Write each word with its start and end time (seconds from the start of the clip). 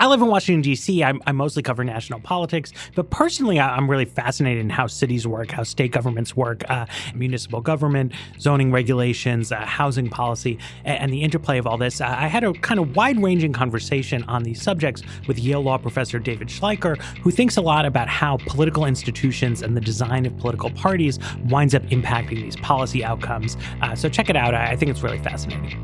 I 0.00 0.06
live 0.06 0.22
in 0.22 0.28
Washington, 0.28 0.62
D.C. 0.62 1.04
I'm, 1.04 1.20
I 1.26 1.32
mostly 1.32 1.62
cover 1.62 1.84
national 1.84 2.20
politics, 2.20 2.72
but 2.94 3.10
personally, 3.10 3.60
I'm 3.60 3.88
really 3.88 4.06
fascinated 4.06 4.62
in 4.62 4.70
how 4.70 4.86
cities 4.86 5.26
work, 5.26 5.50
how 5.50 5.62
state 5.62 5.92
governments 5.92 6.34
work, 6.34 6.68
uh, 6.70 6.86
municipal 7.14 7.60
government, 7.60 8.14
zoning 8.40 8.72
regulations, 8.72 9.52
uh, 9.52 9.58
housing 9.58 10.08
policy, 10.08 10.58
and, 10.86 11.00
and, 11.00 11.12
the 11.12 11.22
interplay 11.22 11.58
of 11.58 11.66
all 11.66 11.76
this. 11.76 12.00
Uh, 12.00 12.06
I 12.06 12.28
had 12.28 12.44
a 12.44 12.54
kind 12.54 12.80
of 12.80 12.96
wide 12.96 13.22
ranging 13.22 13.52
conversation 13.52 14.22
on 14.22 14.42
these 14.42 14.62
subjects 14.62 15.02
with 15.28 15.38
Yale 15.38 15.62
Law 15.62 15.76
professor 15.76 16.18
David 16.18 16.48
Schleicher, 16.48 16.98
who 17.18 17.30
thinks 17.30 17.58
a 17.58 17.62
lot 17.62 17.84
about 17.84 18.08
how 18.08 18.38
political 18.46 18.86
institutions 18.86 19.60
and 19.60 19.76
the 19.76 19.82
design 19.82 20.24
of 20.24 20.34
political 20.38 20.70
parties 20.70 21.18
winds 21.44 21.74
up 21.74 21.82
impacting 21.88 22.36
these 22.36 22.56
policy 22.56 23.04
outcomes. 23.04 23.58
Uh, 23.82 23.94
so 23.94 24.08
check 24.08 24.30
it 24.30 24.36
out. 24.36 24.54
I, 24.54 24.70
I 24.70 24.76
think 24.76 24.90
it's 24.90 25.02
really 25.02 25.18
fascinating. 25.18 25.76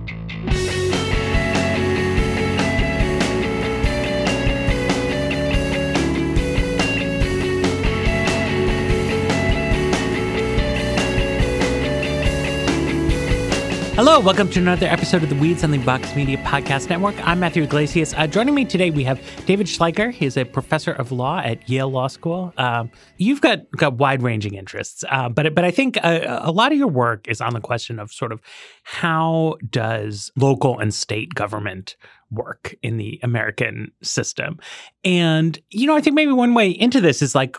Hello, 13.97 14.21
welcome 14.21 14.51
to 14.51 14.61
another 14.61 14.85
episode 14.85 15.23
of 15.23 15.31
the 15.31 15.35
Weeds 15.37 15.65
on 15.65 15.71
the 15.71 15.79
Vox 15.79 16.15
Media 16.15 16.37
Podcast 16.45 16.91
Network. 16.91 17.15
I'm 17.27 17.41
Matthew 17.41 17.63
Yglesias. 17.63 18.13
Uh, 18.13 18.27
joining 18.27 18.55
me 18.55 18.67
today, 18.67 18.91
we 18.91 19.05
have 19.05 19.19
David 19.47 19.67
Schleicher. 19.67 20.13
He's 20.13 20.37
a 20.37 20.45
professor 20.45 20.93
of 20.93 21.13
law 21.13 21.39
at 21.39 21.67
Yale 21.67 21.89
Law 21.89 22.09
School. 22.09 22.53
Um, 22.59 22.91
you've 23.17 23.41
got 23.41 23.61
got 23.71 23.95
wide 23.95 24.23
ranging 24.23 24.53
interests, 24.53 25.03
uh, 25.11 25.31
but 25.31 25.55
but 25.55 25.65
I 25.65 25.71
think 25.71 25.97
a, 25.97 26.43
a, 26.43 26.53
lot 26.53 26.73
of 26.73 26.79
your 26.79 26.89
work 26.89 27.27
is 27.27 27.41
on 27.41 27.55
the 27.55 27.61
question 27.61 27.99
of 27.99 28.13
sort 28.13 28.33
of 28.33 28.43
how 28.83 29.57
does 29.71 30.31
local 30.37 30.79
and 30.79 30.93
state 30.93 31.35
government 31.35 31.97
work 32.31 32.75
in 32.83 32.99
the 32.99 33.19
American 33.23 33.93
system, 34.03 34.59
and 35.05 35.59
you 35.71 35.87
know 35.87 35.97
I 35.97 36.03
think 36.03 36.17
maybe 36.17 36.33
one 36.33 36.53
way 36.53 36.69
into 36.69 37.01
this 37.01 37.23
is 37.23 37.35
like 37.35 37.57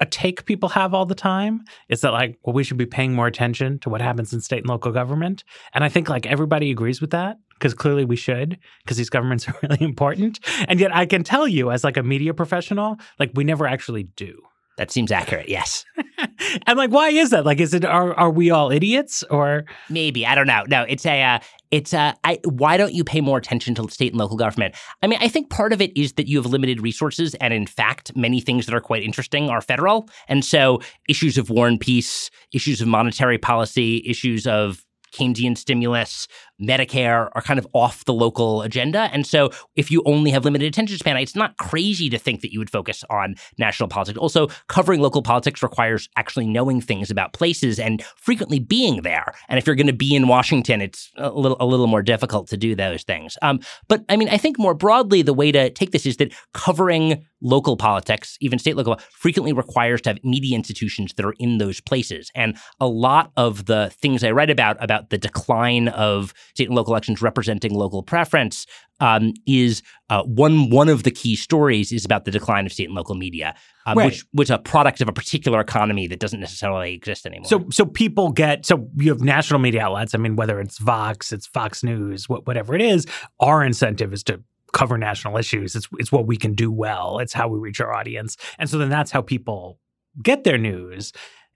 a 0.00 0.06
take 0.06 0.44
people 0.44 0.68
have 0.68 0.94
all 0.94 1.06
the 1.06 1.14
time 1.14 1.64
is 1.88 2.00
that 2.02 2.12
like 2.12 2.38
well 2.42 2.54
we 2.54 2.64
should 2.64 2.76
be 2.76 2.86
paying 2.86 3.14
more 3.14 3.26
attention 3.26 3.78
to 3.80 3.90
what 3.90 4.00
happens 4.00 4.32
in 4.32 4.40
state 4.40 4.58
and 4.60 4.68
local 4.68 4.92
government. 4.92 5.44
And 5.74 5.84
i 5.84 5.88
think 5.88 6.08
like 6.08 6.26
everybody 6.26 6.70
agrees 6.70 7.00
with 7.00 7.10
that 7.10 7.38
because 7.54 7.74
clearly 7.74 8.04
we 8.04 8.16
should 8.16 8.58
because 8.82 8.96
these 8.96 9.10
governments 9.10 9.48
are 9.48 9.58
really 9.62 9.82
important. 9.82 10.40
And 10.68 10.80
yet 10.80 10.94
i 10.94 11.06
can 11.06 11.24
tell 11.24 11.48
you 11.48 11.70
as 11.70 11.84
like 11.84 11.96
a 11.96 12.02
media 12.02 12.34
professional 12.34 12.96
like 13.18 13.30
we 13.34 13.44
never 13.44 13.66
actually 13.66 14.04
do 14.04 14.42
that 14.78 14.90
seems 14.90 15.12
accurate. 15.12 15.48
Yes. 15.48 15.84
and 16.66 16.78
like, 16.78 16.90
why 16.90 17.10
is 17.10 17.30
that? 17.30 17.44
Like, 17.44 17.60
is 17.60 17.74
it 17.74 17.84
are 17.84 18.14
are 18.14 18.30
we 18.30 18.50
all 18.50 18.70
idiots 18.70 19.22
or 19.24 19.64
maybe 19.90 20.24
I 20.24 20.34
don't 20.34 20.46
know. 20.46 20.64
No, 20.68 20.84
it's 20.88 21.04
a 21.04 21.22
uh, 21.22 21.38
it's 21.70 21.92
uh, 21.92 22.14
I, 22.24 22.38
why 22.44 22.76
don't 22.76 22.94
you 22.94 23.04
pay 23.04 23.20
more 23.20 23.36
attention 23.36 23.74
to 23.74 23.88
state 23.90 24.12
and 24.12 24.18
local 24.18 24.36
government? 24.36 24.76
I 25.02 25.08
mean, 25.08 25.18
I 25.20 25.28
think 25.28 25.50
part 25.50 25.72
of 25.72 25.82
it 25.82 25.94
is 25.96 26.14
that 26.14 26.28
you 26.28 26.40
have 26.40 26.46
limited 26.50 26.80
resources, 26.80 27.34
and 27.34 27.52
in 27.52 27.66
fact, 27.66 28.16
many 28.16 28.40
things 28.40 28.66
that 28.66 28.74
are 28.74 28.80
quite 28.80 29.02
interesting 29.02 29.50
are 29.50 29.60
federal, 29.60 30.08
and 30.28 30.44
so 30.44 30.80
issues 31.08 31.36
of 31.36 31.50
war 31.50 31.66
and 31.66 31.80
peace, 31.80 32.30
issues 32.54 32.80
of 32.80 32.88
monetary 32.88 33.36
policy, 33.36 34.02
issues 34.06 34.46
of 34.46 34.84
Keynesian 35.12 35.56
stimulus, 35.56 36.28
Medicare 36.60 37.30
are 37.34 37.42
kind 37.42 37.58
of 37.58 37.66
off 37.72 38.04
the 38.04 38.12
local 38.12 38.62
agenda. 38.62 39.08
And 39.12 39.26
so 39.26 39.50
if 39.76 39.90
you 39.90 40.02
only 40.06 40.30
have 40.30 40.44
limited 40.44 40.66
attention 40.66 40.98
span, 40.98 41.16
it's 41.16 41.36
not 41.36 41.56
crazy 41.56 42.10
to 42.10 42.18
think 42.18 42.40
that 42.40 42.52
you 42.52 42.58
would 42.58 42.70
focus 42.70 43.04
on 43.10 43.36
national 43.58 43.88
politics. 43.88 44.18
Also, 44.18 44.48
covering 44.68 45.00
local 45.00 45.22
politics 45.22 45.62
requires 45.62 46.08
actually 46.16 46.46
knowing 46.46 46.80
things 46.80 47.10
about 47.10 47.32
places 47.32 47.78
and 47.78 48.02
frequently 48.16 48.58
being 48.58 49.02
there. 49.02 49.34
And 49.48 49.58
if 49.58 49.66
you're 49.66 49.76
going 49.76 49.86
to 49.86 49.92
be 49.92 50.14
in 50.14 50.28
Washington, 50.28 50.80
it's 50.80 51.10
a 51.16 51.30
little 51.30 51.56
a 51.60 51.66
little 51.66 51.86
more 51.86 52.02
difficult 52.02 52.48
to 52.48 52.56
do 52.56 52.74
those 52.74 53.02
things. 53.02 53.38
Um, 53.42 53.60
but 53.88 54.04
I 54.08 54.16
mean, 54.16 54.28
I 54.28 54.36
think 54.36 54.58
more 54.58 54.74
broadly, 54.74 55.22
the 55.22 55.34
way 55.34 55.52
to 55.52 55.70
take 55.70 55.92
this 55.92 56.06
is 56.06 56.16
that 56.16 56.32
covering 56.54 57.24
local 57.40 57.76
politics, 57.76 58.36
even 58.40 58.58
state 58.58 58.76
local, 58.76 58.98
frequently 59.10 59.52
requires 59.52 60.00
to 60.02 60.10
have 60.10 60.24
media 60.24 60.56
institutions 60.56 61.14
that 61.14 61.24
are 61.24 61.34
in 61.38 61.58
those 61.58 61.80
places. 61.80 62.30
And 62.34 62.56
a 62.80 62.86
lot 62.86 63.30
of 63.36 63.66
the 63.66 63.90
things 63.90 64.24
I 64.24 64.32
write 64.32 64.50
about 64.50 64.82
about 64.82 65.10
the 65.10 65.18
decline 65.18 65.88
of 65.88 66.34
state 66.54 66.68
and 66.68 66.76
local 66.76 66.92
elections 66.92 67.22
representing 67.22 67.74
local 67.74 68.02
preference 68.02 68.66
um, 69.00 69.32
is 69.46 69.82
uh, 70.10 70.22
one 70.24 70.70
one 70.70 70.88
of 70.88 71.02
the 71.02 71.10
key 71.10 71.36
stories 71.36 71.92
is 71.92 72.04
about 72.04 72.24
the 72.24 72.30
decline 72.30 72.66
of 72.66 72.72
state 72.72 72.88
and 72.88 72.94
local 72.94 73.14
media, 73.14 73.54
um, 73.86 73.96
right. 73.96 74.06
which 74.06 74.24
was 74.32 74.50
a 74.50 74.58
product 74.58 75.00
of 75.00 75.08
a 75.08 75.12
particular 75.12 75.60
economy 75.60 76.06
that 76.06 76.18
doesn't 76.18 76.40
necessarily 76.40 76.94
exist 76.94 77.26
anymore. 77.26 77.46
So, 77.46 77.66
so 77.70 77.84
people 77.84 78.30
get 78.30 78.66
so 78.66 78.88
you 78.96 79.10
have 79.10 79.20
national 79.20 79.60
media 79.60 79.82
outlets. 79.82 80.14
I 80.14 80.18
mean, 80.18 80.36
whether 80.36 80.60
it's 80.60 80.78
Vox, 80.78 81.32
it's 81.32 81.46
Fox 81.46 81.82
News, 81.82 82.28
whatever 82.28 82.74
it 82.74 82.82
is, 82.82 83.06
our 83.40 83.64
incentive 83.64 84.12
is 84.12 84.22
to 84.24 84.42
cover 84.72 84.98
national 84.98 85.36
issues. 85.36 85.74
It's 85.76 85.88
it's 85.98 86.12
what 86.12 86.26
we 86.26 86.36
can 86.36 86.54
do 86.54 86.70
well. 86.70 87.18
It's 87.18 87.32
how 87.32 87.48
we 87.48 87.58
reach 87.58 87.80
our 87.80 87.92
audience, 87.92 88.36
and 88.58 88.68
so 88.68 88.78
then 88.78 88.88
that's 88.88 89.10
how 89.10 89.22
people 89.22 89.78
get 90.22 90.44
their 90.44 90.58
news. 90.58 91.12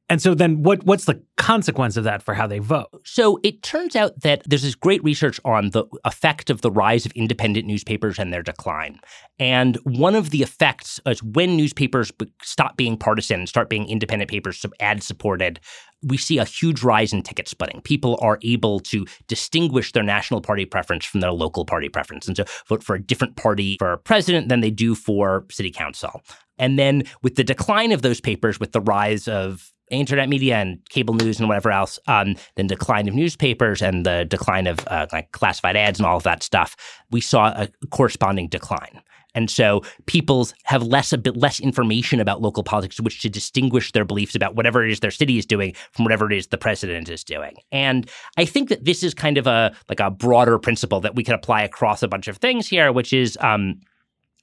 And 0.08 0.20
so 0.20 0.34
then 0.34 0.62
what 0.62 0.84
what's 0.84 1.06
the 1.06 1.22
consequence 1.36 1.96
of 1.96 2.04
that 2.04 2.22
for 2.22 2.34
how 2.34 2.46
they 2.46 2.58
vote? 2.58 2.88
So 3.04 3.40
it 3.42 3.62
turns 3.62 3.96
out 3.96 4.20
that 4.20 4.42
there's 4.44 4.62
this 4.62 4.74
great 4.74 5.02
research 5.02 5.40
on 5.44 5.70
the 5.70 5.84
effect 6.04 6.50
of 6.50 6.60
the 6.60 6.70
rise 6.70 7.06
of 7.06 7.12
independent 7.12 7.66
newspapers 7.66 8.18
and 8.18 8.32
their 8.32 8.42
decline. 8.42 9.00
And 9.38 9.76
one 9.84 10.14
of 10.14 10.30
the 10.30 10.42
effects 10.42 11.00
is 11.06 11.22
when 11.22 11.56
newspapers 11.56 12.12
stop 12.42 12.76
being 12.76 12.96
partisan 12.96 13.40
and 13.40 13.48
start 13.48 13.70
being 13.70 13.88
independent 13.88 14.30
papers, 14.30 14.64
ad 14.80 15.02
supported, 15.02 15.60
we 16.02 16.18
see 16.18 16.38
a 16.38 16.44
huge 16.44 16.82
rise 16.82 17.12
in 17.12 17.22
ticket 17.22 17.48
splitting. 17.48 17.80
People 17.80 18.18
are 18.20 18.38
able 18.42 18.80
to 18.80 19.06
distinguish 19.28 19.92
their 19.92 20.02
national 20.02 20.42
party 20.42 20.66
preference 20.66 21.04
from 21.04 21.20
their 21.20 21.32
local 21.32 21.64
party 21.64 21.88
preference 21.88 22.26
and 22.26 22.36
so 22.36 22.44
vote 22.68 22.82
for 22.82 22.96
a 22.96 23.02
different 23.02 23.36
party 23.36 23.76
for 23.78 23.96
president 23.98 24.48
than 24.48 24.60
they 24.60 24.70
do 24.70 24.94
for 24.94 25.46
city 25.50 25.70
council. 25.70 26.22
And 26.58 26.78
then 26.78 27.04
with 27.22 27.36
the 27.36 27.44
decline 27.44 27.92
of 27.92 28.02
those 28.02 28.20
papers, 28.20 28.60
with 28.60 28.72
the 28.72 28.80
rise 28.80 29.26
of 29.26 29.71
internet 29.96 30.28
media 30.28 30.56
and 30.56 30.78
cable 30.88 31.14
news 31.14 31.38
and 31.38 31.48
whatever 31.48 31.70
else, 31.70 31.98
um, 32.06 32.36
then 32.56 32.66
decline 32.66 33.08
of 33.08 33.14
newspapers 33.14 33.82
and 33.82 34.06
the 34.06 34.24
decline 34.24 34.66
of 34.66 34.80
uh, 34.88 35.06
like 35.12 35.32
classified 35.32 35.76
ads 35.76 35.98
and 35.98 36.06
all 36.06 36.16
of 36.16 36.22
that 36.22 36.42
stuff, 36.42 36.76
we 37.10 37.20
saw 37.20 37.48
a 37.48 37.68
corresponding 37.90 38.48
decline. 38.48 39.00
And 39.34 39.50
so 39.50 39.82
people 40.06 40.48
have 40.64 40.82
less 40.82 41.12
a 41.12 41.18
bit 41.18 41.36
less 41.36 41.60
information 41.60 42.20
about 42.20 42.42
local 42.42 42.62
politics 42.62 43.00
which 43.00 43.22
to 43.22 43.30
distinguish 43.30 43.92
their 43.92 44.04
beliefs 44.04 44.34
about 44.34 44.56
whatever 44.56 44.84
it 44.84 44.92
is 44.92 45.00
their 45.00 45.10
city 45.10 45.38
is 45.38 45.46
doing 45.46 45.74
from 45.92 46.04
whatever 46.04 46.30
it 46.30 46.36
is 46.36 46.48
the 46.48 46.58
president 46.58 47.08
is 47.08 47.24
doing. 47.24 47.56
And 47.70 48.10
I 48.36 48.44
think 48.44 48.68
that 48.68 48.84
this 48.84 49.02
is 49.02 49.14
kind 49.14 49.38
of 49.38 49.46
a 49.46 49.74
like 49.88 50.00
a 50.00 50.10
broader 50.10 50.58
principle 50.58 51.00
that 51.00 51.14
we 51.14 51.24
can 51.24 51.34
apply 51.34 51.62
across 51.62 52.02
a 52.02 52.08
bunch 52.08 52.28
of 52.28 52.36
things 52.38 52.68
here, 52.68 52.92
which 52.92 53.12
is 53.12 53.38
um, 53.40 53.80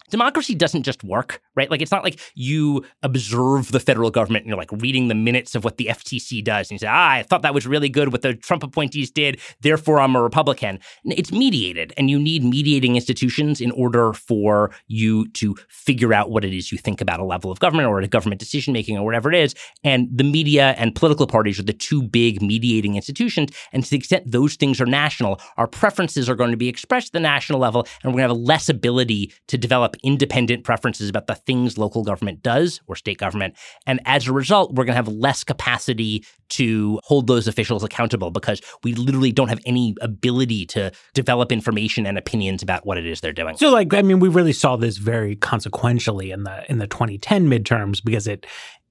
democracy 0.10 0.56
doesn't 0.56 0.84
just 0.84 1.04
work, 1.04 1.42
right? 1.56 1.70
Like 1.70 1.82
it's 1.82 1.92
not 1.92 2.04
like 2.04 2.20
you 2.36 2.86
observe 3.04 3.72
the 3.72 3.80
federal 3.80 4.12
government 4.12 4.44
and 4.44 4.50
you're 4.50 4.58
like 4.58 4.72
reading 4.72 5.08
the 5.08 5.16
minutes 5.16 5.56
of 5.56 5.64
what 5.64 5.78
the 5.78 5.86
FTC 5.86 6.44
does 6.44 6.70
and 6.70 6.76
you 6.76 6.80
say, 6.80 6.88
ah, 6.88 7.12
I 7.12 7.24
thought 7.24 7.42
that 7.42 7.54
was 7.54 7.68
really 7.68 7.90
good 7.90 8.12
what 8.12 8.22
the 8.22 8.34
Trump 8.34 8.64
appointees 8.64 9.12
did, 9.12 9.40
therefore 9.62 10.00
I'm 10.00 10.16
a 10.16 10.22
Republican. 10.22 10.80
It's 11.06 11.32
mediated 11.32 11.94
and 11.98 12.10
you 12.10 12.20
need 12.20 12.44
mediating 12.44 12.96
institutions 12.96 13.62
in 13.62 13.72
order 13.72 14.14
for 14.14 14.72
you 14.88 15.28
to 15.30 15.56
figure 15.70 16.14
out 16.14 16.30
what 16.30 16.46
it 16.46 16.54
is 16.54 16.72
you 16.72 16.78
think 16.78 17.02
about 17.02 17.20
a 17.20 17.24
level 17.24 17.52
of 17.52 17.60
government 17.60 17.88
or 17.88 18.00
a 18.00 18.08
government 18.08 18.40
decision 18.40 18.74
making 18.74 18.98
or 18.98 19.06
whatever 19.06 19.32
it 19.32 19.38
is. 19.38 19.56
And 19.84 20.08
the 20.12 20.24
media 20.24 20.76
and 20.78 20.96
political 20.96 21.28
parties 21.28 21.60
are 21.60 21.64
the 21.64 21.74
two 21.74 22.02
big 22.02 22.42
mediating 22.42 22.96
institutions. 22.96 23.52
And 23.72 23.84
to 23.84 23.90
the 23.90 23.98
extent 23.98 24.32
those 24.32 24.56
things 24.56 24.82
are 24.82 24.86
national, 24.86 25.40
our 25.58 25.68
preferences 25.68 26.30
are 26.30 26.36
going 26.36 26.52
to 26.52 26.58
be 26.58 26.68
expressed 26.68 27.10
at 27.10 27.14
the 27.14 27.20
national 27.20 27.60
level 27.60 27.88
and 28.04 28.14
we're 28.14 28.20
going 28.20 28.30
to 28.30 28.36
have 28.36 28.46
less 28.46 28.70
ability 28.70 29.34
to 29.48 29.58
develop 29.58 29.96
independent 30.04 30.63
preferences 30.63 31.10
about 31.10 31.28
the 31.28 31.36
things 31.36 31.78
local 31.78 32.04
government 32.04 32.42
does 32.44 32.81
or 32.88 32.96
state 32.96 33.18
government. 33.18 33.56
And 33.86 34.00
as 34.06 34.28
a 34.28 34.34
result, 34.34 34.74
we're 34.74 34.86
going 34.86 34.94
to 34.94 35.04
have 35.04 35.07
less 35.07 35.44
capacity 35.44 36.25
to 36.50 37.00
hold 37.04 37.28
those 37.28 37.48
officials 37.48 37.84
accountable 37.84 38.31
because 38.31 38.62
we 38.84 38.94
literally 38.94 39.31
don't 39.31 39.50
have 39.50 39.60
any 39.66 39.96
ability 40.01 40.66
to 40.66 40.92
develop 41.13 41.51
information 41.51 42.06
and 42.06 42.18
opinions 42.18 42.63
about 42.63 42.86
what 42.86 42.98
it 42.98 43.06
is 43.06 43.22
they're 43.22 43.31
doing. 43.31 43.56
So 43.57 43.72
like 43.72 43.94
I 43.94 44.01
mean 44.01 44.19
we 44.19 44.30
really 44.30 44.54
saw 44.54 44.75
this 44.75 44.98
very 44.98 45.36
consequentially 45.36 46.31
in 46.31 46.44
the 46.44 46.69
in 46.69 46.80
the 46.80 46.88
2010 46.88 47.48
midterms 47.50 48.04
because 48.04 48.28
it 48.28 48.46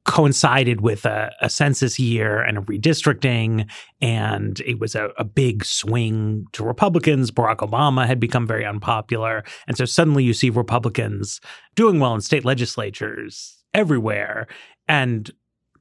coincided 0.08 0.80
with 0.80 1.04
a, 1.04 1.30
a, 1.42 1.50
census 1.50 1.98
year 1.98 2.40
and 2.40 2.56
a 2.56 2.62
redistricting, 2.62 3.70
and 4.00 4.58
it 4.60 4.80
was 4.80 4.94
a, 4.94 5.10
a, 5.18 5.24
big 5.24 5.64
swing 5.66 6.46
to 6.52 6.64
Republicans. 6.64 7.30
Barack 7.30 7.58
Obama 7.58 8.06
had 8.06 8.18
become 8.18 8.46
very 8.46 8.64
unpopular. 8.64 9.44
And 9.66 9.76
so 9.76 9.84
suddenly 9.84 10.24
you 10.24 10.32
see 10.32 10.48
Republicans 10.48 11.42
doing 11.76 12.00
well 12.00 12.14
in 12.14 12.22
state 12.22 12.46
legislatures 12.46 13.62
everywhere. 13.74 14.46
And 14.88 15.30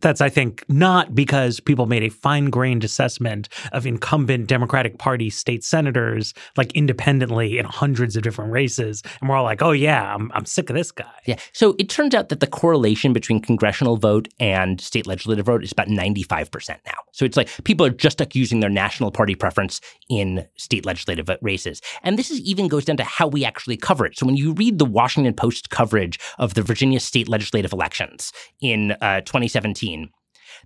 that's, 0.02 0.22
I 0.22 0.30
think, 0.30 0.64
not 0.68 1.16
because 1.16 1.60
people 1.60 1.86
made 1.86 2.04
a 2.04 2.10
fine 2.10 2.50
grained 2.50 2.84
assessment 2.84 3.50
of 3.72 3.86
incumbent 3.86 4.48
Democratic 4.48 4.98
Party 4.98 5.30
state 5.30 5.64
senators, 5.64 6.34
like 6.56 6.72
independently 6.74 7.58
in 7.58 7.66
hundreds 7.66 8.16
of 8.16 8.24
different 8.24 8.52
races. 8.52 9.04
And 9.20 9.30
we're 9.30 9.36
all 9.36 9.44
like, 9.44 9.62
oh, 9.62 9.72
yeah, 9.72 10.14
I'm, 10.14 10.32
I'm 10.34 10.46
sick 10.46 10.70
of 10.70 10.76
this 10.76 10.92
guy. 10.92 11.06
Yeah. 11.26 11.38
So 11.54 11.76
it 11.80 11.90
turns 11.90 12.14
out 12.14 12.30
that 12.30 12.40
the 12.40 12.48
correlation 12.48 13.14
between 13.14 13.42
congressional 13.42 13.98
vote 13.98 14.28
and 14.40 14.80
state 14.80 15.08
legislative 15.08 15.46
vote 15.46 15.64
is 15.64 15.72
about 15.72 15.88
95% 15.88 16.70
now. 16.86 16.94
So 17.12 17.26
it's 17.26 17.38
like 17.38 17.50
people 17.64 17.86
are 17.86 17.92
just 17.92 18.20
like 18.20 18.36
using 18.36 18.60
their 18.60 18.70
national 18.70 19.12
party 19.12 19.36
preference 19.36 19.82
in 20.10 20.48
state 20.56 20.86
legislative 20.86 21.30
races. 21.42 21.82
And 22.04 22.18
this 22.18 22.30
is 22.30 22.40
even 22.42 22.68
goes 22.68 22.86
down 22.86 22.98
to 22.98 23.04
how 23.04 23.28
we 23.28 23.44
actually 23.44 23.78
cover 23.78 24.06
it. 24.06 24.18
So 24.18 24.26
when 24.26 24.38
you 24.38 24.54
read 24.54 24.78
the 24.78 24.86
Washington 24.86 25.34
Post 25.34 25.70
coverage 25.70 26.20
of 26.38 26.54
the 26.54 26.62
Virginia 26.62 27.00
state 27.00 27.28
legislative 27.28 27.74
elections 27.74 28.32
in 28.62 28.92
uh, 29.02 29.22
2017, 29.22 29.87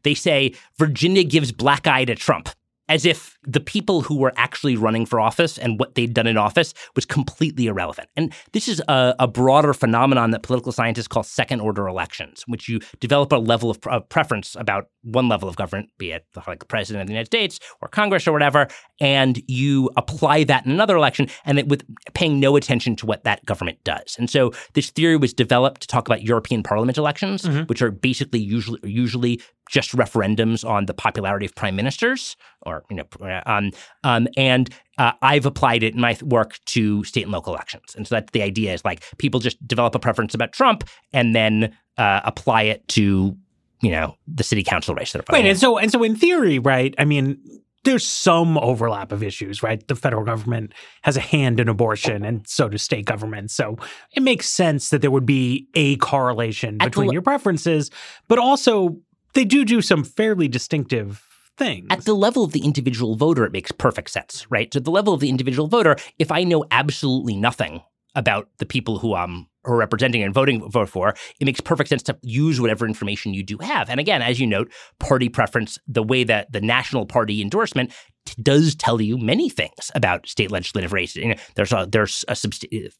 they 0.03 0.13
say 0.13 0.53
Virginia 0.77 1.23
gives 1.23 1.51
black 1.51 1.87
eye 1.87 2.05
to 2.05 2.15
Trump 2.15 2.49
as 2.89 3.05
if 3.05 3.37
the 3.43 3.59
people 3.59 4.01
who 4.01 4.17
were 4.17 4.33
actually 4.35 4.75
running 4.75 5.05
for 5.05 5.19
office 5.19 5.57
and 5.57 5.79
what 5.79 5.95
they'd 5.95 6.13
done 6.13 6.27
in 6.27 6.37
office 6.37 6.73
was 6.95 7.05
completely 7.05 7.67
irrelevant. 7.67 8.09
And 8.15 8.33
this 8.51 8.67
is 8.67 8.81
a, 8.87 9.15
a 9.19 9.27
broader 9.27 9.73
phenomenon 9.73 10.31
that 10.31 10.43
political 10.43 10.71
scientists 10.71 11.07
call 11.07 11.23
second 11.23 11.61
order 11.61 11.87
elections, 11.87 12.43
which 12.47 12.67
you 12.67 12.79
develop 12.99 13.31
a 13.31 13.37
level 13.37 13.69
of, 13.69 13.79
of 13.87 14.07
preference 14.09 14.55
about 14.59 14.87
one 15.03 15.29
level 15.29 15.47
of 15.47 15.55
government, 15.55 15.89
be 15.97 16.11
it 16.11 16.25
like 16.47 16.59
the 16.59 16.65
president 16.65 17.01
of 17.01 17.07
the 17.07 17.13
United 17.13 17.27
States 17.27 17.59
or 17.81 17.87
Congress 17.87 18.27
or 18.27 18.33
whatever, 18.33 18.67
and 18.99 19.41
you 19.47 19.89
apply 19.95 20.43
that 20.43 20.65
in 20.65 20.71
another 20.71 20.95
election 20.95 21.27
and 21.45 21.59
it, 21.59 21.67
with 21.67 21.83
paying 22.13 22.39
no 22.39 22.55
attention 22.55 22.95
to 22.95 23.05
what 23.05 23.23
that 23.23 23.43
government 23.45 23.79
does. 23.83 24.15
And 24.19 24.29
so 24.29 24.51
this 24.73 24.89
theory 24.89 25.17
was 25.17 25.33
developed 25.33 25.81
to 25.81 25.87
talk 25.87 26.07
about 26.07 26.23
European 26.23 26.61
Parliament 26.61 26.97
elections, 26.97 27.43
mm-hmm. 27.43 27.63
which 27.63 27.81
are 27.81 27.91
basically 27.91 28.39
usually 28.39 28.79
usually 28.83 29.41
just 29.71 29.95
referendums 29.95 30.67
on 30.67 30.85
the 30.85 30.93
popularity 30.93 31.45
of 31.45 31.55
prime 31.55 31.75
ministers, 31.75 32.35
or 32.61 32.83
you 32.89 32.97
know, 32.97 33.41
um, 33.45 33.71
um, 34.03 34.27
and 34.37 34.69
uh, 34.97 35.13
I've 35.21 35.45
applied 35.45 35.81
it 35.81 35.95
in 35.95 36.01
my 36.01 36.17
work 36.21 36.59
to 36.67 37.03
state 37.05 37.23
and 37.23 37.31
local 37.31 37.53
elections, 37.53 37.95
and 37.95 38.05
so 38.05 38.15
that's 38.15 38.31
the 38.31 38.43
idea 38.43 38.73
is 38.73 38.85
like 38.85 39.03
people 39.17 39.39
just 39.39 39.65
develop 39.65 39.95
a 39.95 39.99
preference 39.99 40.35
about 40.35 40.51
Trump 40.51 40.83
and 41.13 41.33
then 41.33 41.75
uh, 41.97 42.19
apply 42.25 42.63
it 42.63 42.87
to 42.89 43.35
you 43.81 43.91
know 43.91 44.15
the 44.27 44.43
city 44.43 44.61
council 44.61 44.93
race 44.93 45.13
that 45.13 45.19
are 45.19 45.33
Wait, 45.33 45.45
and 45.45 45.57
so 45.57 45.77
and 45.77 45.89
so 45.89 46.03
in 46.03 46.15
theory, 46.15 46.59
right? 46.59 46.93
I 46.97 47.05
mean, 47.05 47.39
there's 47.85 48.05
some 48.05 48.57
overlap 48.57 49.13
of 49.13 49.23
issues, 49.23 49.63
right? 49.63 49.87
The 49.87 49.95
federal 49.95 50.25
government 50.25 50.73
has 51.03 51.15
a 51.15 51.21
hand 51.21 51.61
in 51.61 51.69
abortion, 51.69 52.25
and 52.25 52.45
so 52.45 52.67
does 52.67 52.81
state 52.81 53.05
government. 53.05 53.51
So 53.51 53.77
it 54.13 54.21
makes 54.21 54.49
sense 54.49 54.89
that 54.89 55.01
there 55.01 55.11
would 55.11 55.25
be 55.25 55.69
a 55.75 55.95
correlation 55.95 56.77
between 56.77 57.11
your 57.11 57.21
preferences, 57.21 57.89
but 58.27 58.37
also 58.37 58.97
they 59.33 59.45
do 59.45 59.65
do 59.65 59.81
some 59.81 60.03
fairly 60.03 60.47
distinctive 60.47 61.27
things. 61.57 61.87
At 61.89 62.05
the 62.05 62.13
level 62.13 62.43
of 62.43 62.51
the 62.51 62.61
individual 62.61 63.15
voter, 63.15 63.45
it 63.45 63.51
makes 63.51 63.71
perfect 63.71 64.09
sense, 64.09 64.45
right? 64.49 64.73
So, 64.73 64.79
the 64.79 64.91
level 64.91 65.13
of 65.13 65.19
the 65.19 65.29
individual 65.29 65.67
voter, 65.67 65.95
if 66.19 66.31
I 66.31 66.43
know 66.43 66.65
absolutely 66.71 67.35
nothing 67.35 67.81
about 68.15 68.49
the 68.57 68.65
people 68.65 68.99
who 68.99 69.15
um, 69.15 69.31
I'm 69.31 69.47
or 69.63 69.77
representing 69.77 70.23
and 70.23 70.33
voting 70.33 70.67
vote 70.69 70.89
for, 70.89 71.13
it 71.39 71.45
makes 71.45 71.61
perfect 71.61 71.89
sense 71.89 72.03
to 72.03 72.17
use 72.23 72.59
whatever 72.59 72.85
information 72.85 73.33
you 73.33 73.43
do 73.43 73.57
have. 73.59 73.89
And 73.89 73.99
again, 73.99 74.21
as 74.21 74.39
you 74.39 74.47
note, 74.47 74.71
party 74.99 75.29
preference, 75.29 75.77
the 75.87 76.03
way 76.03 76.23
that 76.23 76.51
the 76.51 76.61
national 76.61 77.05
party 77.05 77.41
endorsement 77.41 77.93
does 78.41 78.75
tell 78.75 79.01
you 79.01 79.17
many 79.17 79.49
things 79.49 79.91
about 79.95 80.27
state 80.27 80.51
legislative 80.51 80.93
races. 80.93 81.17
You 81.17 81.29
know, 81.29 81.35
there's 81.55 81.71
a 81.71 81.87
there's 81.89 82.23
a, 82.27 82.35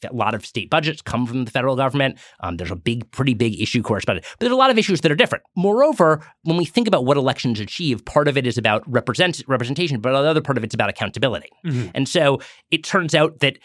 a, 0.08 0.14
lot 0.14 0.34
of 0.34 0.46
state 0.46 0.70
budgets 0.70 1.02
come 1.02 1.26
from 1.26 1.46
the 1.46 1.52
federal 1.52 1.76
government. 1.76 2.20
Um, 2.42 2.58
there's 2.58 2.72
a 2.72 2.76
big, 2.76 3.10
pretty 3.12 3.34
big 3.34 3.60
issue 3.62 3.82
it, 4.18 4.26
but 4.36 4.40
there's 4.40 4.52
a 4.52 4.56
lot 4.58 4.70
of 4.70 4.78
issues 4.78 5.02
that 5.02 5.12
are 5.12 5.16
different. 5.16 5.44
Moreover, 5.56 6.26
when 6.44 6.58
we 6.58 6.66
think 6.66 6.88
about 6.88 7.06
what 7.06 7.18
elections 7.18 7.60
achieve, 7.60 8.04
part 8.06 8.28
of 8.28 8.38
it 8.38 8.48
is 8.48 8.58
about 8.58 8.84
represent 8.88 9.42
representation, 9.48 10.00
but 10.00 10.14
another 10.14 10.42
part 10.42 10.58
of 10.58 10.64
it's 10.64 10.74
about 10.74 10.90
accountability. 10.90 11.50
Mm-hmm. 11.66 11.90
And 11.94 12.08
so 12.08 12.40
it 12.70 12.84
turns 12.84 13.16
out 13.16 13.40
that 13.40 13.58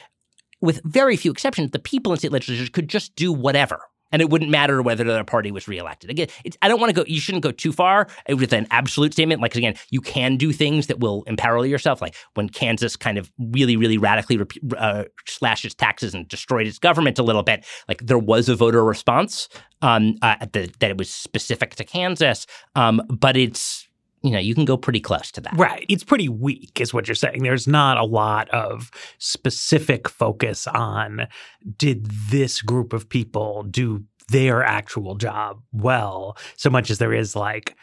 with 0.61 0.81
very 0.85 1.17
few 1.17 1.31
exceptions, 1.31 1.71
the 1.71 1.79
people 1.79 2.13
in 2.13 2.19
state 2.19 2.33
legislatures 2.33 2.71
could 2.71 2.89
just 2.89 3.15
do 3.15 3.33
whatever. 3.33 3.81
And 4.13 4.23
it 4.23 4.31
wouldn't 4.31 4.51
matter 4.51 4.83
whether 4.83 5.05
their 5.05 5.25
party 5.25 5.51
was 5.51 5.67
reelected. 5.69 6.11
Again, 6.11 6.29
I 6.63 6.69
don't 6.69 6.81
want 6.81 6.95
to 6.95 7.03
go. 7.03 7.05
You 7.07 7.21
shouldn't 7.21 7.43
go 7.43 7.53
too 7.53 7.73
far 7.73 8.09
with 8.29 8.53
an 8.53 8.67
absolute 8.71 9.13
statement. 9.13 9.41
Like 9.41 9.57
again, 9.57 9.75
you 9.91 10.01
can 10.01 10.37
do 10.37 10.53
things 10.53 10.87
that 10.87 11.01
will 11.01 11.25
imperil 11.25 11.67
yourself. 11.67 12.01
Like 12.01 12.15
when 12.35 12.49
Kansas 12.49 12.97
kind 12.97 13.19
of 13.19 13.31
really, 13.39 13.77
really 13.77 13.99
radically 13.99 14.41
uh, 14.77 15.05
slashed 15.27 15.65
its 15.65 15.75
taxes 15.75 16.15
and 16.15 16.29
destroyed 16.29 16.67
its 16.67 16.79
government 16.79 17.19
a 17.19 17.23
little 17.23 17.43
bit. 17.43 17.65
Like 17.89 18.07
there 18.07 18.19
was 18.19 18.49
a 18.49 18.55
voter 18.55 18.85
response 18.85 19.49
um, 19.83 20.17
uh, 20.23 20.37
the, 20.53 20.73
that 20.81 20.91
it 20.91 20.99
was 20.99 21.11
specific 21.11 21.75
to 21.77 21.85
Kansas, 21.85 22.47
um, 22.75 23.03
but 23.09 23.37
it's 23.37 23.86
you 24.27 24.33
know, 24.33 24.39
you 24.39 24.55
can 24.55 24.65
go 24.65 24.77
pretty 24.77 25.01
close 25.01 25.31
to 25.33 25.41
that. 25.43 25.57
Right. 25.57 25.87
It's 25.89 26.05
pretty 26.05 26.29
weak, 26.29 26.81
is 26.81 26.93
what 26.93 27.09
you're 27.09 27.15
saying. 27.15 27.43
There's 27.43 27.67
not 27.67 27.97
a 27.97 28.05
lot 28.05 28.49
of 28.51 28.91
specific 29.19 30.09
focus 30.09 30.67
on 30.67 31.29
did 31.77 32.07
this 32.07 32.63
group 32.63 32.93
of 32.93 33.09
people 33.09 33.63
do 33.65 34.03
their 34.29 34.63
actual 34.63 35.15
job 35.15 35.63
well, 35.73 36.37
so 36.57 36.69
much 36.69 36.91
as 36.91 36.99
there 36.99 37.15
is 37.15 37.37
like, 37.37 37.77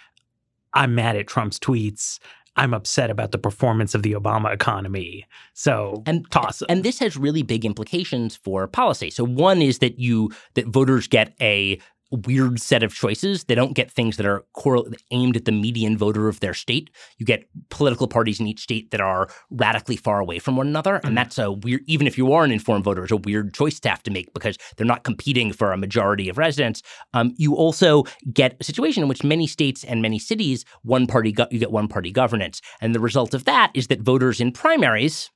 I'm 0.73 0.95
mad 0.95 1.15
at 1.15 1.27
Trump's 1.27 1.59
tweets. 1.59 2.19
I'm 2.55 2.73
upset 2.73 3.09
about 3.09 3.31
the 3.31 3.37
performance 3.37 3.95
of 3.95 4.03
the 4.03 4.13
Obama 4.13 4.53
economy. 4.53 5.25
So 5.53 6.03
and 6.05 6.29
toss 6.29 6.59
them. 6.59 6.67
And 6.69 6.83
this 6.83 6.99
has 6.99 7.17
really 7.17 7.41
big 7.41 7.65
implications 7.65 8.35
for 8.35 8.67
policy. 8.67 9.09
So 9.09 9.23
one 9.23 9.61
is 9.61 9.79
that 9.79 9.99
you 9.99 10.31
that 10.53 10.67
voters 10.67 11.07
get 11.07 11.33
a 11.41 11.79
weird 12.13 12.61
set 12.61 12.83
of 12.83 12.93
choices. 12.93 13.45
They 13.45 13.55
don't 13.55 13.73
get 13.73 13.91
things 13.91 14.17
that 14.17 14.25
are 14.25 14.45
aimed 15.11 15.35
at 15.35 15.45
the 15.45 15.51
median 15.51 15.97
voter 15.97 16.27
of 16.27 16.39
their 16.39 16.53
state. 16.53 16.89
You 17.17 17.25
get 17.25 17.47
political 17.69 18.07
parties 18.07 18.39
in 18.39 18.47
each 18.47 18.61
state 18.61 18.91
that 18.91 19.01
are 19.01 19.27
radically 19.49 19.95
far 19.95 20.19
away 20.19 20.39
from 20.39 20.55
one 20.55 20.67
another, 20.67 20.95
mm-hmm. 20.95 21.07
and 21.07 21.17
that's 21.17 21.37
a 21.37 21.51
weird. 21.51 21.81
Even 21.87 22.07
if 22.07 22.17
you 22.17 22.31
are 22.33 22.43
an 22.43 22.51
informed 22.51 22.83
voter, 22.83 23.03
it's 23.03 23.11
a 23.11 23.17
weird 23.17 23.53
choice 23.53 23.79
to 23.81 23.89
have 23.89 24.03
to 24.03 24.11
make 24.11 24.33
because 24.33 24.57
they're 24.77 24.85
not 24.85 25.03
competing 25.03 25.51
for 25.51 25.71
a 25.71 25.77
majority 25.77 26.29
of 26.29 26.37
residents. 26.37 26.81
Um, 27.13 27.33
you 27.37 27.55
also 27.55 28.03
get 28.31 28.55
a 28.59 28.63
situation 28.63 29.03
in 29.03 29.09
which 29.09 29.23
many 29.23 29.47
states 29.47 29.83
and 29.83 30.01
many 30.01 30.19
cities, 30.19 30.65
one 30.83 31.07
party 31.07 31.31
go- 31.31 31.47
you 31.51 31.59
get 31.59 31.71
one 31.71 31.87
party 31.87 32.11
governance, 32.11 32.61
and 32.81 32.93
the 32.93 32.99
result 32.99 33.33
of 33.33 33.45
that 33.45 33.71
is 33.73 33.87
that 33.87 34.01
voters 34.01 34.39
in 34.39 34.51
primaries 34.51 35.31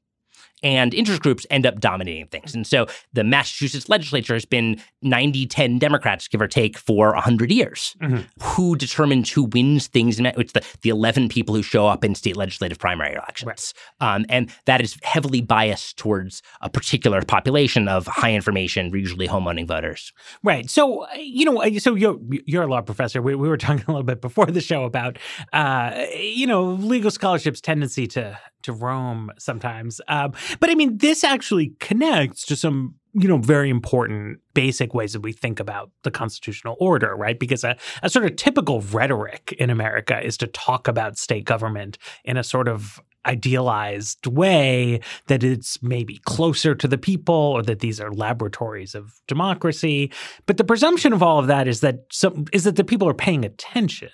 and 0.63 0.93
interest 0.93 1.21
groups 1.21 1.45
end 1.49 1.65
up 1.65 1.79
dominating 1.79 2.27
things. 2.27 2.55
And 2.55 2.65
so 2.65 2.87
the 3.13 3.23
Massachusetts 3.23 3.89
legislature 3.89 4.33
has 4.33 4.45
been 4.45 4.81
90 5.01 5.45
10 5.45 5.79
Democrats, 5.79 6.27
give 6.27 6.41
or 6.41 6.47
take, 6.47 6.77
for 6.77 7.13
100 7.13 7.51
years. 7.51 7.95
Mm-hmm. 8.01 8.21
Who 8.43 8.75
determines 8.75 9.31
who 9.31 9.43
wins 9.43 9.87
things? 9.87 10.19
It's 10.19 10.53
the, 10.53 10.65
the 10.81 10.89
11 10.89 11.29
people 11.29 11.55
who 11.55 11.63
show 11.63 11.87
up 11.87 12.03
in 12.03 12.15
state 12.15 12.35
legislative 12.35 12.79
primary 12.79 13.15
elections. 13.15 13.73
Right. 14.01 14.15
Um, 14.15 14.25
and 14.29 14.51
that 14.65 14.81
is 14.81 14.97
heavily 15.03 15.41
biased 15.41 15.97
towards 15.97 16.41
a 16.61 16.69
particular 16.69 17.21
population 17.21 17.87
of 17.87 18.07
high 18.07 18.33
information, 18.33 18.91
usually 18.93 19.27
home 19.27 19.47
owning 19.47 19.67
voters. 19.67 20.11
Right. 20.43 20.69
So, 20.69 21.05
you 21.15 21.45
know, 21.45 21.63
so 21.77 21.95
you're, 21.95 22.17
you're 22.45 22.63
a 22.63 22.67
law 22.67 22.81
professor. 22.81 23.21
We, 23.21 23.35
we 23.35 23.47
were 23.47 23.57
talking 23.67 23.83
a 23.87 23.91
little 23.91 24.03
bit 24.03 24.21
before 24.21 24.47
the 24.47 24.61
show 24.61 24.83
about, 24.83 25.17
uh, 25.53 26.05
you 26.15 26.47
know, 26.47 26.63
legal 26.63 27.11
scholarship's 27.11 27.61
tendency 27.61 28.07
to 28.07 28.39
to 28.67 28.73
roam 28.73 29.31
sometimes. 29.37 29.99
Um, 30.07 30.33
but 30.59 30.69
I 30.69 30.75
mean, 30.75 30.99
this 30.99 31.23
actually 31.23 31.73
connects 31.79 32.45
to 32.45 32.55
some 32.55 32.95
you 33.19 33.27
know, 33.27 33.37
very 33.37 33.69
important 33.71 34.39
basic 34.53 34.93
ways 34.93 35.13
that 35.13 35.21
we 35.21 35.33
think 35.33 35.59
about 35.59 35.89
the 36.03 36.11
constitutional 36.11 36.77
order, 36.79 37.15
right? 37.15 37.39
Because 37.39 37.63
a, 37.63 37.75
a 38.03 38.09
sort 38.09 38.25
of 38.25 38.35
typical 38.35 38.81
rhetoric 38.81 39.55
in 39.57 39.71
America 39.71 40.23
is 40.23 40.37
to 40.37 40.47
talk 40.47 40.87
about 40.87 41.17
state 41.17 41.43
government 41.43 41.97
in 42.23 42.37
a 42.37 42.43
sort 42.43 42.67
of 42.67 43.01
idealized 43.25 44.27
way 44.27 44.99
that 45.27 45.43
it's 45.43 45.81
maybe 45.81 46.19
closer 46.25 46.75
to 46.75 46.87
the 46.87 46.97
people 46.97 47.35
or 47.35 47.63
that 47.63 47.79
these 47.79 47.99
are 47.99 48.11
laboratories 48.11 48.93
of 48.93 49.19
democracy. 49.27 50.11
But 50.45 50.57
the 50.57 50.63
presumption 50.63 51.11
of 51.11 51.23
all 51.23 51.39
of 51.39 51.47
that 51.47 51.67
is 51.67 51.81
that 51.81 52.05
some 52.11 52.45
is 52.53 52.63
that 52.63 52.75
the 52.75 52.83
people 52.83 53.09
are 53.09 53.13
paying 53.13 53.43
attention. 53.43 54.09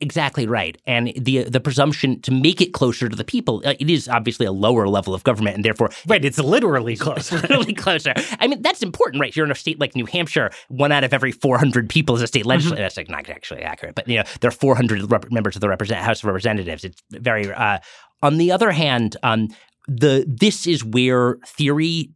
Exactly 0.00 0.46
right, 0.46 0.78
and 0.86 1.12
the 1.16 1.42
the 1.42 1.58
presumption 1.58 2.20
to 2.22 2.30
make 2.30 2.60
it 2.60 2.72
closer 2.72 3.08
to 3.08 3.16
the 3.16 3.24
people, 3.24 3.62
uh, 3.64 3.74
it 3.80 3.90
is 3.90 4.08
obviously 4.08 4.46
a 4.46 4.52
lower 4.52 4.86
level 4.86 5.12
of 5.12 5.24
government, 5.24 5.56
and 5.56 5.64
therefore, 5.64 5.90
right, 6.06 6.24
it's 6.24 6.38
literally 6.38 6.96
closer, 6.96 7.36
literally 7.40 7.74
closer. 7.74 8.14
I 8.38 8.46
mean, 8.46 8.62
that's 8.62 8.80
important, 8.80 9.20
right? 9.20 9.34
You're 9.34 9.44
in 9.44 9.50
a 9.50 9.56
state 9.56 9.80
like 9.80 9.96
New 9.96 10.06
Hampshire, 10.06 10.50
one 10.68 10.92
out 10.92 11.02
of 11.02 11.12
every 11.12 11.32
400 11.32 11.88
people 11.88 12.14
is 12.14 12.22
a 12.22 12.28
state 12.28 12.46
legislator. 12.46 12.76
Mm-hmm. 12.76 12.82
That's 12.82 12.96
like 12.96 13.10
not 13.10 13.28
actually 13.28 13.62
accurate, 13.62 13.96
but 13.96 14.06
you 14.06 14.18
know, 14.18 14.24
there 14.40 14.48
are 14.48 14.52
400 14.52 15.10
rep- 15.10 15.32
members 15.32 15.56
of 15.56 15.60
the 15.60 15.68
represent- 15.68 16.00
House 16.00 16.20
of 16.20 16.26
Representatives. 16.26 16.84
It's 16.84 17.02
very 17.10 17.52
uh, 17.52 17.78
on 18.22 18.38
the 18.38 18.52
other 18.52 18.70
hand, 18.70 19.16
um, 19.24 19.48
the 19.88 20.24
this 20.28 20.66
is 20.66 20.84
where 20.84 21.38
theory 21.44 22.10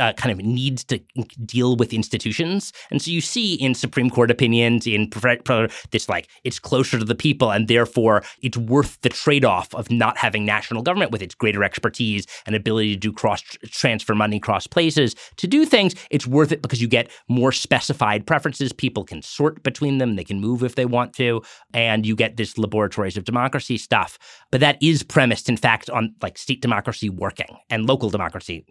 uh, 0.00 0.12
kind 0.12 0.30
of 0.30 0.44
needs 0.44 0.84
to 0.84 1.00
deal 1.44 1.74
with 1.76 1.92
institutions. 1.92 2.72
And 2.90 3.02
so 3.02 3.10
you 3.10 3.20
see 3.20 3.54
in 3.54 3.74
supreme 3.74 4.08
court 4.08 4.30
opinions 4.30 4.86
in 4.86 5.10
this 5.90 6.08
like 6.08 6.28
it's 6.44 6.58
closer 6.58 6.98
to 6.98 7.04
the 7.04 7.14
people 7.14 7.50
and 7.50 7.66
therefore 7.66 8.22
it's 8.42 8.56
worth 8.56 9.00
the 9.00 9.08
trade-off 9.08 9.74
of 9.74 9.90
not 9.90 10.16
having 10.16 10.44
national 10.44 10.82
government 10.82 11.10
with 11.10 11.22
its 11.22 11.34
greater 11.34 11.64
expertise 11.64 12.26
and 12.46 12.54
ability 12.54 12.94
to 12.94 13.00
do 13.00 13.12
cross 13.12 13.42
transfer 13.64 14.14
money 14.14 14.38
cross 14.38 14.66
places. 14.66 15.16
To 15.38 15.46
do 15.48 15.64
things 15.64 15.94
it's 16.10 16.26
worth 16.26 16.52
it 16.52 16.62
because 16.62 16.80
you 16.80 16.88
get 16.88 17.10
more 17.28 17.50
specified 17.50 18.26
preferences. 18.26 18.72
People 18.72 19.04
can 19.04 19.22
sort 19.22 19.62
between 19.62 19.98
them. 19.98 20.14
They 20.14 20.24
can 20.24 20.40
move 20.40 20.62
if 20.62 20.76
they 20.76 20.86
want 20.86 21.14
to. 21.14 21.42
And 21.74 22.06
you 22.06 22.14
get 22.14 22.36
this 22.36 22.58
laboratories 22.58 23.16
of 23.16 23.24
democracy 23.24 23.76
stuff. 23.76 24.18
But 24.52 24.60
that 24.60 24.78
is 24.80 25.02
premised 25.02 25.48
in 25.48 25.56
fact 25.56 25.90
on 25.90 26.14
like 26.22 26.38
state 26.38 26.62
democracy 26.62 27.07
working 27.10 27.56
and 27.70 27.86
local 27.86 28.10
democracy 28.10 28.64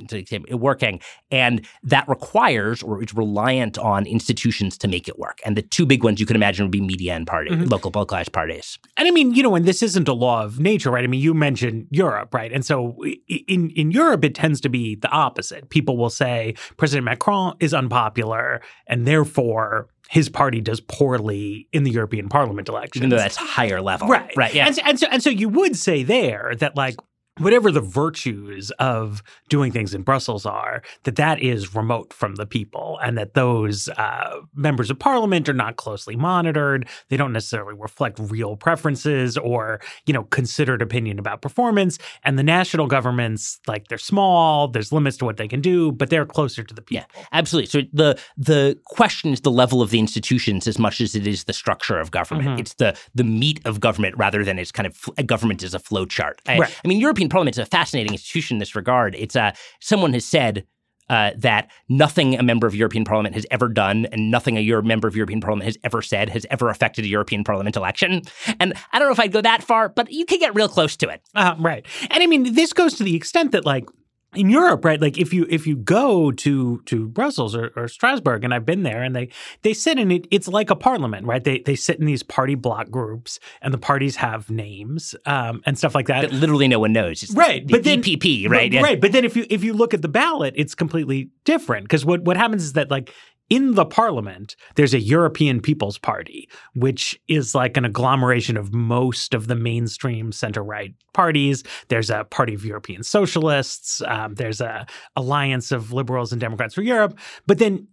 working. 0.52 1.00
And 1.32 1.66
that 1.84 2.08
requires 2.08 2.84
or 2.84 3.04
is 3.04 3.14
reliant 3.14 3.78
on 3.78 4.06
institutions 4.06 4.78
to 4.80 4.88
make 4.88 5.08
it 5.08 5.18
work. 5.20 5.40
And 5.46 5.56
the 5.56 5.62
two 5.62 5.86
big 5.86 6.04
ones 6.04 6.20
you 6.20 6.26
can 6.26 6.36
imagine 6.36 6.66
would 6.66 6.72
be 6.72 6.82
media 6.82 7.14
and 7.14 7.26
party, 7.28 7.52
mm-hmm. 7.52 7.66
local 7.66 7.92
localized 7.94 8.32
parties. 8.32 8.78
And 8.98 9.08
I 9.08 9.12
mean, 9.12 9.34
you 9.34 9.44
know, 9.44 9.56
and 9.56 9.66
this 9.66 9.82
isn't 9.82 10.08
a 10.08 10.14
law 10.14 10.44
of 10.44 10.60
nature, 10.60 10.92
right? 10.92 11.04
I 11.04 11.08
mean, 11.08 11.22
you 11.22 11.34
mentioned 11.34 11.88
Europe, 11.92 12.34
right? 12.34 12.52
And 12.52 12.66
so 12.66 12.98
in, 13.28 13.70
in 13.72 13.92
Europe, 13.92 14.24
it 14.24 14.36
tends 14.36 14.62
to 14.62 14.70
be 14.70 14.96
the 14.96 15.10
opposite. 15.10 15.70
People 15.70 15.98
will 15.98 16.10
say 16.10 16.56
President 16.78 17.06
Macron 17.06 17.56
is 17.60 17.74
unpopular 17.74 18.62
and 18.88 19.06
therefore 19.06 19.90
his 20.10 20.30
party 20.30 20.62
does 20.62 20.80
poorly 20.80 21.68
in 21.74 21.84
the 21.84 21.92
European 21.92 22.30
Parliament 22.30 22.70
elections. 22.70 23.02
Even 23.02 23.10
though 23.10 23.18
that's 23.18 23.36
higher 23.36 23.82
level. 23.82 24.08
Right. 24.08 24.32
Right. 24.38 24.54
Yeah. 24.54 24.68
And, 24.68 24.80
and, 24.86 25.00
so, 25.00 25.08
and 25.12 25.22
so 25.22 25.30
you 25.30 25.50
would 25.50 25.76
say 25.76 26.04
there 26.04 26.54
that, 26.60 26.78
like, 26.78 26.96
whatever 27.40 27.72
the 27.72 27.82
virtues 27.82 28.72
of 28.80 29.24
doing 29.50 29.72
things 29.72 29.94
in 29.94 30.02
Brussels 30.02 30.46
are, 30.46 30.82
that 31.04 31.16
that 31.16 31.42
is 31.42 31.76
remote 31.76 32.14
from 32.14 32.36
the 32.36 32.46
people, 32.46 33.00
and 33.04 33.18
that 33.18 33.34
those 33.34 33.90
uh, 33.90 34.40
members 34.56 34.90
of 34.90 35.00
parliament 35.00 35.48
are 35.50 35.54
not 35.54 35.76
closely 35.76 36.16
monitored. 36.16 36.88
They 37.10 37.18
don't 37.18 37.34
necessarily 37.34 37.76
reflect 37.78 38.20
real 38.20 38.56
preferences 38.56 39.38
or 39.38 39.80
you 40.06 40.14
know 40.14 40.24
considered 40.24 40.82
opinion 40.82 41.20
about 41.20 41.42
performance. 41.42 41.98
And 42.24 42.38
the 42.38 42.44
national 42.44 42.88
governments, 42.88 43.60
like 43.68 43.88
they're 43.88 43.98
small, 43.98 44.68
there's 44.68 44.92
limits 44.92 45.18
to 45.18 45.26
what 45.26 45.38
they 45.38 45.48
can 45.48 45.62
do, 45.62 45.92
but 45.92 46.10
they're 46.10 46.26
closer 46.26 46.64
to 46.64 46.74
the 46.74 46.82
people. 46.82 47.06
Yeah, 47.16 47.24
absolutely. 47.32 47.68
So 47.68 47.82
the 47.94 48.20
the 48.38 48.80
question 48.86 49.34
is 49.34 49.42
the 49.42 49.52
level 49.52 49.82
of 49.82 49.90
the 49.90 50.00
institutions 50.00 50.68
as 50.68 50.80
much 50.80 51.02
as 51.02 51.16
it 51.16 51.28
is 51.28 51.46
the 51.46 51.54
structure 51.54 52.00
of 52.00 52.12
government. 52.12 52.50
Mm-hmm. 52.50 52.60
It's 52.60 52.74
the 52.76 52.98
the 53.16 53.24
meat 53.24 53.60
of 53.66 53.80
government 53.80 54.16
rather 54.18 54.44
than 54.44 54.60
it's 54.60 54.72
kind 54.72 54.88
of 54.88 55.28
government 55.28 55.64
is 55.64 55.74
a 55.74 55.80
flow 55.80 56.06
chart. 56.06 56.42
I, 56.48 56.60
right. 56.60 56.82
I 56.84 56.88
mean, 56.88 57.00
European 57.00 57.27
Parliament 57.30 57.56
is 57.56 57.60
a 57.60 57.66
fascinating 57.66 58.14
institution 58.14 58.56
in 58.56 58.60
this 58.60 58.76
regard. 58.76 59.16
It's 59.16 59.36
uh, 59.36 59.52
someone 59.80 60.14
has 60.14 60.26
said 60.26 60.66
uh, 61.10 61.32
that 61.38 61.72
nothing 61.88 62.38
a 62.38 62.44
member 62.44 62.68
of 62.68 62.76
European 62.76 63.06
Parliament 63.06 63.34
has 63.36 63.46
ever 63.50 63.70
done 63.70 64.08
and 64.12 64.30
nothing 64.30 64.58
a 64.58 64.62
Euro- 64.62 64.84
member 64.84 65.08
of 65.08 65.16
European 65.16 65.40
Parliament 65.40 65.66
has 65.66 65.78
ever 65.84 66.02
said 66.02 66.30
has 66.30 66.46
ever 66.50 66.70
affected 66.70 67.06
a 67.06 67.08
European 67.08 67.44
Parliament 67.44 67.76
election. 67.78 68.22
And 68.60 68.74
I 68.92 69.00
don't 69.00 69.08
know 69.08 69.14
if 69.14 69.20
I'd 69.20 69.32
go 69.32 69.42
that 69.42 69.64
far, 69.64 69.90
but 69.90 70.12
you 70.12 70.26
can 70.26 70.40
get 70.40 70.54
real 70.54 70.68
close 70.68 70.98
to 70.98 71.10
it. 71.10 71.22
Uh, 71.34 71.56
right. 71.60 71.86
And 72.10 72.22
I 72.22 72.28
mean, 72.28 72.54
this 72.56 72.74
goes 72.74 72.96
to 72.96 73.04
the 73.04 73.16
extent 73.16 73.52
that, 73.54 73.66
like, 73.66 73.88
in 74.36 74.50
Europe, 74.50 74.84
right? 74.84 75.02
Like 75.02 75.18
if 75.18 75.34
you 75.34 75.46
if 75.50 75.66
you 75.66 75.76
go 75.76 76.32
to 76.32 76.82
to 76.86 77.08
Brussels 77.08 77.56
or, 77.56 77.72
or 77.76 77.88
Strasbourg, 77.88 78.44
and 78.44 78.54
I've 78.54 78.66
been 78.66 78.84
there, 78.84 79.02
and 79.02 79.16
they 79.16 79.30
they 79.62 79.74
sit 79.74 79.98
in 79.98 80.12
it. 80.12 80.28
It's 80.32 80.48
like 80.48 80.70
a 80.70 80.76
parliament, 80.76 81.26
right? 81.26 81.44
They 81.44 81.60
they 81.60 81.76
sit 81.76 82.00
in 82.00 82.06
these 82.06 82.24
party 82.24 82.56
block 82.56 82.90
groups, 82.90 83.40
and 83.62 83.74
the 83.74 83.78
parties 83.78 84.18
have 84.18 84.50
names 84.50 85.16
um, 85.26 85.62
and 85.66 85.78
stuff 85.78 85.96
like 85.96 86.08
that. 86.08 86.22
That 86.22 86.34
literally 86.34 86.68
no 86.68 86.80
one 86.80 86.94
knows, 86.94 87.24
it's 87.24 87.34
right? 87.34 87.66
The 87.66 87.72
but 87.72 87.84
then 87.84 88.02
EPP, 88.02 88.50
right? 88.50 88.74
Right. 88.74 89.00
But 89.00 89.14
then 89.14 89.24
if 89.24 89.36
you 89.36 89.46
if 89.50 89.64
you 89.64 89.74
look 89.74 89.94
at 89.94 90.02
the 90.02 90.10
ballot, 90.10 90.54
it's 90.58 90.76
completely 90.76 91.30
different 91.46 91.86
because 91.86 92.06
what 92.06 92.22
what 92.24 92.38
happens 92.38 92.64
is 92.64 92.74
that 92.74 92.92
like 92.92 93.14
in 93.50 93.76
the 93.76 93.86
parliament, 93.86 94.56
there's 94.76 94.94
a 94.94 95.00
European 95.00 95.62
People's 95.62 95.98
Party, 95.98 96.50
which 96.76 97.20
is 97.28 97.56
like 97.56 97.78
an 97.78 97.86
agglomeration 97.86 98.58
of 98.58 98.74
most 98.74 99.34
of 99.34 99.48
the 99.48 99.56
mainstream 99.56 100.32
center 100.32 100.64
right 100.64 100.94
parties. 101.14 101.64
There's 101.88 102.10
a 102.10 102.26
Party 102.26 102.54
of 102.54 102.66
European 102.66 103.04
Socialists. 103.04 104.02
Um, 104.06 104.36
there's 104.36 104.60
a 104.62 104.86
Alliance 105.16 105.72
of 105.72 105.94
Liberals 105.94 106.32
and 106.32 106.42
Democrats 106.42 106.76
for 106.76 106.82
Europe. 106.82 107.18
But 107.46 107.60
then 107.60 107.88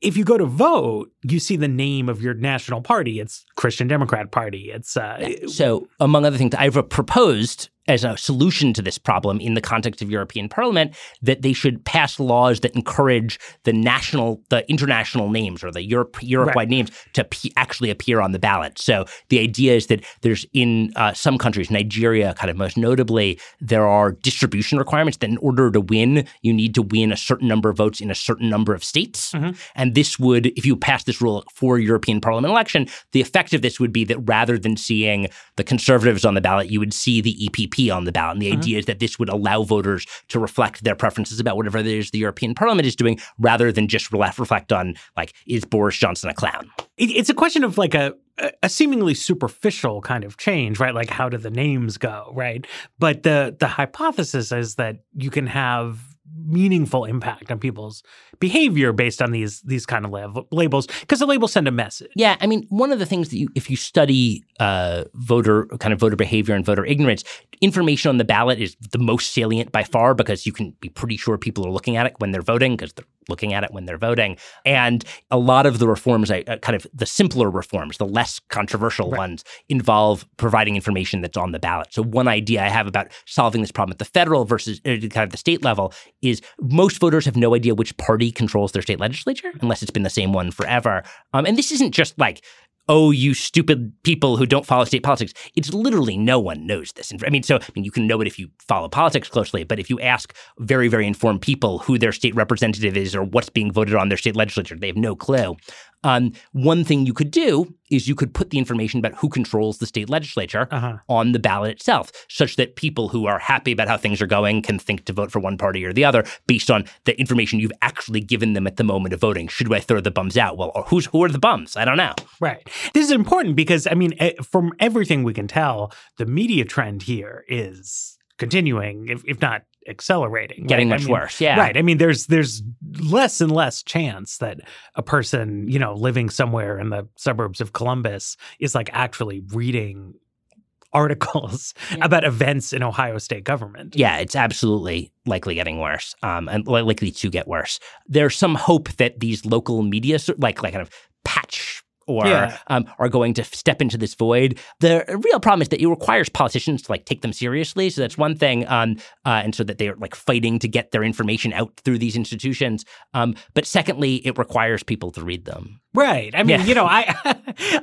if 0.00 0.16
you 0.16 0.24
go 0.24 0.38
to 0.38 0.46
vote, 0.46 1.12
you 1.22 1.38
see 1.38 1.56
the 1.56 1.68
name 1.68 2.08
of 2.08 2.22
your 2.22 2.34
national 2.34 2.80
party. 2.80 3.20
It's 3.20 3.44
Christian 3.56 3.86
Democrat 3.86 4.30
Party. 4.30 4.70
It's 4.72 4.96
uh, 4.96 5.46
so 5.46 5.88
among 5.98 6.24
other 6.24 6.38
things, 6.38 6.54
I've 6.54 6.88
proposed 6.88 7.68
as 7.90 8.04
a 8.04 8.16
solution 8.16 8.72
to 8.72 8.82
this 8.82 8.98
problem 8.98 9.40
in 9.40 9.54
the 9.54 9.60
context 9.60 10.00
of 10.00 10.10
European 10.10 10.48
Parliament 10.48 10.94
that 11.22 11.42
they 11.42 11.52
should 11.52 11.84
pass 11.84 12.20
laws 12.20 12.60
that 12.60 12.74
encourage 12.76 13.38
the 13.64 13.72
national, 13.72 14.40
the 14.48 14.68
international 14.70 15.28
names 15.28 15.64
or 15.64 15.72
the 15.72 15.82
Europe 15.82 16.16
Europe-wide 16.22 16.56
right. 16.56 16.68
names 16.68 16.90
to 17.14 17.24
p- 17.24 17.52
actually 17.56 17.90
appear 17.90 18.20
on 18.20 18.30
the 18.30 18.38
ballot. 18.38 18.78
So 18.78 19.06
the 19.28 19.40
idea 19.40 19.74
is 19.74 19.88
that 19.88 20.04
there's 20.22 20.46
in 20.52 20.92
uh, 20.94 21.12
some 21.14 21.36
countries, 21.36 21.70
Nigeria, 21.70 22.32
kind 22.34 22.48
of 22.48 22.56
most 22.56 22.76
notably, 22.76 23.40
there 23.60 23.86
are 23.86 24.12
distribution 24.12 24.78
requirements 24.78 25.18
that 25.18 25.30
in 25.30 25.38
order 25.38 25.70
to 25.72 25.80
win, 25.80 26.26
you 26.42 26.52
need 26.52 26.74
to 26.76 26.82
win 26.82 27.10
a 27.10 27.16
certain 27.16 27.48
number 27.48 27.70
of 27.70 27.76
votes 27.76 28.00
in 28.00 28.10
a 28.10 28.14
certain 28.14 28.48
number 28.48 28.72
of 28.72 28.84
states. 28.84 29.32
Mm-hmm. 29.32 29.50
And 29.74 29.96
this 29.96 30.18
would, 30.18 30.46
if 30.46 30.64
you 30.64 30.76
pass 30.76 31.04
this 31.04 31.20
rule 31.20 31.44
for 31.52 31.78
European 31.78 32.20
Parliament 32.20 32.52
election, 32.52 32.86
the 33.10 33.20
effect 33.20 33.52
of 33.52 33.62
this 33.62 33.80
would 33.80 33.92
be 33.92 34.04
that 34.04 34.18
rather 34.20 34.58
than 34.58 34.76
seeing 34.76 35.28
the 35.56 35.64
conservatives 35.64 36.24
on 36.24 36.34
the 36.34 36.40
ballot, 36.40 36.70
you 36.70 36.78
would 36.78 36.94
see 36.94 37.20
the 37.20 37.36
EPP 37.48 37.79
on 37.88 38.04
the 38.04 38.12
ballot. 38.12 38.34
And 38.34 38.42
the 38.42 38.50
uh-huh. 38.50 38.58
idea 38.58 38.78
is 38.78 38.86
that 38.86 38.98
this 38.98 39.18
would 39.18 39.28
allow 39.28 39.62
voters 39.62 40.06
to 40.28 40.38
reflect 40.38 40.84
their 40.84 40.96
preferences 40.96 41.40
about 41.40 41.56
whatever 41.56 41.78
it 41.78 41.86
is 41.86 42.10
the 42.10 42.18
European 42.18 42.54
Parliament 42.54 42.86
is 42.86 42.96
doing, 42.96 43.18
rather 43.38 43.72
than 43.72 43.88
just 43.88 44.12
reflect 44.12 44.72
on 44.72 44.94
like 45.16 45.32
is 45.46 45.64
Boris 45.64 45.96
Johnson 45.96 46.28
a 46.28 46.34
clown? 46.34 46.70
It's 46.98 47.30
a 47.30 47.34
question 47.34 47.64
of 47.64 47.78
like 47.78 47.94
a 47.94 48.14
a 48.62 48.68
seemingly 48.68 49.14
superficial 49.14 50.00
kind 50.00 50.24
of 50.24 50.36
change, 50.36 50.80
right? 50.80 50.94
Like 50.94 51.10
how 51.10 51.28
do 51.28 51.36
the 51.36 51.50
names 51.50 51.98
go, 51.98 52.32
right? 52.34 52.66
But 52.98 53.22
the 53.22 53.56
the 53.58 53.68
hypothesis 53.68 54.52
is 54.52 54.76
that 54.76 54.96
you 55.14 55.30
can 55.30 55.46
have 55.46 56.09
meaningful 56.36 57.04
impact 57.04 57.50
on 57.50 57.58
people's 57.58 58.02
behavior 58.38 58.92
based 58.92 59.22
on 59.22 59.32
these 59.32 59.60
these 59.62 59.86
kind 59.86 60.04
of 60.04 60.10
lab- 60.10 60.46
labels 60.50 60.86
because 61.00 61.18
the 61.18 61.26
labels 61.26 61.52
send 61.52 61.68
a 61.68 61.70
message. 61.70 62.10
Yeah, 62.14 62.36
I 62.40 62.46
mean, 62.46 62.66
one 62.68 62.92
of 62.92 62.98
the 62.98 63.06
things 63.06 63.28
that 63.30 63.36
you, 63.36 63.48
if 63.54 63.70
you 63.70 63.76
study 63.76 64.44
uh, 64.58 65.04
voter 65.14 65.66
kind 65.78 65.92
of 65.92 66.00
voter 66.00 66.16
behavior 66.16 66.54
and 66.54 66.64
voter 66.64 66.84
ignorance, 66.84 67.24
information 67.60 68.08
on 68.08 68.18
the 68.18 68.24
ballot 68.24 68.58
is 68.58 68.76
the 68.92 68.98
most 68.98 69.32
salient 69.32 69.72
by 69.72 69.84
far 69.84 70.14
because 70.14 70.46
you 70.46 70.52
can 70.52 70.74
be 70.80 70.88
pretty 70.88 71.16
sure 71.16 71.38
people 71.38 71.66
are 71.66 71.70
looking 71.70 71.96
at 71.96 72.06
it 72.06 72.14
when 72.18 72.30
they're 72.30 72.42
voting 72.42 72.76
because 72.76 72.92
they're 72.92 73.04
looking 73.28 73.52
at 73.52 73.64
it 73.64 73.72
when 73.72 73.86
they're 73.86 73.98
voting. 73.98 74.36
And 74.64 75.04
a 75.30 75.38
lot 75.38 75.66
of 75.66 75.78
the 75.78 75.88
reforms, 75.88 76.30
uh, 76.30 76.42
kind 76.62 76.76
of 76.76 76.86
the 76.92 77.06
simpler 77.06 77.50
reforms, 77.50 77.98
the 77.98 78.06
less 78.06 78.40
controversial 78.48 79.10
right. 79.10 79.18
ones, 79.18 79.44
involve 79.68 80.26
providing 80.36 80.76
information 80.76 81.20
that's 81.20 81.36
on 81.36 81.52
the 81.52 81.58
ballot. 81.58 81.88
So 81.90 82.02
one 82.02 82.28
idea 82.28 82.62
I 82.62 82.68
have 82.68 82.86
about 82.86 83.08
solving 83.26 83.60
this 83.60 83.72
problem 83.72 83.92
at 83.92 83.98
the 83.98 84.04
federal 84.04 84.44
versus 84.44 84.80
uh, 84.84 84.96
kind 85.08 85.24
of 85.24 85.30
the 85.30 85.36
state 85.36 85.62
level 85.62 85.92
is 86.22 86.40
most 86.60 87.00
voters 87.00 87.24
have 87.24 87.36
no 87.36 87.54
idea 87.54 87.74
which 87.74 87.96
party 87.96 88.30
controls 88.30 88.72
their 88.72 88.82
state 88.82 89.00
legislature 89.00 89.52
unless 89.60 89.82
it's 89.82 89.90
been 89.90 90.02
the 90.02 90.10
same 90.10 90.32
one 90.32 90.50
forever. 90.50 91.02
Um, 91.32 91.46
and 91.46 91.56
this 91.56 91.72
isn't 91.72 91.92
just 91.92 92.18
like 92.18 92.42
oh, 92.90 93.12
you 93.12 93.34
stupid 93.34 93.92
people 94.02 94.36
who 94.36 94.44
don't 94.44 94.66
follow 94.66 94.84
state 94.84 95.04
politics. 95.04 95.32
It's 95.54 95.72
literally 95.72 96.18
no 96.18 96.40
one 96.40 96.66
knows 96.66 96.90
this. 96.90 97.12
I 97.24 97.30
mean, 97.30 97.44
so 97.44 97.56
I 97.56 97.66
mean, 97.76 97.84
you 97.84 97.92
can 97.92 98.08
know 98.08 98.20
it 98.20 98.26
if 98.26 98.36
you 98.36 98.48
follow 98.66 98.88
politics 98.88 99.28
closely, 99.28 99.62
but 99.62 99.78
if 99.78 99.88
you 99.88 100.00
ask 100.00 100.34
very, 100.58 100.88
very 100.88 101.06
informed 101.06 101.40
people 101.40 101.78
who 101.78 101.98
their 101.98 102.10
state 102.10 102.34
representative 102.34 102.96
is 102.96 103.14
or 103.14 103.22
what's 103.22 103.48
being 103.48 103.70
voted 103.70 103.94
on 103.94 104.08
their 104.08 104.18
state 104.18 104.34
legislature, 104.34 104.76
they 104.76 104.88
have 104.88 104.96
no 104.96 105.14
clue. 105.14 105.56
Um, 106.02 106.32
one 106.52 106.84
thing 106.84 107.06
you 107.06 107.12
could 107.12 107.30
do 107.30 107.74
is 107.90 108.08
you 108.08 108.14
could 108.14 108.32
put 108.32 108.50
the 108.50 108.58
information 108.58 108.98
about 109.00 109.14
who 109.18 109.28
controls 109.28 109.78
the 109.78 109.86
state 109.86 110.08
legislature 110.08 110.68
Uh-huh. 110.70 110.96
on 111.08 111.32
the 111.32 111.38
ballot 111.38 111.72
itself, 111.72 112.10
such 112.28 112.56
that 112.56 112.76
people 112.76 113.08
who 113.08 113.26
are 113.26 113.38
happy 113.38 113.72
about 113.72 113.88
how 113.88 113.96
things 113.96 114.22
are 114.22 114.26
going 114.26 114.62
can 114.62 114.78
think 114.78 115.04
to 115.04 115.12
vote 115.12 115.30
for 115.30 115.40
one 115.40 115.58
party 115.58 115.84
or 115.84 115.92
the 115.92 116.04
other 116.04 116.24
based 116.46 116.70
on 116.70 116.84
the 117.04 117.18
information 117.20 117.60
you've 117.60 117.72
actually 117.82 118.20
given 118.20 118.52
them 118.54 118.66
at 118.66 118.76
the 118.76 118.84
moment 118.84 119.12
of 119.12 119.20
voting. 119.20 119.48
Should 119.48 119.72
I 119.72 119.80
throw 119.80 120.00
the 120.00 120.10
bums 120.10 120.36
out? 120.36 120.56
Well, 120.56 120.72
or 120.74 120.84
who's 120.84 121.06
who 121.06 121.22
are 121.24 121.28
the 121.28 121.38
bums? 121.38 121.76
I 121.76 121.84
don't 121.84 121.96
know. 121.96 122.14
Right. 122.40 122.62
This 122.94 123.04
is 123.06 123.10
important 123.12 123.56
because, 123.56 123.86
I 123.86 123.94
mean, 123.94 124.14
eh, 124.18 124.32
from 124.42 124.72
everything 124.78 125.22
we 125.24 125.34
can 125.34 125.48
tell, 125.48 125.92
the 126.16 126.26
media 126.26 126.64
trend 126.64 127.02
here 127.02 127.44
is 127.48 128.16
continuing, 128.38 129.08
if, 129.08 129.22
if 129.26 129.40
not 129.40 129.62
accelerating. 129.88 130.66
Getting 130.66 130.88
right? 130.90 130.94
I 130.94 130.98
much 130.98 131.04
mean, 131.06 131.12
worse. 131.12 131.40
Yeah. 131.40 131.58
Right. 131.58 131.76
I 131.76 131.82
mean, 131.82 131.98
there's 131.98 132.26
there's 132.26 132.62
less 133.00 133.40
and 133.40 133.50
less 133.52 133.82
chance 133.82 134.38
that 134.38 134.60
a 134.94 135.02
person, 135.02 135.68
you 135.68 135.78
know, 135.78 135.94
living 135.94 136.30
somewhere 136.30 136.78
in 136.78 136.90
the 136.90 137.08
suburbs 137.16 137.60
of 137.60 137.72
Columbus 137.72 138.36
is 138.58 138.74
like 138.74 138.90
actually 138.92 139.40
reading 139.52 140.14
articles 140.92 141.72
Yeah. 141.96 142.04
about 142.04 142.24
events 142.24 142.72
in 142.72 142.82
Ohio 142.82 143.18
state 143.18 143.44
government. 143.44 143.94
Yeah, 143.96 144.16
it's 144.16 144.34
absolutely 144.34 145.12
likely 145.24 145.54
getting 145.54 145.78
worse, 145.78 146.14
um, 146.24 146.48
and 146.48 146.66
li- 146.66 146.82
likely 146.82 147.12
to 147.12 147.30
get 147.30 147.46
worse. 147.46 147.78
There's 148.08 148.36
some 148.36 148.56
hope 148.56 148.88
that 148.96 149.20
these 149.20 149.46
local 149.46 149.82
media, 149.82 150.18
like 150.38 150.62
like 150.64 150.72
kind 150.72 150.82
of 150.82 150.90
patch. 151.24 151.69
Or 152.10 152.26
Yeah. 152.26 152.58
um, 152.66 152.86
are 152.98 153.08
going 153.08 153.34
to 153.34 153.44
step 153.44 153.80
into 153.80 153.96
this 153.98 154.14
void. 154.14 154.58
The 154.80 155.04
real 155.24 155.40
problem 155.40 155.62
is 155.62 155.68
that 155.68 155.80
it 155.80 155.86
requires 155.88 156.28
politicians 156.28 156.82
to 156.82 156.92
like 156.92 157.04
take 157.04 157.22
them 157.22 157.32
seriously. 157.32 157.90
So 157.90 158.00
that's 158.00 158.18
one 158.18 158.36
thing, 158.36 158.66
um, 158.68 158.96
uh, 159.24 159.40
and 159.44 159.54
so 159.54 159.64
that 159.64 159.78
they're 159.78 159.96
like 159.96 160.14
fighting 160.14 160.58
to 160.60 160.68
get 160.68 160.90
their 160.90 161.02
information 161.04 161.52
out 161.52 161.72
through 161.84 161.98
these 161.98 162.16
institutions. 162.16 162.84
Um, 163.14 163.34
but 163.54 163.66
secondly, 163.66 164.16
it 164.26 164.36
requires 164.38 164.82
people 164.82 165.10
to 165.12 165.22
read 165.22 165.44
them. 165.44 165.80
Right. 165.94 166.32
I 166.34 166.42
mean, 166.44 166.60
Yeah. 166.60 166.66
you 166.66 166.74
know, 166.74 166.84
I, 166.86 167.04
I 167.24 167.34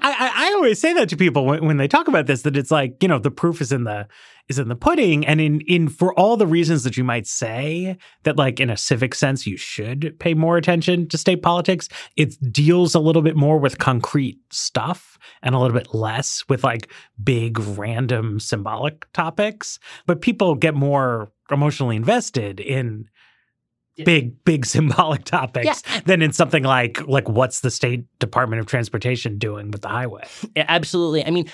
I 0.02 0.32
I 0.50 0.54
always 0.56 0.80
say 0.80 0.94
that 0.94 1.10
to 1.10 1.18
people 1.18 1.46
when, 1.46 1.66
when 1.66 1.78
they 1.78 1.88
talk 1.88 2.08
about 2.08 2.26
this 2.28 2.44
that 2.44 2.56
it's 2.56 2.72
like, 2.72 3.02
you 3.02 3.08
know, 3.10 3.20
the 3.20 3.32
proof 3.32 3.62
is 3.62 3.72
in 3.72 3.84
the 3.84 4.08
is 4.50 4.58
in 4.60 4.70
the 4.70 4.76
pudding 4.76 5.26
and 5.26 5.42
in 5.42 5.60
in 5.62 5.90
for 5.90 6.14
all 6.18 6.38
the 6.38 6.48
reasons 6.48 6.84
that 6.84 6.96
you 6.96 7.04
might 7.04 7.28
say 7.28 7.98
that 8.24 8.38
like 8.38 8.60
in 8.60 8.70
a 8.70 8.78
civic 8.78 9.14
sense 9.14 9.46
you 9.46 9.58
should 9.58 10.16
pay 10.20 10.34
more 10.34 10.56
attention 10.58 11.08
to 11.10 11.18
state 11.18 11.42
politics, 11.42 11.90
it 12.16 12.36
deals 12.54 12.96
a 12.96 13.00
little 13.00 13.22
bit 13.22 13.36
more 13.36 13.58
with 13.58 13.78
concrete 13.78 14.40
stuff 14.50 15.18
and 15.44 15.54
a 15.54 15.60
little 15.60 15.78
bit 15.78 15.94
less 15.94 16.44
with 16.48 16.64
like 16.64 16.90
big 17.24 17.60
random 17.60 18.40
symbolic 18.40 19.12
topics, 19.14 19.80
but 20.06 20.22
people 20.22 20.56
get 20.56 20.74
more 20.76 21.32
emotionally 21.52 21.96
invested 21.96 22.60
in 22.60 23.10
big 24.06 24.44
big 24.46 24.66
symbolic 24.76 25.24
topics 25.24 25.66
Yeah. 25.86 26.02
than 26.06 26.22
in 26.22 26.32
something 26.32 26.64
like 26.64 27.06
like 27.08 27.28
what's 27.28 27.62
the 27.62 27.72
state 27.72 28.06
department 28.20 28.60
of 28.60 28.68
transportation 28.68 29.40
doing 29.40 29.72
with 29.72 29.82
the 29.82 29.88
highway 29.88 30.24
Yeah, 30.56 30.66
Absolutely. 30.68 31.26
I 31.26 31.32
mean, 31.32 31.50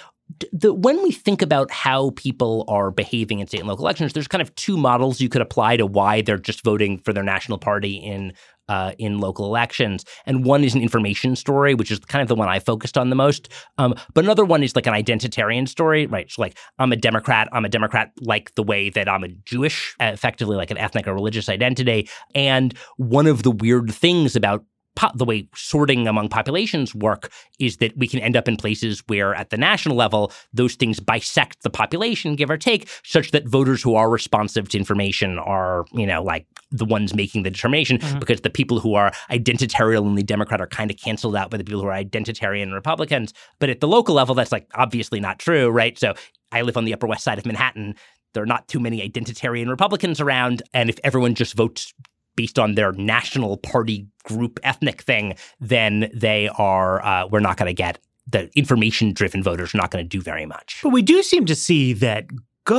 the, 0.51 0.73
when 0.73 1.01
we 1.03 1.11
think 1.11 1.41
about 1.41 1.71
how 1.71 2.11
people 2.11 2.65
are 2.67 2.91
behaving 2.91 3.39
in 3.39 3.47
state 3.47 3.59
and 3.59 3.67
local 3.67 3.85
elections, 3.85 4.13
there's 4.13 4.27
kind 4.27 4.41
of 4.41 4.53
two 4.55 4.77
models 4.77 5.21
you 5.21 5.29
could 5.29 5.41
apply 5.41 5.77
to 5.77 5.85
why 5.85 6.21
they're 6.21 6.37
just 6.37 6.63
voting 6.63 6.97
for 6.99 7.13
their 7.13 7.23
national 7.23 7.57
party 7.57 7.95
in 7.95 8.33
uh, 8.69 8.93
in 8.97 9.19
local 9.19 9.45
elections. 9.45 10.05
And 10.25 10.45
one 10.45 10.63
is 10.63 10.73
an 10.73 10.81
information 10.81 11.35
story, 11.35 11.75
which 11.75 11.91
is 11.91 11.99
kind 11.99 12.21
of 12.21 12.29
the 12.29 12.35
one 12.35 12.47
I 12.47 12.59
focused 12.59 12.97
on 12.97 13.09
the 13.09 13.15
most. 13.15 13.49
Um, 13.77 13.93
but 14.13 14.23
another 14.23 14.45
one 14.45 14.63
is 14.63 14.73
like 14.73 14.87
an 14.87 14.93
identitarian 14.93 15.67
story, 15.67 16.07
right? 16.07 16.31
So 16.31 16.41
like 16.41 16.57
I'm 16.79 16.93
a 16.93 16.95
Democrat. 16.95 17.49
I'm 17.51 17.65
a 17.65 17.69
Democrat 17.69 18.11
like 18.21 18.55
the 18.55 18.63
way 18.63 18.89
that 18.91 19.09
I'm 19.09 19.23
a 19.23 19.27
Jewish, 19.27 19.95
effectively 19.99 20.55
like 20.55 20.71
an 20.71 20.77
ethnic 20.77 21.07
or 21.07 21.13
religious 21.13 21.49
identity. 21.49 22.09
And 22.33 22.73
one 22.95 23.27
of 23.27 23.43
the 23.43 23.51
weird 23.51 23.93
things 23.93 24.35
about 24.35 24.63
po- 24.95 25.12
the 25.15 25.25
way 25.25 25.47
sorting 25.55 26.07
among 26.07 26.29
populations 26.29 26.93
work 26.95 27.31
is 27.59 27.77
that 27.77 27.95
we 27.97 28.07
can 28.07 28.19
end 28.19 28.35
up 28.38 28.47
in 28.47 28.55
places 28.57 29.03
where 29.07 29.33
at 29.35 29.50
the 29.50 29.57
national 29.57 29.95
level 29.95 30.31
those 30.53 30.75
things 30.75 31.00
bisect 31.00 31.63
the 31.63 31.69
population 31.69 32.35
give 32.35 32.50
or 32.50 32.57
take 32.57 32.89
such 33.03 33.31
that 33.31 33.47
voters 33.47 33.81
who 33.81 33.95
are 33.95 34.09
responsive 34.09 34.69
to 34.69 34.77
information 34.77 35.39
are 35.39 35.85
you 35.93 36.05
know 36.05 36.21
like 36.23 36.45
the 36.71 36.85
ones 36.85 37.13
making 37.13 37.43
the 37.43 37.50
determination 37.51 37.97
Mhm. 38.00 38.19
because 38.19 38.41
the 38.41 38.50
people 38.50 38.79
who 38.79 38.95
are 38.95 39.12
identitarianly 39.29 40.25
democrat 40.25 40.62
are 40.62 40.67
kind 40.67 40.89
of 40.91 40.97
canceled 40.97 41.35
out 41.35 41.50
by 41.50 41.57
the 41.57 41.63
people 41.63 41.81
who 41.81 41.88
are 41.88 41.93
identitarian 42.03 42.73
republicans. 42.73 43.33
But 43.59 43.69
at 43.69 43.79
the 43.79 43.88
local 43.88 44.15
level 44.15 44.35
that's 44.35 44.51
like 44.51 44.67
obviously 44.75 45.19
not 45.19 45.39
true 45.39 45.69
right? 45.69 45.97
So 45.97 46.13
i 46.51 46.62
live 46.62 46.77
on 46.77 46.85
the 46.85 46.93
upper 46.93 47.07
west 47.07 47.23
side 47.23 47.38
of 47.38 47.45
manhattan. 47.45 47.95
There 48.33 48.41
are 48.43 48.47
not 48.47 48.67
too 48.67 48.79
many 48.79 49.07
identitarian 49.07 49.69
republicans 49.69 50.19
around. 50.19 50.63
And 50.73 50.89
if 50.89 50.97
everyone 51.03 51.35
just 51.35 51.55
votes 51.55 51.93
based 52.35 52.57
on 52.57 52.73
their 52.75 52.91
national 52.93 53.57
party 53.57 54.07
group 54.23 54.59
ethnic 54.63 55.01
thing, 55.01 55.35
then 55.59 56.09
they 56.13 56.49
are 56.57 57.03
uh, 57.05 57.27
we're 57.27 57.39
not 57.39 57.57
going 57.57 57.67
to 57.67 57.73
get 57.73 57.99
the 58.25 58.49
information 58.57 59.11
driven 59.13 59.43
voters 59.43 59.75
are 59.75 59.77
not 59.77 59.91
going 59.91 60.03
to 60.03 60.07
do 60.07 60.21
very 60.21 60.45
much. 60.45 60.79
but 60.81 60.89
we 60.89 61.01
do 61.01 61.21
seem 61.21 61.45
to 61.45 61.55
see 61.55 61.91
that 61.91 62.25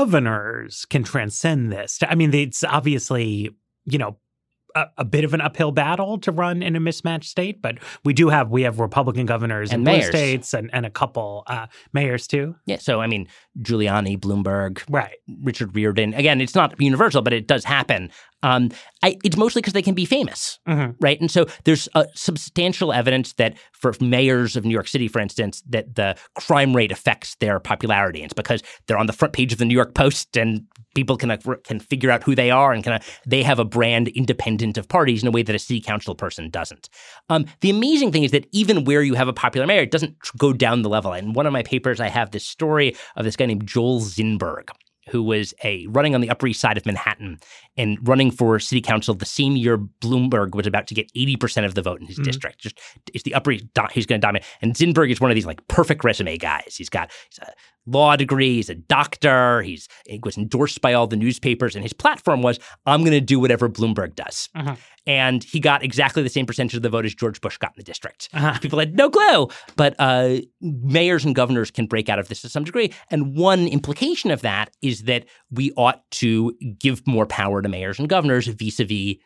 governors 0.04 0.84
can 0.86 1.02
transcend 1.04 1.70
this 1.72 1.98
i 2.08 2.14
mean 2.14 2.32
it's 2.34 2.64
obviously 2.64 3.50
you 3.84 3.98
know 3.98 4.16
a, 4.74 4.86
a 4.98 5.04
bit 5.04 5.22
of 5.24 5.34
an 5.34 5.40
uphill 5.40 5.70
battle 5.70 6.18
to 6.18 6.32
run 6.32 6.62
in 6.62 6.74
a 6.74 6.80
mismatched 6.80 7.28
state 7.30 7.62
but 7.62 7.76
we 8.04 8.12
do 8.12 8.28
have 8.28 8.50
we 8.50 8.62
have 8.62 8.80
republican 8.80 9.24
governors 9.26 9.70
And 9.70 9.80
in 9.80 9.84
blue 9.84 9.92
mayors. 9.98 10.08
states 10.08 10.52
and, 10.54 10.68
and 10.72 10.84
a 10.86 10.90
couple 10.90 11.44
uh, 11.46 11.66
mayors 11.92 12.26
too 12.26 12.56
Yeah, 12.66 12.78
so 12.78 13.00
I 13.00 13.06
mean 13.06 13.28
Giuliani, 13.60 14.18
Bloomberg, 14.18 14.82
right 14.88 15.16
Richard 15.42 15.76
Riordan. 15.76 16.12
Again, 16.14 16.40
it's 16.40 16.56
not 16.56 16.74
universal, 16.80 17.22
but 17.22 17.32
it 17.32 17.46
does 17.46 17.64
happen. 17.64 18.10
Um, 18.44 18.70
I, 19.02 19.16
it's 19.24 19.38
mostly 19.38 19.62
because 19.62 19.72
they 19.72 19.82
can 19.82 19.94
be 19.94 20.04
famous. 20.04 20.58
Mhm. 20.68 20.94
right? 21.00 21.18
And 21.20 21.30
so 21.30 21.46
there's 21.64 21.88
uh, 21.94 22.04
substantial 22.14 22.92
evidence 22.92 23.32
that 23.34 23.56
for 23.72 23.94
mayors 24.00 24.54
of 24.54 24.64
New 24.64 24.72
York 24.72 24.86
City, 24.88 25.08
for 25.08 25.18
instance, 25.18 25.62
that 25.68 25.94
the 25.94 26.14
crime 26.34 26.76
rate 26.76 26.92
affects 26.92 27.36
their 27.36 27.58
popularity. 27.58 28.20
And 28.20 28.26
it's 28.26 28.34
because 28.34 28.62
they're 28.86 28.98
on 28.98 29.06
the 29.06 29.12
front 29.14 29.32
page 29.32 29.52
of 29.52 29.58
the 29.58 29.64
New 29.64 29.74
York 29.74 29.94
Post 29.94 30.36
and 30.36 30.62
people 30.94 31.16
can 31.16 31.30
uh, 31.30 31.38
can 31.64 31.80
figure 31.80 32.10
out 32.10 32.22
who 32.22 32.34
they 32.34 32.50
are 32.50 32.72
and 32.72 32.84
kind 32.84 32.96
of 33.00 33.20
they 33.26 33.42
have 33.42 33.58
a 33.58 33.64
brand 33.64 34.08
independent 34.08 34.76
of 34.78 34.88
parties 34.88 35.22
in 35.22 35.28
a 35.28 35.30
way 35.30 35.42
that 35.42 35.56
a 35.56 35.58
city 35.58 35.80
council 35.80 36.14
person 36.14 36.50
doesn't. 36.50 36.88
Um, 37.30 37.46
the 37.62 37.70
amazing 37.70 38.12
thing 38.12 38.24
is 38.24 38.30
that 38.32 38.46
even 38.52 38.84
where 38.84 39.02
you 39.02 39.14
have 39.14 39.28
a 39.28 39.32
popular 39.32 39.66
mayor, 39.66 39.82
it 39.82 39.90
doesn't 39.90 40.16
go 40.38 40.52
down 40.52 40.82
the 40.82 40.90
level. 40.90 41.12
In 41.14 41.32
one 41.32 41.46
of 41.46 41.52
my 41.52 41.62
papers, 41.62 41.98
I 41.98 42.08
have 42.08 42.30
this 42.30 42.46
story 42.46 42.94
of 43.16 43.24
this 43.24 43.36
guy 43.36 43.46
named 43.46 43.66
Joel 43.66 44.00
Zinberg 44.00 44.68
who 45.08 45.22
was 45.22 45.52
a 45.62 45.86
running 45.88 46.14
on 46.14 46.20
the 46.20 46.30
Upper 46.30 46.46
East 46.46 46.60
Side 46.60 46.76
of 46.76 46.86
Manhattan 46.86 47.38
and 47.76 47.98
running 48.06 48.30
for 48.30 48.58
city 48.58 48.80
council 48.80 49.14
the 49.14 49.24
same 49.24 49.56
year 49.56 49.78
Bloomberg 49.78 50.54
was 50.54 50.66
about 50.66 50.86
to 50.88 50.94
get 50.94 51.10
80% 51.16 51.64
of 51.66 51.74
the 51.74 51.82
vote 51.82 52.00
in 52.00 52.06
his 52.06 52.18
Mhm. 52.18 52.24
district. 52.24 52.60
Just 52.60 52.78
it's 53.12 53.24
the 53.24 53.34
Upper 53.34 53.50
he's 53.52 54.06
going 54.06 54.20
to 54.20 54.24
dominate. 54.26 54.44
And 54.62 54.74
Zinberg 54.74 55.10
is 55.10 55.20
one 55.20 55.30
of 55.30 55.34
these 55.34 55.46
like 55.46 55.66
perfect 55.68 56.04
resume 56.04 56.36
guys. 56.38 56.74
He's 56.76 56.88
got 56.88 57.10
he's 57.30 57.38
a 57.40 57.52
law 57.86 58.16
degree, 58.16 58.54
he's 58.54 58.70
a 58.70 58.74
doctor, 58.74 59.60
he's 59.62 59.88
he 60.06 60.20
was 60.22 60.38
endorsed 60.38 60.80
by 60.80 60.94
all 60.94 61.06
the 61.06 61.16
newspapers 61.16 61.74
and 61.74 61.82
his 61.84 61.92
platform 61.92 62.42
was 62.42 62.58
I'm 62.86 63.00
going 63.00 63.12
to 63.12 63.20
do 63.20 63.38
whatever 63.40 63.68
Bloomberg 63.68 64.14
does. 64.14 64.48
Mhm. 64.56 64.76
And 65.06 65.44
he 65.44 65.60
got 65.60 65.82
exactly 65.84 66.22
the 66.22 66.30
same 66.30 66.46
percentage 66.46 66.74
of 66.76 66.80
the 66.82 66.88
vote 66.88 67.04
as 67.04 67.14
George 67.14 67.38
Bush 67.42 67.58
got 67.58 67.72
in 67.72 67.74
the 67.76 67.82
district. 67.82 68.30
Uh-huh. 68.32 68.58
People 68.60 68.78
had 68.78 68.96
no 68.96 69.10
clue. 69.10 69.48
But 69.76 69.94
uh, 69.98 70.36
mayors 70.62 71.26
and 71.26 71.34
governors 71.34 71.70
can 71.70 71.84
break 71.86 72.08
out 72.08 72.18
of 72.18 72.28
this 72.28 72.40
to 72.40 72.48
some 72.48 72.64
degree. 72.64 72.90
And 73.10 73.36
one 73.36 73.68
implication 73.68 74.30
of 74.30 74.40
that 74.40 74.70
is 74.80 75.02
that 75.02 75.26
we 75.50 75.72
ought 75.76 76.10
to 76.12 76.54
give 76.78 77.06
more 77.06 77.26
power 77.26 77.60
to 77.64 77.68
mayors 77.68 77.98
and 77.98 78.08
governors 78.08 78.46
vis 78.46 78.80
a 78.80 78.84
vis 78.84 79.16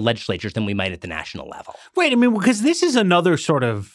legislatures 0.00 0.52
than 0.52 0.64
we 0.64 0.74
might 0.74 0.92
at 0.92 1.00
the 1.00 1.08
national 1.08 1.48
level. 1.48 1.74
Right. 1.96 2.12
I 2.12 2.14
mean, 2.14 2.34
because 2.34 2.62
this 2.62 2.82
is 2.82 2.96
another 2.96 3.36
sort 3.36 3.64
of 3.64 3.92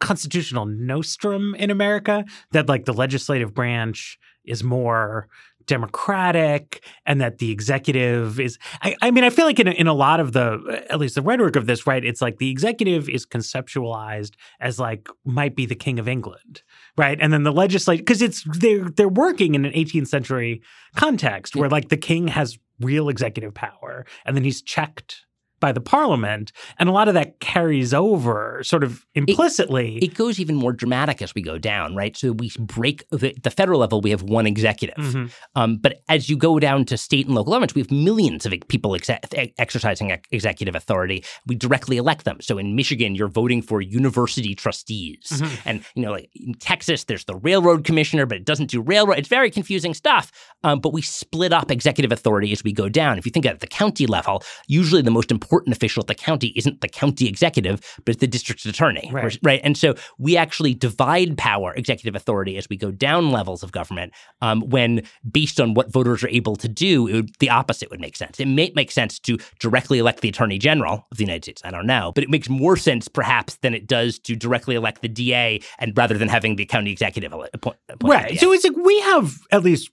constitutional 0.00 0.64
nostrum 0.64 1.54
in 1.56 1.70
America 1.70 2.24
that, 2.52 2.68
like, 2.68 2.86
the 2.86 2.94
legislative 2.94 3.52
branch 3.52 4.18
is 4.44 4.64
more 4.64 5.28
democratic 5.66 6.84
and 7.06 7.20
that 7.20 7.38
the 7.38 7.50
executive 7.50 8.40
is 8.40 8.58
I, 8.82 8.96
I 9.02 9.10
mean 9.10 9.24
i 9.24 9.30
feel 9.30 9.46
like 9.46 9.60
in 9.60 9.68
in 9.68 9.86
a 9.86 9.94
lot 9.94 10.20
of 10.20 10.32
the 10.32 10.84
at 10.90 10.98
least 10.98 11.14
the 11.14 11.22
rhetoric 11.22 11.56
of 11.56 11.66
this 11.66 11.86
right 11.86 12.04
it's 12.04 12.20
like 12.20 12.38
the 12.38 12.50
executive 12.50 13.08
is 13.08 13.24
conceptualized 13.26 14.32
as 14.60 14.78
like 14.78 15.08
might 15.24 15.54
be 15.54 15.66
the 15.66 15.74
king 15.74 15.98
of 15.98 16.08
england 16.08 16.62
right? 17.00 17.18
And 17.20 17.32
then 17.32 17.44
the 17.44 17.52
legislature 17.52 18.02
because 18.02 18.22
it's 18.22 18.44
they're 18.58 18.84
they're 18.84 19.08
working 19.08 19.54
in 19.54 19.64
an 19.64 19.72
18th 19.72 20.08
century 20.08 20.62
context 20.96 21.56
where 21.56 21.68
like 21.68 21.88
the 21.88 21.96
king 21.96 22.28
has 22.28 22.58
real 22.80 23.08
executive 23.08 23.54
power 23.54 24.06
and 24.24 24.36
then 24.36 24.44
he's 24.44 24.62
checked 24.62 25.24
by 25.60 25.72
the 25.72 25.80
parliament 25.80 26.52
and 26.78 26.88
a 26.88 26.92
lot 26.92 27.08
of 27.08 27.14
that 27.14 27.38
carries 27.40 27.92
over 27.94 28.60
sort 28.64 28.82
of 28.82 29.04
implicitly 29.14 29.98
It 29.98 30.14
goes 30.14 30.38
even 30.40 30.56
more 30.56 30.72
dramatic 30.72 31.22
as 31.22 31.34
we 31.34 31.42
go 31.42 31.58
down, 31.58 31.94
right? 31.94 32.16
So 32.16 32.32
we 32.32 32.50
break 32.58 33.04
the, 33.10 33.34
the 33.42 33.50
federal 33.50 33.80
level, 33.80 34.00
we 34.00 34.10
have 34.10 34.22
one 34.22 34.46
executive. 34.46 34.96
Mhm. 34.96 35.30
Um, 35.54 35.76
but 35.78 36.00
as 36.08 36.28
you 36.28 36.36
go 36.36 36.58
down 36.58 36.84
to 36.86 36.96
state 36.96 37.26
and 37.26 37.34
local 37.34 37.52
governments, 37.52 37.74
we 37.74 37.82
have 37.82 37.90
millions 37.90 38.46
of 38.46 38.52
people 38.68 38.94
exe- 38.94 39.10
exercising 39.58 40.12
ex- 40.12 40.28
executive 40.30 40.74
authority. 40.74 41.24
We 41.46 41.54
directly 41.54 41.96
elect 41.96 42.24
them. 42.24 42.38
So 42.40 42.58
in 42.58 42.74
Michigan, 42.74 43.14
you're 43.14 43.28
voting 43.28 43.62
for 43.62 43.80
university 43.80 44.54
trustees. 44.54 45.26
Mhm. 45.30 45.58
And, 45.64 45.84
you 45.94 46.02
know, 46.02 46.12
like 46.12 46.30
in 46.34 46.54
Texas, 46.54 47.04
there's 47.04 47.24
the 47.24 47.36
railroad 47.36 47.84
commissioner, 47.84 48.26
but 48.26 48.36
it 48.38 48.44
doesn't 48.44 48.70
do 48.70 48.80
railroad. 48.80 49.18
It's 49.18 49.28
very 49.28 49.50
confusing 49.50 49.94
stuff. 49.94 50.30
Um, 50.64 50.80
but 50.80 50.92
we 50.92 51.02
split 51.02 51.52
up 51.52 51.70
executive 51.70 52.12
authority 52.12 52.52
as 52.52 52.62
we 52.64 52.72
go 52.72 52.88
down. 52.88 53.18
If 53.18 53.26
you 53.26 53.32
think 53.32 53.46
at 53.46 53.60
the 53.60 53.66
county 53.66 54.06
level, 54.06 54.42
usually 54.66 55.02
the 55.02 55.10
most 55.10 55.30
important 55.30 55.49
important 55.50 55.74
official 55.74 56.00
at 56.00 56.06
the 56.06 56.14
county 56.14 56.52
isn't 56.54 56.80
the 56.80 56.88
county 56.88 57.26
executive, 57.26 57.80
but 58.04 58.12
it's 58.12 58.20
the 58.20 58.26
district 58.28 58.64
attorney. 58.64 59.10
Right. 59.12 59.36
right. 59.42 59.60
And 59.64 59.76
so 59.76 59.94
we 60.18 60.36
actually 60.36 60.74
divide 60.74 61.36
power, 61.36 61.74
executive 61.74 62.14
authority, 62.14 62.56
as 62.56 62.68
we 62.68 62.76
go 62.76 62.92
down 62.92 63.32
levels 63.32 63.64
of 63.64 63.72
government. 63.72 64.12
Um, 64.42 64.60
when 64.60 65.02
based 65.28 65.60
on 65.60 65.74
what 65.74 65.92
voters 65.92 66.22
are 66.22 66.28
able 66.28 66.54
to 66.56 66.68
do, 66.68 67.02
would, 67.02 67.30
the 67.40 67.50
opposite 67.50 67.90
would 67.90 68.00
make 68.00 68.16
sense. 68.16 68.38
It 68.38 68.46
may 68.46 68.70
make 68.76 68.92
sense 68.92 69.18
to 69.20 69.38
directly 69.58 69.98
elect 69.98 70.20
the 70.20 70.28
attorney 70.28 70.58
general 70.58 71.06
of 71.10 71.18
the 71.18 71.24
United 71.24 71.44
States. 71.44 71.62
I 71.64 71.72
don't 71.72 71.86
know, 71.86 72.12
but 72.14 72.22
it 72.22 72.30
makes 72.30 72.48
more 72.48 72.76
sense 72.76 73.08
perhaps 73.08 73.56
than 73.56 73.74
it 73.74 73.88
does 73.88 74.20
to 74.20 74.36
directly 74.36 74.76
elect 74.76 75.02
the 75.02 75.08
DA, 75.08 75.60
and 75.80 75.96
rather 75.96 76.16
than 76.16 76.28
having 76.28 76.56
the 76.56 76.64
county 76.64 76.92
executive 76.92 77.32
appoint. 77.32 77.50
appoint 77.54 77.76
Right. 78.04 78.38
So 78.38 78.52
it's 78.52 78.64
like 78.64 78.76
we 78.76 79.00
have 79.00 79.38
at 79.50 79.64
least 79.64 79.90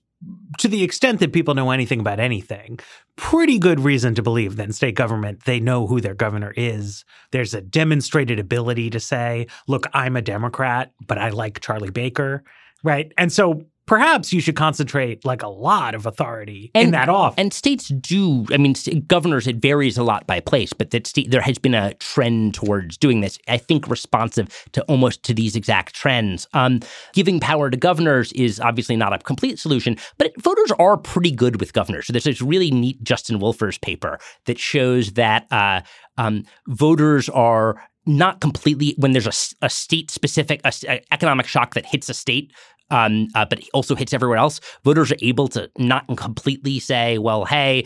to 0.57 0.67
the 0.67 0.83
extent 0.83 1.19
that 1.19 1.33
people 1.33 1.53
know 1.53 1.71
anything 1.71 1.99
about 1.99 2.19
anything, 2.19 2.79
pretty 3.15 3.59
good 3.59 3.79
reason 3.79 4.15
to 4.15 4.23
believe 4.23 4.55
that 4.55 4.63
in 4.63 4.73
state 4.73 4.95
government 4.95 5.45
they 5.45 5.59
know 5.59 5.87
who 5.87 6.01
their 6.01 6.15
governor 6.15 6.53
is. 6.57 7.05
There's 7.31 7.53
a 7.53 7.61
demonstrated 7.61 8.39
ability 8.39 8.89
to 8.91 8.99
say, 8.99 9.47
look, 9.67 9.85
I'm 9.93 10.15
a 10.15 10.21
Democrat, 10.21 10.91
but 11.05 11.17
I 11.17 11.29
like 11.29 11.59
Charlie 11.59 11.91
Baker. 11.91 12.43
Right. 12.83 13.11
And 13.17 13.31
so 13.31 13.65
perhaps 13.87 14.31
you 14.31 14.41
should 14.41 14.55
concentrate 14.55 15.25
like 15.25 15.41
a 15.41 15.47
lot 15.47 15.95
of 15.95 16.05
authority 16.05 16.69
in 16.75 16.91
that 16.91 17.09
office. 17.09 17.35
And 17.37 17.51
states 17.53 17.87
do. 17.87 18.45
I 18.51 18.57
mean, 18.57 18.75
governors. 19.07 19.47
It 19.47 19.55
varies 19.55 19.97
a 19.97 20.03
lot 20.03 20.27
by 20.27 20.39
place, 20.41 20.73
but 20.73 20.91
that 20.91 21.07
state 21.07 21.31
there 21.31 21.41
has 21.41 21.57
been 21.57 21.73
a 21.73 21.93
trend 21.95 22.53
towards 22.53 22.97
doing 22.97 23.21
this. 23.21 23.39
I 23.47 23.57
think 23.57 23.87
responsive 23.87 24.65
to 24.73 24.83
almost 24.83 25.23
to 25.23 25.33
these 25.33 25.55
exact 25.55 25.95
trends. 25.95 26.47
Um, 26.53 26.81
giving 27.13 27.39
power 27.39 27.69
to 27.69 27.77
governors 27.77 28.31
is 28.33 28.59
obviously 28.59 28.97
not 28.97 29.13
a 29.13 29.17
complete 29.17 29.57
solution, 29.57 29.97
but 30.17 30.39
voters 30.41 30.71
are 30.77 30.97
pretty 30.97 31.31
good 31.31 31.59
with 31.59 31.73
governors. 31.73 32.07
So 32.07 32.13
there's 32.13 32.25
this 32.25 32.41
really 32.41 32.69
neat 32.69 33.01
Justin 33.03 33.39
Wolfers 33.39 33.79
paper 33.81 34.19
that 34.45 34.59
shows 34.59 35.13
that 35.13 35.47
uh, 35.51 35.81
um, 36.17 36.43
voters 36.67 37.29
are 37.29 37.81
not 38.05 38.39
completely 38.39 38.95
when 38.97 39.11
there's 39.11 39.55
a 39.61 39.69
state 39.69 40.09
specific 40.09 40.61
a, 40.63 40.71
a 40.87 41.01
economic 41.11 41.45
shock 41.45 41.73
that 41.73 41.85
hits 41.85 42.09
a 42.09 42.13
state 42.13 42.53
um, 42.89 43.27
uh, 43.35 43.45
but 43.45 43.63
also 43.73 43.95
hits 43.95 44.13
everyone 44.13 44.37
else. 44.37 44.59
Voters 44.83 45.11
are 45.11 45.17
able 45.21 45.47
to 45.49 45.69
not 45.77 46.05
completely 46.17 46.79
say, 46.79 47.17
well, 47.17 47.45
hey, 47.45 47.85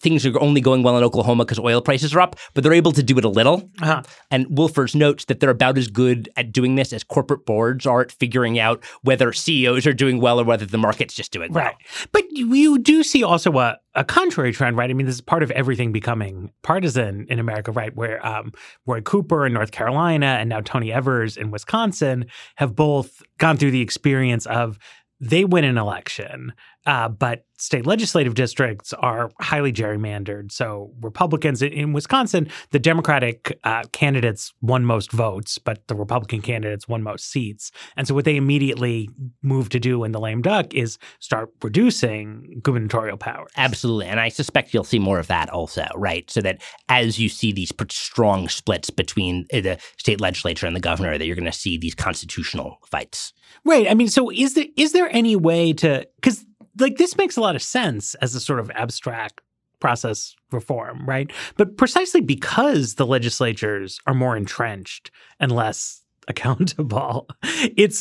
things 0.00 0.26
are 0.26 0.38
only 0.40 0.60
going 0.60 0.82
well 0.82 0.96
in 0.96 1.04
Oklahoma 1.04 1.44
because 1.44 1.58
oil 1.58 1.80
prices 1.80 2.14
are 2.14 2.20
up, 2.20 2.36
but 2.54 2.62
they're 2.62 2.72
able 2.72 2.92
to 2.92 3.02
do 3.02 3.18
it 3.18 3.24
a 3.24 3.28
little. 3.28 3.68
Uh-huh. 3.80 4.02
And 4.30 4.46
Wolfers 4.46 4.94
notes 4.94 5.24
that 5.26 5.40
they're 5.40 5.50
about 5.50 5.78
as 5.78 5.88
good 5.88 6.28
at 6.36 6.52
doing 6.52 6.74
this 6.74 6.92
as 6.92 7.04
corporate 7.04 7.46
boards 7.46 7.86
are 7.86 8.02
at 8.02 8.12
figuring 8.12 8.58
out 8.58 8.84
whether 9.02 9.32
CEOs 9.32 9.86
are 9.86 9.92
doing 9.92 10.20
well 10.20 10.40
or 10.40 10.44
whether 10.44 10.66
the 10.66 10.78
market's 10.78 11.14
just 11.14 11.32
doing 11.32 11.52
well. 11.52 11.64
Right. 11.64 11.76
But 12.12 12.24
you, 12.30 12.52
you 12.54 12.78
do 12.78 13.02
see 13.02 13.22
also 13.22 13.56
a, 13.58 13.78
a 13.94 14.04
contrary 14.04 14.52
trend, 14.52 14.76
right? 14.76 14.90
I 14.90 14.92
mean, 14.92 15.06
this 15.06 15.16
is 15.16 15.20
part 15.20 15.42
of 15.42 15.50
everything 15.52 15.92
becoming 15.92 16.52
partisan 16.62 17.26
in 17.28 17.38
America, 17.38 17.72
right? 17.72 17.94
Where 17.94 18.24
um, 18.26 18.52
Roy 18.86 19.00
Cooper 19.00 19.46
in 19.46 19.52
North 19.52 19.70
Carolina 19.70 20.36
and 20.38 20.48
now 20.48 20.60
Tony 20.60 20.92
Evers 20.92 21.36
in 21.36 21.50
Wisconsin 21.50 22.26
have 22.56 22.74
both 22.74 23.22
gone 23.38 23.56
through 23.56 23.70
the 23.70 23.80
experience 23.80 24.46
of 24.46 24.78
they 25.20 25.44
win 25.44 25.64
an 25.64 25.78
election, 25.78 26.52
uh, 26.86 27.08
but 27.08 27.44
state 27.58 27.86
legislative 27.86 28.34
districts 28.34 28.92
are 28.92 29.30
highly 29.40 29.72
gerrymandered. 29.72 30.52
So 30.52 30.92
Republicans 31.00 31.62
in, 31.62 31.72
in 31.72 31.92
Wisconsin, 31.92 32.48
the 32.70 32.78
Democratic 32.78 33.58
uh, 33.64 33.82
candidates 33.92 34.52
won 34.60 34.84
most 34.84 35.10
votes, 35.10 35.58
but 35.58 35.86
the 35.88 35.94
Republican 35.94 36.42
candidates 36.42 36.86
won 36.86 37.02
most 37.02 37.30
seats. 37.30 37.70
And 37.96 38.06
so 38.06 38.14
what 38.14 38.24
they 38.24 38.36
immediately 38.36 39.08
moved 39.42 39.72
to 39.72 39.80
do 39.80 40.04
in 40.04 40.12
the 40.12 40.20
lame 40.20 40.42
duck 40.42 40.74
is 40.74 40.98
start 41.18 41.50
reducing 41.62 42.60
gubernatorial 42.62 43.16
powers. 43.16 43.50
Absolutely. 43.56 44.06
And 44.06 44.20
I 44.20 44.28
suspect 44.28 44.74
you'll 44.74 44.84
see 44.84 44.98
more 44.98 45.18
of 45.18 45.26
that 45.28 45.48
also, 45.50 45.86
right? 45.94 46.30
So 46.30 46.40
that 46.42 46.62
as 46.88 47.18
you 47.18 47.28
see 47.28 47.52
these 47.52 47.72
strong 47.90 48.48
splits 48.48 48.90
between 48.90 49.46
uh, 49.52 49.60
the 49.60 49.78
state 49.98 50.20
legislature 50.20 50.66
and 50.66 50.76
the 50.76 50.80
governor, 50.80 51.18
that 51.18 51.26
you're 51.26 51.36
going 51.36 51.44
to 51.46 51.52
see 51.52 51.78
these 51.78 51.94
constitutional 51.94 52.78
fights. 52.86 53.32
Right. 53.64 53.90
I 53.90 53.94
mean, 53.94 54.08
so 54.08 54.30
is 54.30 54.54
there 54.54 54.66
is 54.76 54.92
there 54.92 55.08
any 55.10 55.36
way 55.36 55.72
to 55.74 56.06
because 56.16 56.45
like 56.78 56.96
this 56.96 57.16
makes 57.16 57.36
a 57.36 57.40
lot 57.40 57.56
of 57.56 57.62
sense 57.62 58.14
as 58.16 58.34
a 58.34 58.40
sort 58.40 58.60
of 58.60 58.70
abstract 58.72 59.40
process 59.80 60.34
reform, 60.52 61.06
right? 61.06 61.30
But 61.56 61.76
precisely 61.76 62.20
because 62.20 62.94
the 62.94 63.06
legislatures 63.06 64.00
are 64.06 64.14
more 64.14 64.36
entrenched 64.36 65.10
and 65.38 65.52
less 65.52 66.02
accountable, 66.28 67.28
it 67.42 67.94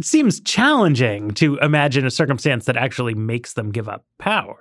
seems 0.00 0.40
challenging 0.40 1.32
to 1.32 1.56
imagine 1.58 2.06
a 2.06 2.10
circumstance 2.10 2.66
that 2.66 2.76
actually 2.76 3.14
makes 3.14 3.54
them 3.54 3.72
give 3.72 3.88
up 3.88 4.04
power. 4.18 4.56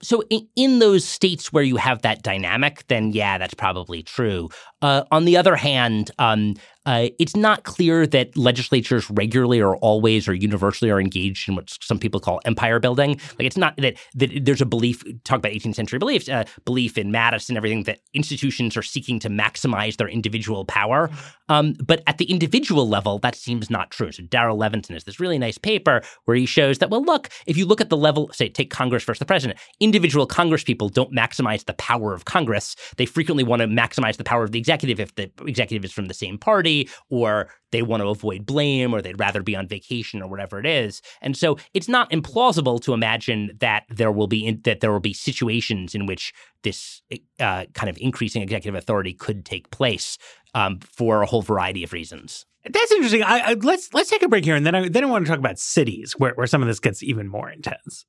So 0.00 0.22
in, 0.30 0.46
in 0.54 0.78
those 0.78 1.04
states 1.04 1.52
where 1.52 1.62
you 1.62 1.76
have 1.76 2.02
that 2.02 2.22
dynamic, 2.22 2.84
then 2.88 3.12
yeah, 3.12 3.38
that's 3.38 3.54
probably 3.54 4.02
true. 4.02 4.48
Uh, 4.82 5.04
on 5.10 5.24
the 5.24 5.36
other 5.36 5.56
hand, 5.56 6.10
um, 6.18 6.54
uh, 6.88 7.10
it's 7.18 7.36
not 7.36 7.64
clear 7.64 8.06
that 8.06 8.34
legislatures 8.34 9.10
regularly 9.10 9.60
or 9.60 9.76
always 9.76 10.26
or 10.26 10.32
universally 10.32 10.90
are 10.90 10.98
engaged 10.98 11.46
in 11.46 11.54
what 11.54 11.76
some 11.82 11.98
people 11.98 12.18
call 12.18 12.40
empire 12.46 12.80
building. 12.80 13.10
Like 13.38 13.44
it's 13.44 13.58
not 13.58 13.76
that, 13.76 13.98
that 14.14 14.30
there's 14.46 14.62
a 14.62 14.66
belief, 14.66 15.04
talk 15.24 15.40
about 15.40 15.52
18th 15.52 15.74
century 15.74 15.98
beliefs, 15.98 16.30
uh, 16.30 16.44
belief 16.64 16.96
in 16.96 17.10
Madison, 17.10 17.58
everything 17.58 17.82
that 17.82 17.98
institutions 18.14 18.74
are 18.74 18.82
seeking 18.82 19.18
to 19.18 19.28
maximize 19.28 19.98
their 19.98 20.08
individual 20.08 20.64
power. 20.64 21.10
Um, 21.50 21.74
but 21.74 22.02
at 22.06 22.16
the 22.16 22.24
individual 22.24 22.88
level, 22.88 23.18
that 23.18 23.34
seems 23.34 23.68
not 23.68 23.90
true. 23.90 24.10
So 24.10 24.22
Daryl 24.22 24.56
Levinson 24.56 24.94
has 24.94 25.04
this 25.04 25.20
really 25.20 25.38
nice 25.38 25.58
paper 25.58 26.00
where 26.24 26.38
he 26.38 26.46
shows 26.46 26.78
that, 26.78 26.88
well, 26.88 27.04
look, 27.04 27.28
if 27.46 27.58
you 27.58 27.66
look 27.66 27.82
at 27.82 27.90
the 27.90 27.98
level, 27.98 28.30
say, 28.32 28.48
take 28.48 28.70
Congress 28.70 29.04
versus 29.04 29.18
the 29.18 29.26
president, 29.26 29.58
individual 29.78 30.26
Congress 30.26 30.64
people 30.64 30.88
don't 30.88 31.12
maximize 31.12 31.66
the 31.66 31.74
power 31.74 32.14
of 32.14 32.24
Congress. 32.24 32.76
They 32.96 33.04
frequently 33.04 33.44
want 33.44 33.60
to 33.60 33.68
maximize 33.68 34.16
the 34.16 34.24
power 34.24 34.42
of 34.42 34.52
the 34.52 34.58
executive 34.58 35.00
if 35.00 35.14
the 35.16 35.30
executive 35.46 35.84
is 35.84 35.92
from 35.92 36.06
the 36.06 36.14
same 36.14 36.38
party 36.38 36.77
or 37.08 37.48
they 37.72 37.82
want 37.82 38.02
to 38.02 38.08
avoid 38.08 38.46
blame 38.46 38.94
or 38.94 39.00
they'd 39.00 39.18
rather 39.18 39.42
be 39.42 39.56
on 39.56 39.66
vacation 39.66 40.22
or 40.22 40.28
whatever 40.28 40.58
it 40.58 40.66
is. 40.66 41.00
And 41.20 41.36
so 41.36 41.56
it's 41.74 41.88
not 41.88 42.10
implausible 42.10 42.80
to 42.82 42.92
imagine 42.92 43.50
that 43.60 43.84
there 43.88 44.12
will 44.12 44.26
be 44.26 44.46
in, 44.46 44.60
that 44.64 44.80
there 44.80 44.92
will 44.92 45.00
be 45.00 45.12
situations 45.12 45.94
in 45.94 46.06
which 46.06 46.32
this 46.62 47.02
uh, 47.40 47.64
kind 47.74 47.88
of 47.88 47.98
increasing 48.00 48.42
executive 48.42 48.76
authority 48.76 49.12
could 49.12 49.44
take 49.44 49.70
place 49.70 50.18
um, 50.54 50.80
for 50.80 51.22
a 51.22 51.26
whole 51.26 51.42
variety 51.42 51.82
of 51.84 51.92
reasons. 51.92 52.46
That's 52.64 52.92
interesting. 52.92 53.22
I, 53.22 53.38
I, 53.38 53.52
let's 53.54 53.94
let's 53.94 54.10
take 54.10 54.22
a 54.22 54.28
break 54.28 54.44
here, 54.44 54.56
and 54.56 54.66
then 54.66 54.74
I 54.74 54.88
then 54.88 55.04
I 55.04 55.06
want 55.06 55.24
to 55.24 55.30
talk 55.30 55.38
about 55.38 55.58
cities 55.58 56.12
where, 56.18 56.32
where 56.34 56.46
some 56.46 56.60
of 56.60 56.68
this 56.68 56.80
gets 56.80 57.02
even 57.02 57.28
more 57.28 57.48
intense. 57.48 58.04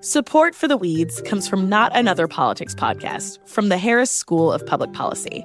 Support 0.00 0.54
for 0.54 0.68
the 0.68 0.76
Weeds 0.76 1.20
comes 1.22 1.48
from 1.48 1.68
Not 1.68 1.90
Another 1.96 2.28
Politics 2.28 2.74
podcast 2.74 3.46
from 3.48 3.70
the 3.70 3.78
Harris 3.78 4.10
School 4.10 4.52
of 4.52 4.64
Public 4.64 4.92
Policy. 4.92 5.44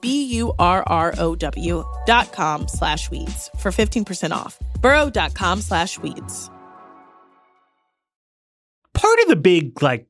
B-U-R-R-O-W 0.00 1.84
dot 2.06 2.32
com 2.32 2.68
slash 2.68 3.10
weeds 3.10 3.50
for 3.58 3.70
15% 3.70 4.32
off. 4.32 4.58
burrow.com 4.80 5.60
slash 5.60 5.98
weeds. 5.98 6.50
Part 8.94 9.18
of 9.20 9.28
the 9.28 9.36
big, 9.36 9.82
like, 9.82 10.06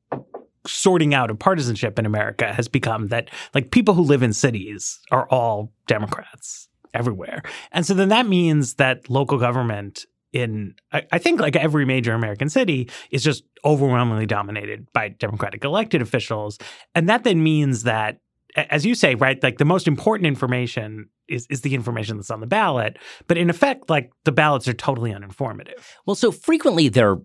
sorting 0.67 1.13
out 1.13 1.29
of 1.29 1.39
partisanship 1.39 1.97
in 1.97 2.05
America 2.05 2.53
has 2.53 2.67
become 2.67 3.07
that, 3.07 3.29
like, 3.53 3.71
people 3.71 3.93
who 3.93 4.01
live 4.01 4.21
in 4.21 4.33
cities 4.33 4.99
are 5.11 5.27
all 5.29 5.71
Democrats 5.87 6.67
everywhere. 6.93 7.41
And 7.71 7.85
so 7.85 7.93
then 7.93 8.09
that 8.09 8.27
means 8.27 8.75
that 8.75 9.09
local 9.09 9.37
government 9.37 10.05
in 10.33 10.75
I, 10.91 11.03
I, 11.11 11.17
think 11.17 11.41
like 11.41 11.55
every 11.55 11.85
major 11.85 12.13
American 12.13 12.49
city 12.49 12.89
is 13.11 13.23
just 13.23 13.43
overwhelmingly 13.65 14.25
dominated 14.25 14.87
by 14.93 15.09
Democratic 15.09 15.63
elected 15.65 16.01
officials. 16.01 16.57
And 16.95 17.09
that 17.09 17.23
then 17.23 17.43
means 17.43 17.83
that 17.83 18.19
as 18.55 18.85
you 18.85 18.95
say, 18.95 19.15
right, 19.15 19.41
like 19.41 19.57
the 19.57 19.65
most 19.65 19.87
important 19.87 20.27
information 20.27 21.09
is, 21.27 21.47
is 21.49 21.61
the 21.61 21.75
information 21.75 22.17
that's 22.17 22.31
on 22.31 22.41
the 22.41 22.47
ballot. 22.47 22.97
But 23.27 23.37
in 23.37 23.49
effect, 23.49 23.89
like 23.89 24.11
the 24.25 24.31
ballots 24.31 24.67
are 24.67 24.73
totally 24.73 25.11
uninformative. 25.11 25.83
Well, 26.05 26.15
so 26.15 26.31
frequently 26.31 26.89
they're 26.89 27.17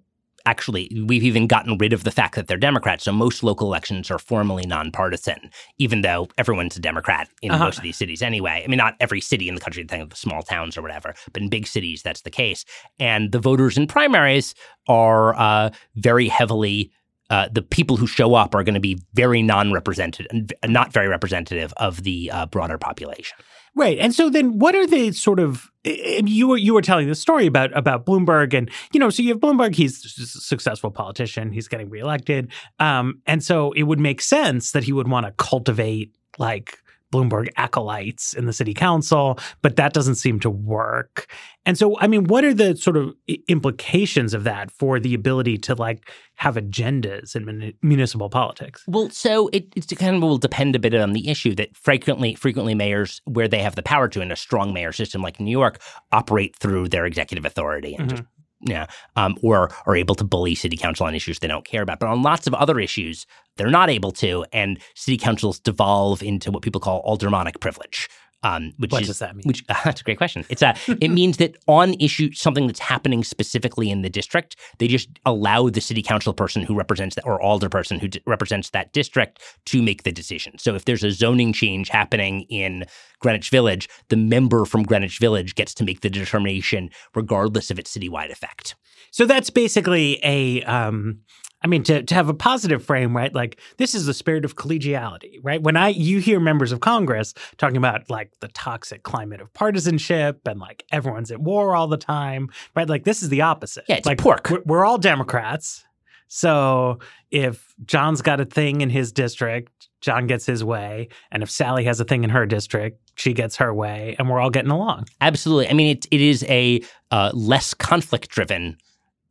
actually, 0.44 1.04
we've 1.06 1.24
even 1.24 1.48
gotten 1.48 1.76
rid 1.76 1.92
of 1.92 2.04
the 2.04 2.10
fact 2.12 2.36
that 2.36 2.46
they're 2.46 2.56
Democrats. 2.56 3.04
So 3.04 3.12
most 3.12 3.42
local 3.42 3.66
elections 3.66 4.10
are 4.12 4.18
formally 4.18 4.64
nonpartisan, 4.64 5.50
even 5.78 6.02
though 6.02 6.28
everyone's 6.38 6.76
a 6.76 6.80
Democrat 6.80 7.28
in 7.42 7.50
uh-huh. 7.50 7.64
most 7.64 7.78
of 7.78 7.82
these 7.82 7.96
cities 7.96 8.22
anyway. 8.22 8.62
I 8.64 8.68
mean, 8.68 8.78
not 8.78 8.94
every 9.00 9.20
city 9.20 9.48
in 9.48 9.56
the 9.56 9.60
country, 9.60 9.84
think 9.84 10.04
of 10.04 10.10
the 10.10 10.16
small 10.16 10.42
towns 10.42 10.78
or 10.78 10.82
whatever, 10.82 11.14
but 11.32 11.42
in 11.42 11.48
big 11.48 11.66
cities, 11.66 12.02
that's 12.02 12.22
the 12.22 12.30
case. 12.30 12.64
And 13.00 13.32
the 13.32 13.40
voters 13.40 13.76
in 13.76 13.88
primaries 13.88 14.54
are 14.86 15.34
uh, 15.34 15.70
very 15.96 16.28
heavily 16.28 16.92
uh, 17.30 17.48
the 17.50 17.62
people 17.62 17.96
who 17.96 18.06
show 18.06 18.34
up 18.34 18.54
are 18.54 18.62
going 18.62 18.74
to 18.74 18.80
be 18.80 18.98
very 19.14 19.42
non-represented 19.42 20.26
and 20.30 20.54
not 20.66 20.92
very 20.92 21.08
representative 21.08 21.72
of 21.76 22.02
the 22.02 22.30
uh, 22.30 22.46
broader 22.46 22.78
population. 22.78 23.36
Right. 23.74 23.98
And 23.98 24.14
so 24.14 24.30
then 24.30 24.58
what 24.58 24.74
are 24.74 24.86
the 24.86 25.12
sort 25.12 25.38
of 25.38 25.70
you 25.84 26.48
were 26.48 26.56
you 26.56 26.72
were 26.72 26.82
telling 26.82 27.08
the 27.08 27.14
story 27.14 27.46
about 27.46 27.76
about 27.76 28.06
Bloomberg 28.06 28.54
and 28.54 28.70
you 28.92 28.98
know 28.98 29.10
so 29.10 29.22
you 29.22 29.28
have 29.28 29.38
Bloomberg 29.38 29.74
he's 29.74 30.02
a 30.18 30.26
successful 30.26 30.90
politician 30.90 31.52
he's 31.52 31.68
getting 31.68 31.90
reelected 31.90 32.50
um 32.80 33.20
and 33.26 33.44
so 33.44 33.72
it 33.72 33.84
would 33.84 34.00
make 34.00 34.20
sense 34.20 34.72
that 34.72 34.82
he 34.82 34.92
would 34.92 35.08
want 35.08 35.26
to 35.26 35.32
cultivate 35.32 36.16
like 36.38 36.78
Bloomberg 37.12 37.48
acolytes 37.56 38.32
in 38.32 38.46
the 38.46 38.52
city 38.52 38.74
council, 38.74 39.38
but 39.62 39.76
that 39.76 39.92
doesn't 39.92 40.16
seem 40.16 40.40
to 40.40 40.50
work. 40.50 41.32
And 41.64 41.78
so, 41.78 41.98
I 41.98 42.06
mean, 42.06 42.24
what 42.24 42.44
are 42.44 42.54
the 42.54 42.76
sort 42.76 42.96
of 42.96 43.14
implications 43.48 44.34
of 44.34 44.44
that 44.44 44.70
for 44.70 45.00
the 45.00 45.14
ability 45.14 45.58
to 45.58 45.74
like 45.74 46.10
have 46.34 46.56
agendas 46.56 47.34
in 47.34 47.74
municipal 47.82 48.28
politics? 48.28 48.84
Well, 48.86 49.10
so 49.10 49.48
it, 49.48 49.66
it 49.74 49.88
kind 49.98 50.16
of 50.16 50.22
will 50.22 50.38
depend 50.38 50.76
a 50.76 50.78
bit 50.78 50.94
on 50.94 51.12
the 51.12 51.28
issue 51.28 51.54
that 51.56 51.76
frequently, 51.76 52.34
frequently 52.34 52.74
mayors, 52.74 53.20
where 53.24 53.48
they 53.48 53.62
have 53.62 53.76
the 53.76 53.82
power 53.82 54.08
to 54.08 54.20
in 54.20 54.30
a 54.30 54.36
strong 54.36 54.72
mayor 54.72 54.92
system 54.92 55.22
like 55.22 55.40
New 55.40 55.50
York, 55.50 55.80
operate 56.12 56.56
through 56.56 56.88
their 56.88 57.06
executive 57.06 57.44
authority 57.44 57.94
and 57.94 58.08
mm-hmm. 58.08 58.16
just 58.16 58.28
yeah, 58.60 58.86
um, 59.16 59.36
or 59.42 59.70
are 59.86 59.96
able 59.96 60.14
to 60.14 60.24
bully 60.24 60.54
city 60.54 60.76
council 60.76 61.06
on 61.06 61.14
issues 61.14 61.38
they 61.38 61.48
don't 61.48 61.64
care 61.64 61.82
about. 61.82 62.00
But 62.00 62.08
on 62.08 62.22
lots 62.22 62.46
of 62.46 62.54
other 62.54 62.80
issues, 62.80 63.26
they're 63.56 63.70
not 63.70 63.90
able 63.90 64.12
to, 64.12 64.44
and 64.52 64.78
city 64.94 65.16
councils 65.16 65.58
devolve 65.58 66.22
into 66.22 66.50
what 66.50 66.62
people 66.62 66.80
call 66.80 67.00
aldermanic 67.00 67.60
privilege, 67.60 68.08
um, 68.42 68.72
which 68.76 68.92
what 68.92 69.02
is, 69.02 69.08
does 69.08 69.18
that 69.18 69.34
mean? 69.34 69.42
Which 69.44 69.64
uh, 69.68 69.74
that's 69.84 70.00
a 70.00 70.04
great 70.04 70.18
question. 70.18 70.44
It's 70.48 70.62
a 70.62 70.74
it 71.00 71.08
means 71.20 71.38
that 71.38 71.56
on 71.66 71.94
issue 71.94 72.32
something 72.32 72.66
that's 72.66 72.78
happening 72.78 73.24
specifically 73.24 73.90
in 73.90 74.02
the 74.02 74.10
district, 74.10 74.56
they 74.78 74.88
just 74.88 75.08
allow 75.24 75.68
the 75.68 75.80
city 75.80 76.02
council 76.02 76.32
person 76.32 76.62
who 76.62 76.74
represents 76.74 77.16
that 77.16 77.26
or 77.26 77.40
alder 77.40 77.68
person 77.68 77.98
who 77.98 78.08
d- 78.08 78.22
represents 78.26 78.70
that 78.70 78.92
district 78.92 79.42
to 79.66 79.82
make 79.82 80.04
the 80.04 80.12
decision. 80.12 80.58
So 80.58 80.74
if 80.74 80.84
there's 80.84 81.02
a 81.02 81.10
zoning 81.10 81.52
change 81.52 81.88
happening 81.88 82.42
in 82.42 82.84
Greenwich 83.20 83.50
Village, 83.50 83.88
the 84.08 84.16
member 84.16 84.64
from 84.64 84.84
Greenwich 84.84 85.18
Village 85.18 85.54
gets 85.54 85.74
to 85.74 85.84
make 85.84 86.02
the 86.02 86.10
determination 86.10 86.90
regardless 87.14 87.70
of 87.70 87.78
its 87.78 87.96
citywide 87.96 88.30
effect. 88.30 88.76
So 89.10 89.24
that's 89.24 89.50
basically 89.50 90.20
a 90.22 90.62
um, 90.64 91.20
I 91.66 91.68
mean, 91.68 91.82
to, 91.82 92.00
to 92.00 92.14
have 92.14 92.28
a 92.28 92.34
positive 92.34 92.84
frame, 92.84 93.16
right? 93.16 93.34
Like 93.34 93.58
this 93.76 93.92
is 93.92 94.06
the 94.06 94.14
spirit 94.14 94.44
of 94.44 94.54
collegiality, 94.54 95.40
right? 95.42 95.60
When 95.60 95.76
I 95.76 95.88
you 95.88 96.20
hear 96.20 96.38
members 96.38 96.70
of 96.70 96.78
Congress 96.78 97.34
talking 97.56 97.76
about 97.76 98.08
like 98.08 98.30
the 98.38 98.46
toxic 98.46 99.02
climate 99.02 99.40
of 99.40 99.52
partisanship 99.52 100.46
and 100.46 100.60
like 100.60 100.84
everyone's 100.92 101.32
at 101.32 101.40
war 101.40 101.74
all 101.74 101.88
the 101.88 101.96
time, 101.96 102.50
right? 102.76 102.88
Like 102.88 103.02
this 103.02 103.20
is 103.20 103.30
the 103.30 103.40
opposite. 103.40 103.84
Yeah, 103.88 103.96
it's 103.96 104.06
like 104.06 104.18
pork. 104.18 104.48
We're, 104.48 104.62
we're 104.64 104.84
all 104.84 104.96
Democrats. 104.96 105.84
So 106.28 107.00
if 107.32 107.74
John's 107.84 108.22
got 108.22 108.38
a 108.38 108.44
thing 108.44 108.80
in 108.80 108.88
his 108.88 109.10
district, 109.10 109.88
John 110.00 110.28
gets 110.28 110.46
his 110.46 110.62
way, 110.62 111.08
and 111.32 111.42
if 111.42 111.50
Sally 111.50 111.82
has 111.86 111.98
a 111.98 112.04
thing 112.04 112.22
in 112.22 112.30
her 112.30 112.46
district, 112.46 113.00
she 113.16 113.32
gets 113.32 113.56
her 113.56 113.74
way, 113.74 114.14
and 114.20 114.30
we're 114.30 114.38
all 114.38 114.50
getting 114.50 114.70
along. 114.70 115.06
Absolutely. 115.20 115.68
I 115.68 115.72
mean, 115.72 115.96
it 115.96 116.06
it 116.12 116.20
is 116.20 116.44
a 116.44 116.80
uh, 117.10 117.32
less 117.34 117.74
conflict 117.74 118.28
driven 118.28 118.76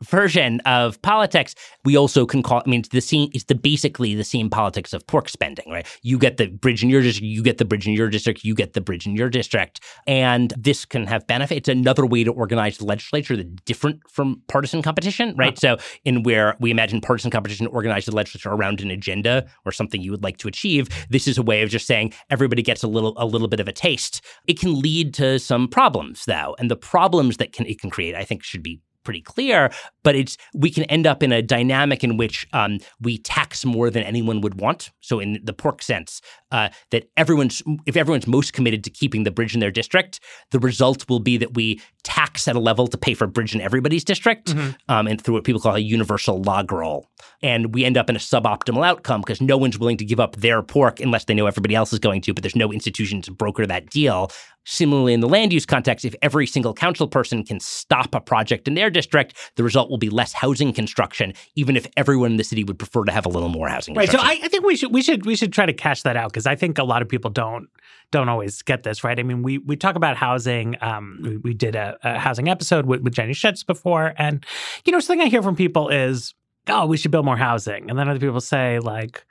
version 0.03 0.59
of 0.61 1.01
politics, 1.01 1.55
we 1.83 1.97
also 1.97 2.25
can 2.25 2.43
call. 2.43 2.61
I 2.65 2.69
mean, 2.69 2.83
the 2.91 3.01
same. 3.01 3.29
It's 3.33 3.45
the 3.45 3.55
basically 3.55 4.15
the 4.15 4.23
same 4.23 4.49
politics 4.49 4.93
of 4.93 5.05
pork 5.07 5.29
spending, 5.29 5.65
right? 5.69 5.85
You 6.01 6.17
get 6.17 6.37
the 6.37 6.47
bridge 6.47 6.83
in 6.83 6.89
your 6.89 7.01
district, 7.01 7.25
you 7.25 7.43
get 7.43 7.57
the 7.57 7.65
bridge 7.65 7.87
in 7.87 7.93
your 7.93 8.09
district, 8.09 8.43
you 8.43 8.55
get 8.55 8.73
the 8.73 8.81
bridge 8.81 9.05
in 9.05 9.15
your 9.15 9.29
district, 9.29 9.81
and 10.07 10.53
this 10.57 10.85
can 10.85 11.07
have 11.07 11.27
benefit. 11.27 11.57
It's 11.57 11.69
another 11.69 12.05
way 12.05 12.23
to 12.23 12.31
organize 12.31 12.77
the 12.77 12.85
legislature 12.85 13.35
that's 13.35 13.49
different 13.65 14.01
from 14.09 14.41
partisan 14.47 14.81
competition, 14.81 15.35
right? 15.37 15.57
Huh. 15.61 15.77
So, 15.77 15.85
in 16.03 16.23
where 16.23 16.55
we 16.59 16.71
imagine 16.71 17.01
partisan 17.01 17.31
competition 17.31 17.67
organize 17.67 18.05
the 18.05 18.15
legislature 18.15 18.49
around 18.49 18.81
an 18.81 18.91
agenda 18.91 19.45
or 19.65 19.71
something 19.71 20.01
you 20.01 20.11
would 20.11 20.23
like 20.23 20.37
to 20.37 20.47
achieve, 20.47 20.89
this 21.09 21.27
is 21.27 21.37
a 21.37 21.43
way 21.43 21.61
of 21.61 21.69
just 21.69 21.87
saying 21.87 22.13
everybody 22.29 22.61
gets 22.61 22.83
a 22.83 22.87
little 22.87 23.13
a 23.17 23.25
little 23.25 23.47
bit 23.47 23.59
of 23.59 23.67
a 23.67 23.73
taste. 23.73 24.21
It 24.47 24.59
can 24.59 24.79
lead 24.79 25.13
to 25.15 25.39
some 25.39 25.67
problems, 25.67 26.25
though, 26.25 26.55
and 26.59 26.69
the 26.69 26.75
problems 26.75 27.37
that 27.37 27.53
can 27.53 27.65
it 27.65 27.79
can 27.79 27.89
create, 27.89 28.15
I 28.15 28.23
think, 28.23 28.43
should 28.43 28.63
be 28.63 28.81
pretty 29.05 29.21
clear, 29.21 29.71
but 30.03 30.15
it's 30.15 30.37
we 30.53 30.69
can 30.69 30.83
end 30.85 31.07
up 31.07 31.23
in 31.23 31.31
a 31.31 31.41
dynamic 31.41 32.03
in 32.03 32.17
which 32.17 32.45
um, 32.51 32.79
we 32.99 33.17
tax 33.17 33.63
more 33.63 33.89
than 33.89 34.03
anyone 34.03 34.41
would 34.41 34.55
want. 34.55 34.91
So 34.99 35.19
in 35.19 35.39
the 35.43 35.53
pork 35.53 35.81
sense, 35.81 36.21
uh, 36.51 36.69
that 36.91 37.09
everyone's 37.15 37.63
if 37.85 37.95
everyone's 37.95 38.27
most 38.27 38.51
committed 38.51 38.83
to 38.83 38.89
keeping 38.89 39.23
the 39.23 39.31
bridge 39.31 39.53
in 39.53 39.59
their 39.59 39.71
district, 39.71 40.19
the 40.51 40.59
result 40.59 41.07
will 41.07 41.19
be 41.19 41.37
that 41.37 41.53
we 41.53 41.79
tax 42.03 42.47
at 42.47 42.55
a 42.55 42.59
level 42.59 42.87
to 42.87 42.97
pay 42.97 43.13
for 43.13 43.27
bridge 43.27 43.55
in 43.55 43.61
everybody's 43.61 44.03
district, 44.03 44.49
mm-hmm. 44.49 44.71
um, 44.89 45.07
and 45.07 45.21
through 45.21 45.35
what 45.35 45.43
people 45.43 45.61
call 45.61 45.75
a 45.75 45.79
universal 45.79 46.41
log 46.41 46.71
roll, 46.71 47.09
and 47.41 47.73
we 47.73 47.85
end 47.85 47.97
up 47.97 48.09
in 48.09 48.15
a 48.15 48.19
suboptimal 48.19 48.85
outcome 48.85 49.21
because 49.21 49.41
no 49.41 49.57
one's 49.57 49.77
willing 49.77 49.97
to 49.97 50.05
give 50.05 50.19
up 50.19 50.35
their 50.35 50.61
pork 50.61 50.99
unless 50.99 51.25
they 51.25 51.33
know 51.33 51.45
everybody 51.45 51.75
else 51.75 51.93
is 51.93 51.99
going 51.99 52.21
to, 52.21 52.33
but 52.33 52.43
there's 52.43 52.55
no 52.55 52.71
institution 52.71 53.21
to 53.21 53.31
broker 53.31 53.65
that 53.65 53.89
deal. 53.89 54.31
Similarly, 54.65 55.13
in 55.13 55.19
the 55.19 55.29
land 55.29 55.53
use 55.53 55.65
context, 55.65 56.05
if 56.05 56.15
every 56.21 56.47
single 56.47 56.73
council 56.73 57.07
person 57.07 57.43
can 57.43 57.59
stop 57.59 58.15
a 58.15 58.19
project 58.19 58.67
in 58.67 58.73
their 58.73 58.89
district, 58.89 59.35
the 59.55 59.63
result 59.63 59.91
will 59.91 59.99
be 59.99 60.09
less 60.09 60.33
housing 60.33 60.73
construction, 60.73 61.33
even 61.55 61.77
if 61.77 61.85
everyone 61.95 62.31
in 62.31 62.37
the 62.37 62.43
city 62.43 62.63
would 62.63 62.79
prefer 62.79 63.03
to 63.03 63.11
have 63.11 63.27
a 63.27 63.29
little 63.29 63.49
more 63.49 63.67
housing. 63.67 63.93
Right. 63.93 64.09
So 64.09 64.17
I, 64.17 64.39
I 64.43 64.47
think 64.47 64.65
we 64.65 64.75
should 64.75 64.91
we 64.91 65.03
should 65.03 65.25
we 65.25 65.35
should 65.35 65.53
try 65.53 65.67
to 65.67 65.73
cash 65.73 66.01
that 66.01 66.17
out 66.17 66.31
because 66.31 66.47
I 66.47 66.55
think 66.55 66.79
a 66.79 66.83
lot 66.83 67.03
of 67.03 67.07
people 67.07 67.29
don't 67.29 67.67
don't 68.11 68.27
always 68.27 68.61
get 68.63 68.83
this 68.83 69.03
right. 69.03 69.19
I 69.19 69.23
mean, 69.23 69.43
we 69.43 69.59
we 69.59 69.75
talk 69.75 69.95
about 69.95 70.17
housing. 70.17 70.75
Um, 70.81 71.19
we, 71.21 71.37
we 71.37 71.53
did 71.53 71.75
a, 71.75 71.97
a, 72.03 72.17
housing 72.17 72.49
episode 72.49 72.85
with, 72.85 73.01
with 73.01 73.13
Jenny 73.13 73.33
Schuetz 73.33 73.65
before, 73.65 74.13
and 74.17 74.43
you 74.83 74.91
know, 74.91 74.99
something 74.99 75.25
I 75.25 75.29
hear 75.29 75.43
from 75.43 75.55
people 75.55 75.89
is, 75.89 76.33
"Oh, 76.67 76.87
we 76.87 76.97
should 76.97 77.11
build 77.11 77.25
more 77.25 77.37
housing," 77.37 77.89
and 77.89 77.99
then 77.99 78.09
other 78.09 78.19
people 78.19 78.41
say, 78.41 78.79
like, 78.79 79.25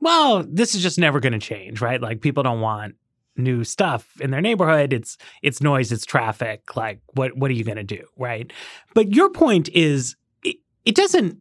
"Well, 0.00 0.44
this 0.48 0.76
is 0.76 0.82
just 0.82 0.98
never 0.98 1.18
going 1.18 1.32
to 1.32 1.38
change, 1.40 1.80
right? 1.80 2.00
Like, 2.00 2.20
people 2.20 2.44
don't 2.44 2.60
want 2.60 2.94
new 3.36 3.64
stuff 3.64 4.20
in 4.20 4.30
their 4.30 4.40
neighborhood 4.40 4.92
it's 4.92 5.16
it's 5.42 5.60
noise 5.60 5.92
it's 5.92 6.06
traffic 6.06 6.76
like 6.76 7.00
what 7.14 7.36
what 7.36 7.50
are 7.50 7.54
you 7.54 7.64
going 7.64 7.76
to 7.76 7.84
do 7.84 8.04
right? 8.16 8.52
But 8.94 9.14
your 9.14 9.30
point 9.30 9.68
is 9.70 10.16
it, 10.42 10.56
it 10.84 10.94
doesn't 10.94 11.38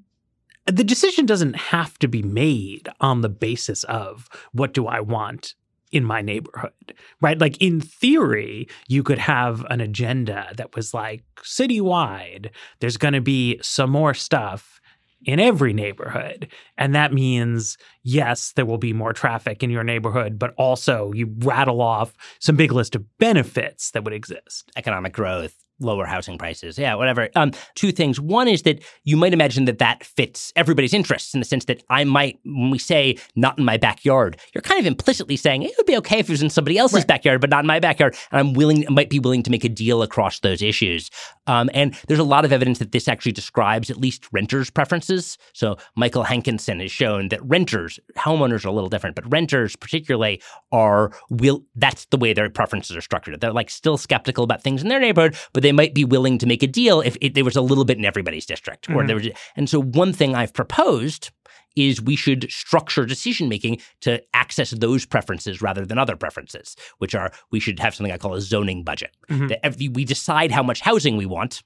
the 0.65 0.83
decision 0.83 1.25
doesn't 1.25 1.55
have 1.55 1.97
to 1.99 2.07
be 2.07 2.23
made 2.23 2.89
on 2.99 3.21
the 3.21 3.29
basis 3.29 3.83
of 3.83 4.27
what 4.51 4.73
do 4.73 4.87
i 4.87 4.99
want 4.99 5.53
in 5.91 6.03
my 6.03 6.21
neighborhood 6.21 6.93
right? 7.21 7.39
Like 7.39 7.61
in 7.61 7.79
theory 7.79 8.67
you 8.87 9.03
could 9.03 9.19
have 9.19 9.65
an 9.69 9.81
agenda 9.81 10.51
that 10.57 10.75
was 10.75 10.93
like 10.93 11.23
citywide 11.37 12.49
there's 12.79 12.97
going 12.97 13.13
to 13.13 13.21
be 13.21 13.59
some 13.61 13.91
more 13.91 14.13
stuff 14.13 14.74
in 15.23 15.39
every 15.39 15.73
neighborhood. 15.73 16.49
And 16.77 16.93
that 16.95 17.13
means, 17.13 17.77
yes, 18.03 18.51
there 18.55 18.65
will 18.65 18.77
be 18.77 18.93
more 18.93 19.13
traffic 19.13 19.63
in 19.63 19.69
your 19.69 19.83
neighborhood, 19.83 20.37
but 20.37 20.53
also 20.57 21.11
you 21.13 21.33
rattle 21.39 21.81
off 21.81 22.13
some 22.39 22.55
big 22.55 22.71
list 22.71 22.95
of 22.95 23.05
benefits 23.17 23.91
that 23.91 24.03
would 24.03 24.13
exist. 24.13 24.71
Economic 24.75 25.13
growth, 25.13 25.64
lower 25.79 26.05
housing 26.05 26.37
prices. 26.37 26.77
Yeah, 26.77 26.95
whatever. 26.95 27.29
Um, 27.35 27.51
two 27.75 27.91
things. 27.91 28.19
One 28.19 28.47
is 28.47 28.63
that 28.63 28.83
you 29.03 29.17
might 29.17 29.33
imagine 29.33 29.65
that 29.65 29.79
that 29.79 30.03
fits 30.03 30.53
everybody's 30.55 30.93
interests 30.93 31.33
in 31.33 31.39
the 31.39 31.45
sense 31.45 31.65
that 31.65 31.83
I 31.89 32.03
might, 32.03 32.39
when 32.45 32.69
we 32.69 32.79
say 32.79 33.17
not 33.35 33.57
in 33.57 33.65
my 33.65 33.77
backyard, 33.77 34.37
you're 34.53 34.61
kind 34.61 34.79
of 34.79 34.85
implicitly 34.85 35.35
saying 35.35 35.63
it 35.63 35.73
would 35.77 35.85
be 35.85 35.97
okay 35.97 36.19
if 36.19 36.29
it 36.29 36.33
was 36.33 36.41
in 36.41 36.49
somebody 36.49 36.77
else's 36.77 36.99
right. 36.99 37.07
backyard, 37.07 37.41
but 37.41 37.49
not 37.49 37.63
in 37.63 37.67
my 37.67 37.79
backyard. 37.79 38.15
And 38.31 38.39
I'm 38.39 38.53
willing, 38.53 38.85
might 38.89 39.09
be 39.09 39.19
willing 39.19 39.43
to 39.43 39.51
make 39.51 39.63
a 39.63 39.69
deal 39.69 40.01
across 40.01 40.39
those 40.39 40.61
issues. 40.61 41.09
Um, 41.47 41.69
and 41.73 41.93
there's 42.07 42.19
a 42.19 42.23
lot 42.23 42.45
of 42.45 42.53
evidence 42.53 42.79
that 42.79 42.91
this 42.91 43.07
actually 43.07 43.33
describes 43.33 43.89
at 43.89 43.97
least 43.97 44.27
renters' 44.31 44.69
preferences. 44.69 45.37
So 45.53 45.77
Michael 45.95 46.23
Hankinson 46.23 46.79
has 46.79 46.91
shown 46.91 47.29
that 47.29 47.43
renters, 47.43 47.99
homeowners 48.17 48.65
are 48.65 48.69
a 48.69 48.71
little 48.71 48.89
different, 48.89 49.15
but 49.15 49.29
renters 49.31 49.75
particularly 49.75 50.41
are 50.71 51.11
will. 51.29 51.63
That's 51.75 52.05
the 52.05 52.17
way 52.17 52.33
their 52.33 52.49
preferences 52.49 52.95
are 52.95 53.01
structured. 53.01 53.41
They're 53.41 53.51
like 53.51 53.69
still 53.69 53.97
skeptical 53.97 54.43
about 54.43 54.63
things 54.63 54.81
in 54.81 54.87
their 54.87 54.99
neighborhood, 54.99 55.35
but 55.53 55.64
they 55.65 55.71
might 55.71 55.93
be 55.93 56.05
willing 56.05 56.37
to 56.37 56.45
make 56.45 56.63
a 56.63 56.67
deal 56.67 57.01
if 57.01 57.17
it, 57.21 57.33
there 57.33 57.43
was 57.43 57.55
a 57.55 57.61
little 57.61 57.85
bit 57.85 57.97
in 57.97 58.05
everybody's 58.05 58.45
district. 58.45 58.87
Mm-hmm. 58.87 58.99
Or 58.99 59.07
there 59.07 59.15
was, 59.15 59.27
and 59.55 59.69
so 59.69 59.81
one 59.81 60.13
thing 60.13 60.35
I've 60.35 60.53
proposed 60.53 61.31
is 61.75 62.01
we 62.01 62.15
should 62.15 62.49
structure 62.49 63.05
decision 63.05 63.49
making 63.49 63.81
to 64.01 64.21
access 64.33 64.71
those 64.71 65.05
preferences 65.05 65.61
rather 65.61 65.85
than 65.85 65.97
other 65.97 66.15
preferences, 66.15 66.75
which 66.99 67.13
are 67.13 67.31
we 67.51 67.59
should 67.59 67.79
have 67.79 67.93
something 67.93 68.13
I 68.13 68.17
call 68.17 68.33
a 68.33 68.41
zoning 68.41 68.83
budget. 68.83 69.15
Mm-hmm. 69.29 69.47
That 69.47 69.65
every, 69.65 69.89
we 69.89 70.05
decide 70.05 70.51
how 70.51 70.63
much 70.63 70.81
housing 70.81 71.17
we 71.17 71.25
want 71.25 71.63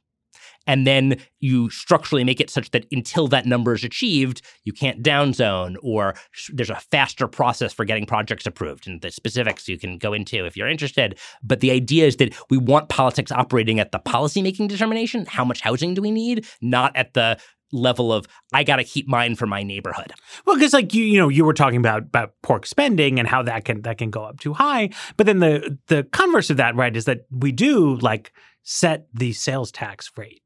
and 0.68 0.86
then 0.86 1.20
you 1.40 1.70
structurally 1.70 2.24
make 2.24 2.40
it 2.40 2.50
such 2.50 2.72
that 2.72 2.86
until 2.92 3.28
that 3.30 3.46
number 3.46 3.74
is 3.74 3.84
achieved, 3.84 4.42
you 4.64 4.74
can't 4.74 5.02
downzone, 5.04 5.76
or 5.82 6.16
there's 6.54 6.70
a 6.70 6.82
faster 6.92 7.28
process 7.28 7.74
for 7.74 7.86
getting 7.86 8.06
projects 8.06 8.46
approved. 8.46 8.88
And 8.88 9.02
the 9.02 9.12
specifics 9.12 9.68
you 9.68 9.80
can 9.80 9.98
go 9.98 10.14
into 10.14 10.46
if 10.46 10.56
you're 10.56 10.68
interested. 10.68 11.18
But 11.44 11.62
the 11.62 11.72
idea 11.72 12.06
is 12.06 12.18
that 12.18 12.36
we 12.50 12.58
want 12.58 12.90
politics 12.90 13.32
operating 13.32 13.80
at 13.80 13.92
the 13.92 14.00
policymaking 14.00 14.68
determination. 14.68 15.26
How 15.26 15.44
much 15.44 15.62
housing 15.62 15.94
do 15.94 16.02
we 16.02 16.12
need? 16.12 16.46
Not 16.62 16.96
at 16.96 17.14
the 17.14 17.40
level 17.72 18.12
of 18.12 18.28
I 18.54 18.64
got 18.64 18.78
to 18.78 18.84
keep 18.84 19.08
mine 19.08 19.36
for 19.36 19.46
my 19.46 19.64
neighborhood. 19.64 20.12
Well, 20.46 20.56
because 20.56 20.74
like 20.74 20.94
you, 20.94 21.04
you 21.04 21.20
know, 21.20 21.30
you 21.30 21.46
were 21.46 21.54
talking 21.54 21.80
about 21.80 22.04
about 22.04 22.34
pork 22.42 22.66
spending 22.66 23.20
and 23.20 23.28
how 23.28 23.44
that 23.44 23.66
can 23.66 23.82
that 23.84 23.98
can 23.98 24.10
go 24.10 24.24
up 24.24 24.40
too 24.40 24.54
high. 24.54 24.90
But 25.18 25.26
then 25.26 25.40
the 25.40 25.78
the 25.88 26.04
converse 26.04 26.50
of 26.50 26.58
that, 26.58 26.76
right, 26.76 26.96
is 26.96 27.06
that 27.06 27.26
we 27.32 27.52
do 27.52 27.96
like 27.98 28.32
set 28.64 29.08
the 29.14 29.34
sales 29.34 29.72
tax 29.72 30.12
rate 30.18 30.42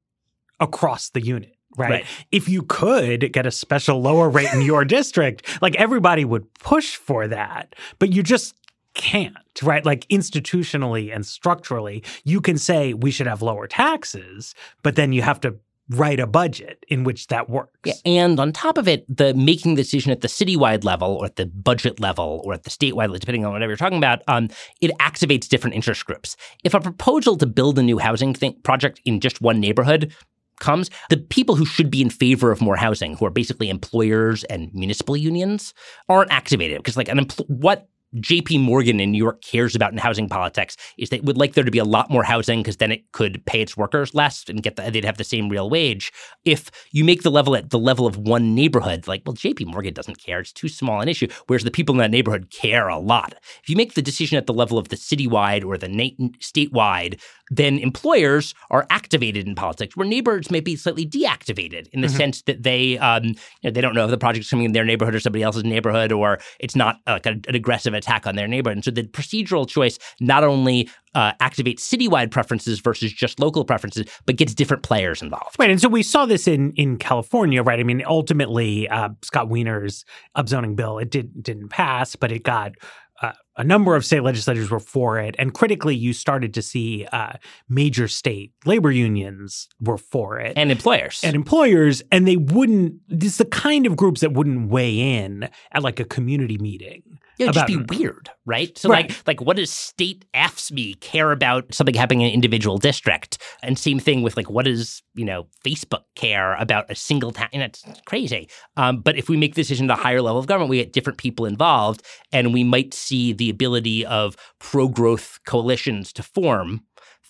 across 0.64 1.10
the 1.10 1.22
unit. 1.22 1.56
Right? 1.76 1.90
right? 1.90 2.06
If 2.32 2.48
you 2.48 2.62
could 2.62 3.34
get 3.34 3.48
a 3.48 3.52
special 3.52 4.00
lower 4.00 4.30
rate 4.30 4.54
in 4.54 4.62
your 4.62 4.86
district, 5.00 5.62
like 5.62 5.76
everybody 5.76 6.24
would 6.24 6.52
push 6.56 6.96
for 6.96 7.28
that, 7.28 7.76
but 7.98 8.14
you 8.14 8.22
just 8.22 8.54
can't, 8.94 9.36
right? 9.64 9.84
Like 9.84 10.08
institutionally 10.10 11.14
and 11.14 11.26
structurally, 11.26 12.04
you 12.24 12.42
can 12.42 12.58
say 12.58 12.94
we 12.94 13.10
should 13.10 13.26
have 13.26 13.42
lower 13.42 13.68
taxes, 13.68 14.54
but 14.84 14.96
then 14.96 15.14
you 15.14 15.24
have 15.24 15.40
to 15.42 15.56
write 15.90 16.20
a 16.20 16.28
budget 16.28 16.86
in 16.88 17.04
which 17.04 17.28
that 17.28 17.50
works. 17.50 17.72
Yeah, 17.84 17.94
and 18.06 18.40
on 18.40 18.54
top 18.54 18.78
of 18.78 18.88
it, 18.88 19.06
the 19.14 19.34
making 19.34 19.76
the 19.76 19.82
decision 19.82 20.12
at 20.12 20.22
the 20.22 20.28
citywide 20.28 20.84
level 20.84 21.16
or 21.16 21.26
at 21.26 21.36
the 21.36 21.46
budget 21.46 22.00
level 22.00 22.42
or 22.46 22.54
at 22.54 22.64
the 22.64 22.70
statewide 22.70 22.96
level, 22.96 23.18
depending 23.18 23.46
on 23.46 23.52
whatever 23.52 23.72
you're 23.72 23.78
talking 23.78 23.98
about, 23.98 24.22
um, 24.28 24.50
it 24.80 24.92
activates 25.00 25.48
different 25.48 25.76
interest 25.76 26.06
groups. 26.06 26.38
If 26.64 26.74
a 26.74 26.80
proposal 26.80 27.36
to 27.38 27.46
build 27.46 27.78
a 27.80 27.84
new 27.84 27.98
housing 27.98 28.34
project 28.64 29.02
in 29.06 29.20
just 29.20 29.42
one 29.42 29.60
neighborhood 29.60 30.14
comes, 30.60 30.90
the 31.10 31.18
people 31.18 31.56
who 31.56 31.66
should 31.66 31.90
be 31.90 32.02
in 32.02 32.10
favor 32.10 32.52
of 32.52 32.62
more 32.62 32.76
housing, 32.76 33.16
who 33.16 33.26
are 33.26 33.32
basically 33.32 33.70
employers 33.70 34.44
and 34.46 34.70
municipal 34.74 35.18
unions, 35.18 35.74
aren't 36.10 36.32
activated. 36.32 36.78
Because 36.78 36.98
like 36.98 37.10
an 37.10 37.20
empl- 37.20 37.50
what 37.50 37.88
JP 38.16 38.62
Morgan 38.62 39.00
in 39.00 39.12
New 39.12 39.18
York 39.18 39.42
cares 39.42 39.76
about 39.76 39.92
in 39.92 39.98
housing 39.98 40.30
politics 40.30 40.78
is 40.98 41.10
they 41.10 41.20
would 41.20 41.38
like 41.38 41.54
there 41.54 41.64
to 41.64 41.72
be 41.72 41.80
a 41.80 41.84
lot 41.84 42.10
more 42.10 42.24
housing 42.24 42.62
because 42.62 42.78
then 42.78 42.92
it 42.92 43.12
could 43.12 43.44
pay 43.46 43.62
its 43.62 43.76
workers 43.76 44.14
less 44.14 44.46
and 44.48 44.62
get 44.64 44.76
the, 44.76 44.90
they'd 44.90 45.06
have 45.06 45.18
the 45.18 45.24
same 45.24 45.50
real 45.50 45.70
wage. 45.70 46.12
If 46.46 46.70
you 46.92 47.04
make 47.04 47.24
the 47.24 47.32
level 47.32 47.56
at 47.56 47.70
the 47.70 47.80
level 47.80 48.06
of 48.06 48.18
one 48.18 48.56
neighborhood, 48.56 49.08
like, 49.08 49.24
well, 49.26 49.36
JP 49.36 49.68
Morgan 49.68 49.94
doesn't 49.94 50.24
care. 50.24 50.40
It's 50.40 50.52
too 50.52 50.68
small 50.68 51.02
an 51.02 51.10
issue. 51.10 51.28
Whereas 51.48 51.64
the 51.64 51.72
people 51.72 51.94
in 51.94 52.00
that 52.00 52.12
neighborhood 52.12 52.52
care 52.52 52.88
a 52.88 53.00
lot. 53.00 53.34
If 53.62 53.70
you 53.70 53.76
make 53.76 53.94
the 53.94 54.02
decision 54.02 54.38
at 54.38 54.48
the 54.48 54.54
level 54.54 54.78
of 54.78 54.90
the 54.90 54.96
citywide 54.96 55.66
or 55.66 55.78
the 55.78 55.90
na- 55.90 56.30
statewide, 56.40 57.20
then 57.50 57.78
employers 57.78 58.56
are 58.72 58.88
activated 58.90 59.48
in 59.48 59.56
politics, 59.56 59.96
where 59.96 60.08
neighbors 60.08 60.50
may 60.50 60.60
be 60.60 60.76
slightly 60.76 61.06
deactivated 61.06 61.88
in 61.90 62.02
the 62.02 62.08
mm-hmm. 62.08 62.18
sense 62.18 62.42
that 62.44 62.64
they 62.64 62.98
um, 62.98 63.24
you 63.26 63.36
know, 63.66 63.72
they 63.72 63.82
don't 63.82 63.94
know 63.94 64.06
if 64.06 64.12
the 64.12 64.18
project's 64.18 64.50
coming 64.50 64.66
in 64.66 64.72
their 64.72 64.86
neighborhood 64.86 65.14
or 65.14 65.20
somebody 65.20 65.44
else's 65.44 65.64
neighborhood, 65.64 66.12
or 66.12 66.40
it's 66.60 66.76
not 66.76 66.98
an 67.06 67.44
aggressive 67.48 67.94
attack 68.04 68.28
on 68.28 68.36
their 68.36 68.48
neighborhood. 68.48 68.78
And 68.78 68.86
so 68.86 68.92
the 68.92 69.04
procedural 69.04 69.68
choice 69.68 69.98
not 70.20 70.44
only 70.44 70.90
uh, 71.16 71.34
activates 71.42 71.80
citywide 71.80 72.32
preferences 72.32 72.80
versus 72.80 73.14
just 73.14 73.40
local 73.40 73.66
preferences, 73.66 74.06
but 74.26 74.36
gets 74.36 74.54
different 74.54 74.84
players 74.84 75.22
involved. 75.22 75.56
Right, 75.60 75.70
and 75.70 75.80
so 75.80 75.88
we 75.88 76.04
saw 76.04 76.26
this 76.26 76.48
in 76.48 76.72
in 76.74 76.98
California, 76.98 77.64
right? 77.64 77.80
I 77.80 77.84
mean, 77.84 78.04
ultimately, 78.06 78.90
uh, 78.90 79.10
Scott 79.22 79.50
Wiener's 79.50 80.06
upzoning 80.36 80.76
bill 80.76 80.98
it 80.98 81.12
did 81.12 81.44
didn't 81.44 81.70
pass, 81.70 82.16
but 82.16 82.32
it 82.32 82.44
got 82.44 82.74
uh, 83.22 83.34
a 83.58 83.64
number 83.64 83.96
of 83.96 84.06
state 84.06 84.22
legislators 84.22 84.70
were 84.70 84.80
for 84.80 85.20
it, 85.20 85.36
and 85.38 85.54
critically, 85.54 85.96
you 85.96 86.14
started 86.14 86.54
to 86.56 86.62
see 86.62 87.06
uh, 87.12 87.34
major 87.70 88.08
state 88.08 88.52
labor 88.66 88.92
unions 88.92 89.68
were 89.80 89.98
for 89.98 90.40
it, 90.40 90.54
and 90.58 90.72
employers, 90.72 91.22
and 91.24 91.36
employers, 91.36 92.02
and 92.12 92.28
they 92.28 92.38
wouldn't. 92.38 92.96
This 93.08 93.34
is 93.34 93.38
the 93.38 93.46
kind 93.46 93.86
of 93.86 93.96
groups 93.96 94.22
that 94.22 94.34
wouldn't 94.34 94.70
weigh 94.70 94.98
in 94.98 95.50
at 95.72 95.84
like 95.84 96.00
a 96.00 96.06
community 96.06 96.58
meeting. 96.58 97.04
It 97.40 97.46
would 97.46 97.54
just 97.56 97.68
be 97.68 97.78
weird, 97.98 98.30
right? 98.46 98.78
So, 98.78 98.90
right. 98.90 99.10
like, 99.10 99.28
like, 99.28 99.42
what 99.42 99.58
does 99.58 99.72
state 99.72 100.24
AFSCME 100.34 101.00
care 101.00 101.32
about 101.32 101.74
something 101.74 101.96
happening 101.96 102.22
in 102.22 102.28
an 102.28 102.34
individual 102.34 102.78
district? 102.78 103.40
And 103.64 103.78
same 103.78 104.00
thing 104.00 104.22
with 104.22 104.38
like, 104.38 104.50
what 104.50 104.66
does 104.66 105.02
you 105.16 105.26
know 105.26 105.48
Facebook 105.66 106.04
care 106.16 106.56
about 106.56 106.90
a 106.90 106.96
single 106.96 107.32
town? 107.32 107.50
And 107.52 107.64
it's 107.64 107.84
crazy. 108.06 108.50
Um, 108.78 109.02
but 109.02 109.18
if 109.18 109.30
we 109.30 109.38
make 109.38 109.56
the 109.56 109.62
decision 109.62 109.90
at 109.90 109.98
a 109.98 110.02
higher 110.02 110.22
level 110.22 110.40
of 110.40 110.46
government, 110.46 110.70
we 110.70 110.78
get 110.78 110.94
different 110.94 111.18
people 111.18 111.46
involved, 111.46 112.04
and 112.32 112.54
we 112.54 112.64
might 112.64 112.94
see 112.94 113.34
the 113.34 113.43
ability 113.50 114.06
of 114.06 114.36
pro-growth 114.60 115.40
coalitions 115.46 116.14
to 116.14 116.24
form 116.24 116.82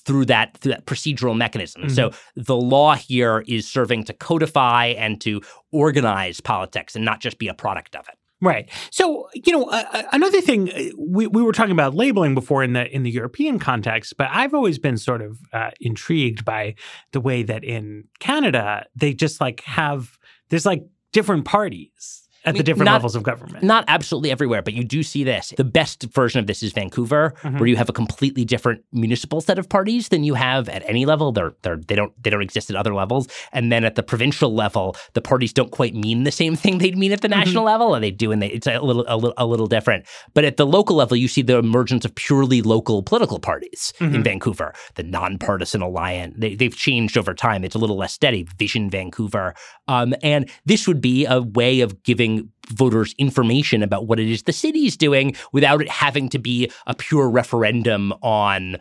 through 0.06 0.26
that 0.26 0.58
through 0.58 0.74
that 0.74 0.86
procedural 0.86 1.36
mechanism. 1.36 1.84
Mm-hmm. 1.84 1.94
So 1.94 2.12
the 2.36 2.56
law 2.56 2.96
here 2.96 3.44
is 3.48 3.68
serving 3.68 4.04
to 4.06 4.14
codify 4.14 4.88
and 4.88 5.20
to 5.22 5.42
organize 5.72 6.42
politics 6.42 6.96
and 6.96 7.06
not 7.06 7.22
just 7.22 7.38
be 7.38 7.48
a 7.48 7.54
product 7.54 7.96
of 7.96 8.08
it. 8.08 8.16
Right. 8.42 8.70
So, 8.92 9.30
you 9.34 9.54
know, 9.54 9.64
uh, 9.70 10.04
another 10.12 10.42
thing 10.42 10.70
uh, 10.70 10.90
we, 10.98 11.28
we 11.28 11.42
were 11.42 11.54
talking 11.54 11.72
about 11.72 11.94
labeling 11.94 12.36
before 12.36 12.62
in 12.62 12.74
the 12.74 12.94
in 12.94 13.04
the 13.04 13.12
European 13.12 13.58
context, 13.58 14.16
but 14.18 14.28
I've 14.32 14.54
always 14.54 14.78
been 14.78 14.98
sort 14.98 15.22
of 15.22 15.40
uh, 15.54 15.72
intrigued 15.80 16.44
by 16.44 16.76
the 17.14 17.22
way 17.22 17.44
that 17.44 17.64
in 17.64 18.06
Canada 18.20 18.86
they 18.96 19.14
just 19.14 19.40
like 19.40 19.62
have 19.62 20.18
there's 20.50 20.66
like 20.66 20.84
different 21.14 21.46
parties 21.46 22.23
at 22.46 22.50
I 22.50 22.52
mean, 22.52 22.58
the 22.60 22.64
different 22.64 22.86
not, 22.86 22.94
levels 22.94 23.16
of 23.16 23.24
government. 23.24 23.64
Not 23.64 23.86
absolutely 23.88 24.32
everywhere, 24.32 24.62
but 24.62 24.74
you 24.74 24.84
do 24.84 25.02
see 25.02 25.24
this. 25.24 25.54
The 25.56 25.64
best 25.64 26.04
version 26.04 26.40
of 26.40 26.48
this 26.48 26.62
is 26.62 26.74
Vancouver, 26.74 27.34
mm-hmm. 27.42 27.58
where 27.58 27.68
you 27.68 27.78
have 27.78 27.90
a 27.90 27.94
completely 27.94 28.44
different 28.44 28.84
municipal 28.92 29.40
set 29.40 29.58
of 29.58 29.70
parties 29.70 30.10
than 30.10 30.24
you 30.24 30.34
have 30.34 30.68
at 30.68 30.84
any 30.88 31.06
level. 31.06 31.32
They're, 31.32 31.54
they're 31.62 31.78
they 31.78 31.96
don't 31.96 32.12
they 32.22 32.30
don't 32.30 32.42
exist 32.42 32.70
at 32.70 32.76
other 32.76 32.94
levels. 32.94 33.28
And 33.54 33.72
then 33.72 33.86
at 33.86 33.96
the 33.96 34.04
provincial 34.04 34.54
level, 34.54 34.96
the 35.14 35.22
parties 35.22 35.54
don't 35.54 35.72
quite 35.72 35.96
mean 35.96 36.24
the 36.24 36.32
same 36.32 36.56
thing 36.56 36.78
they'd 36.80 36.98
mean 36.98 37.14
at 37.14 37.22
the 37.22 37.30
mm-hmm. 37.30 37.40
national 37.40 37.64
level, 37.64 37.96
and 37.96 38.04
they 38.04 38.12
do, 38.12 38.32
and 38.32 38.42
they, 38.42 38.50
it's 38.50 38.68
a 38.68 38.80
little, 38.80 39.06
a 39.08 39.16
little 39.16 39.34
a 39.38 39.46
little 39.46 39.68
different. 39.68 40.06
But 40.34 40.44
at 40.44 40.58
the 40.58 40.66
local 40.66 40.96
level, 40.96 41.16
you 41.16 41.28
see 41.28 41.42
the 41.42 41.58
emergence 41.58 42.04
of 42.04 42.14
purely 42.16 42.62
local 42.62 43.04
political 43.04 43.40
parties 43.40 43.94
mm-hmm. 44.00 44.16
in 44.16 44.24
Vancouver. 44.24 44.74
The 44.96 45.04
nonpartisan 45.04 45.82
alliance 45.82 46.36
they, 46.38 46.56
they've 46.56 46.76
changed 46.76 47.18
over 47.18 47.34
time. 47.34 47.64
It's 47.64 47.76
a 47.76 47.80
little 47.80 47.98
less 47.98 48.14
steady. 48.14 48.48
Vision 48.58 48.90
Vancouver, 48.90 49.56
um, 49.88 50.14
and 50.22 50.50
this 50.66 50.88
would 50.88 51.02
be 51.02 51.26
a 51.26 51.42
way 51.42 51.82
of 51.82 52.04
giving 52.04 52.33
giving 52.34 52.52
voters 52.70 53.14
information 53.18 53.84
about 53.84 54.08
what 54.08 54.20
it 54.20 54.30
is 54.30 54.44
the 54.44 54.54
city 54.54 54.86
is 54.86 54.98
doing 54.98 55.36
without 55.52 55.82
it 55.82 55.90
having 55.90 56.30
to 56.30 56.40
be 56.40 56.72
a 56.88 56.96
pure 56.96 57.30
referendum 57.30 58.14
on 58.22 58.78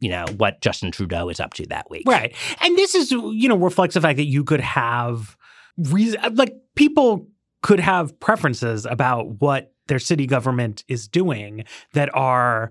you 0.00 0.10
know 0.10 0.26
what 0.36 0.60
Justin 0.60 0.90
Trudeau 0.90 1.28
is 1.28 1.40
up 1.40 1.54
to 1.54 1.66
that 1.68 1.88
week. 1.88 2.04
Right. 2.06 2.34
And 2.60 2.76
this 2.76 2.94
is 2.94 3.10
you 3.10 3.48
know 3.48 3.56
reflects 3.56 3.94
the 3.94 4.00
fact 4.00 4.16
that 4.16 4.26
you 4.26 4.44
could 4.44 4.60
have 4.60 5.36
reason 5.76 6.20
like 6.34 6.54
people 6.74 7.26
could 7.62 7.80
have 7.80 8.18
preferences 8.20 8.84
about 8.86 9.40
what 9.40 9.72
their 9.86 9.98
city 9.98 10.26
government 10.26 10.84
is 10.88 11.08
doing 11.08 11.64
that 11.92 12.14
are 12.14 12.70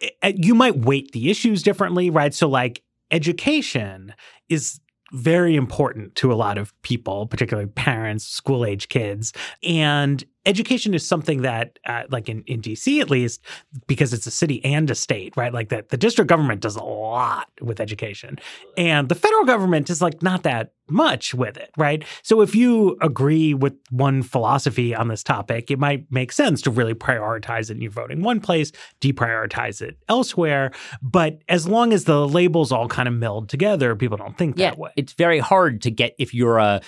eh, 0.00 0.32
you 0.36 0.54
might 0.54 0.76
weight 0.78 1.12
the 1.12 1.30
issues 1.30 1.62
differently, 1.62 2.10
right? 2.10 2.34
So 2.34 2.48
like 2.48 2.82
education 3.10 4.14
is 4.48 4.80
very 5.14 5.54
important 5.54 6.14
to 6.16 6.32
a 6.32 6.34
lot 6.34 6.58
of 6.58 6.72
people, 6.82 7.26
particularly 7.26 7.68
parents, 7.68 8.26
school 8.26 8.64
age 8.64 8.88
kids. 8.88 9.32
And 9.62 10.24
education 10.46 10.94
is 10.94 11.06
something 11.06 11.42
that, 11.42 11.78
uh, 11.86 12.02
like 12.10 12.28
in, 12.28 12.42
in 12.46 12.60
DC 12.60 13.00
at 13.00 13.10
least, 13.10 13.44
because 13.86 14.12
it's 14.12 14.26
a 14.26 14.30
city 14.30 14.64
and 14.64 14.90
a 14.90 14.94
state, 14.94 15.36
right? 15.36 15.52
Like 15.52 15.68
that 15.70 15.88
the 15.88 15.96
district 15.96 16.28
government 16.28 16.60
does 16.60 16.76
a 16.76 16.84
lot 16.84 17.48
with 17.60 17.80
education. 17.80 18.38
And 18.76 19.08
the 19.08 19.14
federal 19.14 19.44
government 19.44 19.90
is 19.90 20.02
like 20.02 20.22
not 20.22 20.42
that 20.42 20.72
much 20.88 21.32
with 21.32 21.56
it, 21.56 21.70
right? 21.76 22.04
So 22.22 22.42
if 22.42 22.54
you 22.54 22.96
agree 23.00 23.54
with 23.54 23.74
one 23.90 24.22
philosophy 24.22 24.94
on 24.94 25.08
this 25.08 25.22
topic, 25.22 25.70
it 25.70 25.78
might 25.78 26.10
make 26.10 26.30
sense 26.30 26.60
to 26.62 26.70
really 26.70 26.94
prioritize 26.94 27.70
it 27.70 27.76
in 27.76 27.80
your 27.80 27.90
voting 27.90 28.22
one 28.22 28.40
place, 28.40 28.70
deprioritize 29.00 29.80
it 29.80 29.96
elsewhere. 30.08 30.72
But 31.00 31.38
as 31.48 31.66
long 31.66 31.92
as 31.92 32.04
the 32.04 32.26
labels 32.28 32.70
all 32.70 32.88
kind 32.88 33.08
of 33.08 33.14
meld 33.14 33.48
together, 33.48 33.96
people 33.96 34.16
don't 34.16 34.36
think 34.36 34.58
yeah, 34.58 34.70
that 34.70 34.78
way. 34.78 34.90
It's 34.96 35.14
very 35.14 35.38
hard 35.38 35.82
to 35.82 35.90
get 35.90 36.14
if 36.18 36.34
you're 36.34 36.58
a 36.58 36.82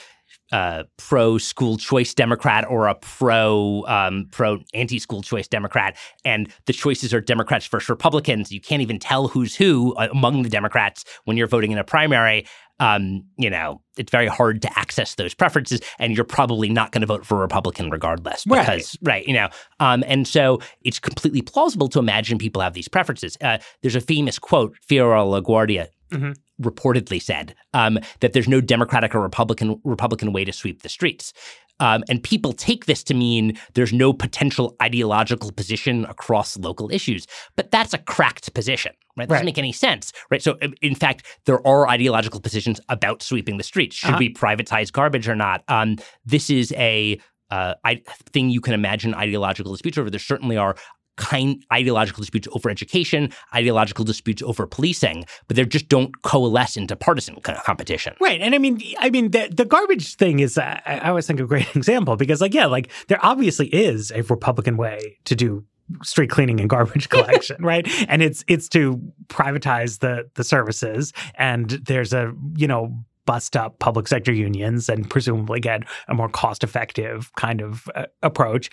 uh, 0.53 0.85
pro 0.97 1.39
school 1.39 1.77
choice 1.77 2.15
Democrat 2.15 2.65
or 2.69 2.87
a 2.87 2.95
pro 2.95 3.85
um, 3.87 4.29
pro 4.31 4.59
anti 4.75 4.99
school 4.99 5.23
choice 5.23 5.49
Democrat, 5.49 5.97
and 6.25 6.53
the 6.67 6.73
choices 6.73 7.13
are 7.13 7.21
Democrats 7.21 7.67
versus 7.67 7.89
Republicans. 7.89 8.53
You 8.53 8.61
can't 8.61 8.83
even 8.83 8.99
tell 8.99 9.29
who's 9.29 9.57
who 9.57 9.95
uh, 9.97 10.09
among 10.11 10.43
the 10.43 10.49
Democrats 10.49 11.05
when 11.25 11.37
you're 11.37 11.49
voting 11.49 11.73
in 11.73 11.79
a 11.79 11.85
primary. 11.85 12.47
Um, 12.79 13.25
you 13.39 13.49
know, 13.49 13.81
it's 13.97 14.13
very 14.13 14.27
hard 14.27 14.61
to 14.63 14.79
access 14.79 15.15
those 15.15 15.33
preferences, 15.33 15.81
and 15.99 16.15
you're 16.15 16.27
probably 16.27 16.69
not 16.69 16.93
going 16.93 17.01
to 17.01 17.07
vote 17.07 17.25
for 17.25 17.39
a 17.39 17.41
Republican 17.41 17.91
regardless, 17.91 18.45
because 18.45 18.99
right, 19.01 19.13
right 19.15 19.27
you 19.27 19.33
know, 19.33 19.49
um, 19.81 20.05
and 20.07 20.29
so 20.29 20.61
it's 20.83 20.99
completely 20.99 21.41
plausible 21.41 21.89
to 21.89 21.99
imagine 21.99 22.37
people 22.37 22.61
have 22.61 22.75
these 22.75 22.89
preferences. 22.89 23.39
Uh, 23.41 23.59
there's 23.81 23.97
a 23.97 24.01
famous 24.01 24.39
quote, 24.39 24.77
Fiorello 24.89 25.43
LaGuardia. 25.43 25.87
Mm-hmm 26.11 26.33
reportedly 26.61 27.23
said 27.23 27.55
um, 27.75 27.99
that 28.21 28.33
there's 28.33 28.49
no 28.49 28.61
Democratic 28.61 29.15
or 29.15 29.21
Republican 29.21 29.81
Republican 29.85 30.33
way 30.33 30.45
to 30.45 30.53
sweep 30.53 30.83
the 30.83 30.89
streets. 30.89 31.33
Um, 31.79 32.05
and 32.09 32.23
people 32.23 32.53
take 32.53 32.87
this 32.87 33.03
to 33.05 33.15
mean 33.15 33.59
there's 33.75 33.93
no 33.93 34.13
potential 34.13 34.75
ideological 34.81 35.53
position 35.53 36.07
across 36.07 36.57
local 36.57 36.91
issues. 36.91 37.27
But 37.55 37.71
that's 37.71 37.93
a 37.93 37.99
cracked 37.99 38.55
position, 38.55 38.93
right? 39.17 39.29
That 39.29 39.35
doesn't 39.35 39.47
make 39.47 39.59
any 39.59 39.73
sense, 39.73 40.13
right? 40.31 40.43
So, 40.43 40.57
in 40.81 40.95
fact, 40.95 41.27
there 41.45 41.65
are 41.67 41.89
ideological 41.89 42.41
positions 42.41 42.81
about 42.89 43.23
sweeping 43.23 43.59
the 43.59 43.63
streets. 43.63 43.97
Should 43.97 44.11
uh-huh. 44.11 44.19
we 44.21 44.33
privatize 44.33 44.91
garbage 44.91 45.29
or 45.29 45.37
not? 45.37 45.65
Um, 45.69 45.97
this 46.25 46.49
is 46.49 46.73
a 46.73 47.21
uh, 47.51 47.75
I, 47.85 48.03
thing 48.33 48.51
you 48.51 48.61
can 48.61 48.75
imagine 48.75 49.15
ideological 49.15 49.73
disputes 49.73 49.99
over. 49.99 50.11
There 50.11 50.19
certainly 50.19 50.57
are 50.57 50.77
kind 51.17 51.65
ideological 51.73 52.21
disputes 52.21 52.49
over 52.53 52.71
education, 52.71 53.31
ideological 53.55 54.05
disputes 54.05 54.43
over 54.43 54.67
policing, 54.67 55.25
but 55.49 55.57
they 55.57 55.65
just 55.65 55.89
don't 55.89 56.23
coalesce 56.23 56.77
into 56.77 56.97
partisan 56.97 57.37
competition. 57.41 58.15
Right, 58.21 58.41
and 58.41 58.55
I 58.55 58.59
mean, 58.59 58.81
I 58.99 59.11
mean, 59.11 59.31
the, 59.31 59.49
the 59.55 59.65
garbage 59.65 60.17
thing 60.17 60.41
is, 60.41 60.59
uh, 60.59 60.81
I 60.87 61.09
always 61.09 61.27
think 61.27 61.41
a 61.41 61.45
great 61.45 61.69
example 61.77 62.17
because, 62.17 62.41
like, 62.41 62.55
yeah, 62.55 62.67
like 62.67 62.91
there 63.09 63.19
obviously 63.23 63.67
is 63.69 64.11
a 64.11 64.23
Republican 64.23 64.77
way 64.77 65.19
to 65.25 65.35
do 65.35 65.65
street 66.03 66.31
cleaning 66.31 66.61
and 66.61 66.69
garbage 66.69 67.09
collection, 67.11 67.63
right? 67.63 67.87
And 68.09 68.23
it's 68.23 68.45
it's 68.49 68.69
to 68.71 69.01
privatize 69.29 70.01
the 70.01 70.29
the 70.35 70.45
services, 70.45 71.13
and 71.37 71.71
there's 71.71 72.13
a 72.13 72.33
you 72.57 72.69
know 72.69 72.95
bust 73.27 73.57
up 73.57 73.79
public 73.81 74.07
sector 74.07 74.33
unions 74.33 74.89
and 74.89 75.11
presumably 75.11 75.59
get 75.59 75.83
a 76.09 76.15
more 76.15 76.29
cost 76.29 76.63
effective 76.63 77.33
kind 77.35 77.61
of 77.61 77.89
uh, 77.95 78.07
approach. 78.23 78.71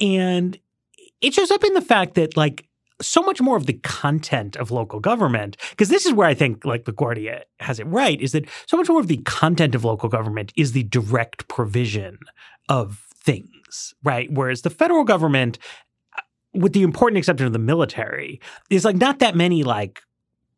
And 0.00 0.56
it 1.20 1.34
shows 1.34 1.50
up 1.50 1.64
in 1.64 1.74
the 1.74 1.80
fact 1.80 2.14
that 2.14 2.36
like 2.36 2.66
so 3.00 3.22
much 3.22 3.40
more 3.40 3.56
of 3.56 3.66
the 3.66 3.78
content 3.82 4.56
of 4.56 4.70
local 4.70 5.00
government, 5.00 5.56
because 5.70 5.88
this 5.88 6.06
is 6.06 6.12
where 6.12 6.26
I 6.26 6.34
think 6.34 6.64
like 6.64 6.84
LaGuardia 6.84 7.42
has 7.60 7.78
it 7.78 7.86
right, 7.86 8.20
is 8.20 8.32
that 8.32 8.48
so 8.66 8.76
much 8.76 8.88
more 8.88 9.00
of 9.00 9.08
the 9.08 9.18
content 9.18 9.74
of 9.74 9.84
local 9.84 10.08
government 10.08 10.52
is 10.56 10.72
the 10.72 10.84
direct 10.84 11.46
provision 11.48 12.18
of 12.68 13.06
things, 13.14 13.94
right? 14.02 14.32
Whereas 14.32 14.62
the 14.62 14.70
federal 14.70 15.04
government, 15.04 15.58
uh, 16.16 16.22
with 16.54 16.72
the 16.72 16.82
important 16.82 17.18
exception 17.18 17.46
of 17.46 17.52
the 17.52 17.58
military, 17.58 18.40
is 18.70 18.84
like 18.84 18.96
not 18.96 19.18
that 19.18 19.36
many 19.36 19.62
like 19.62 20.00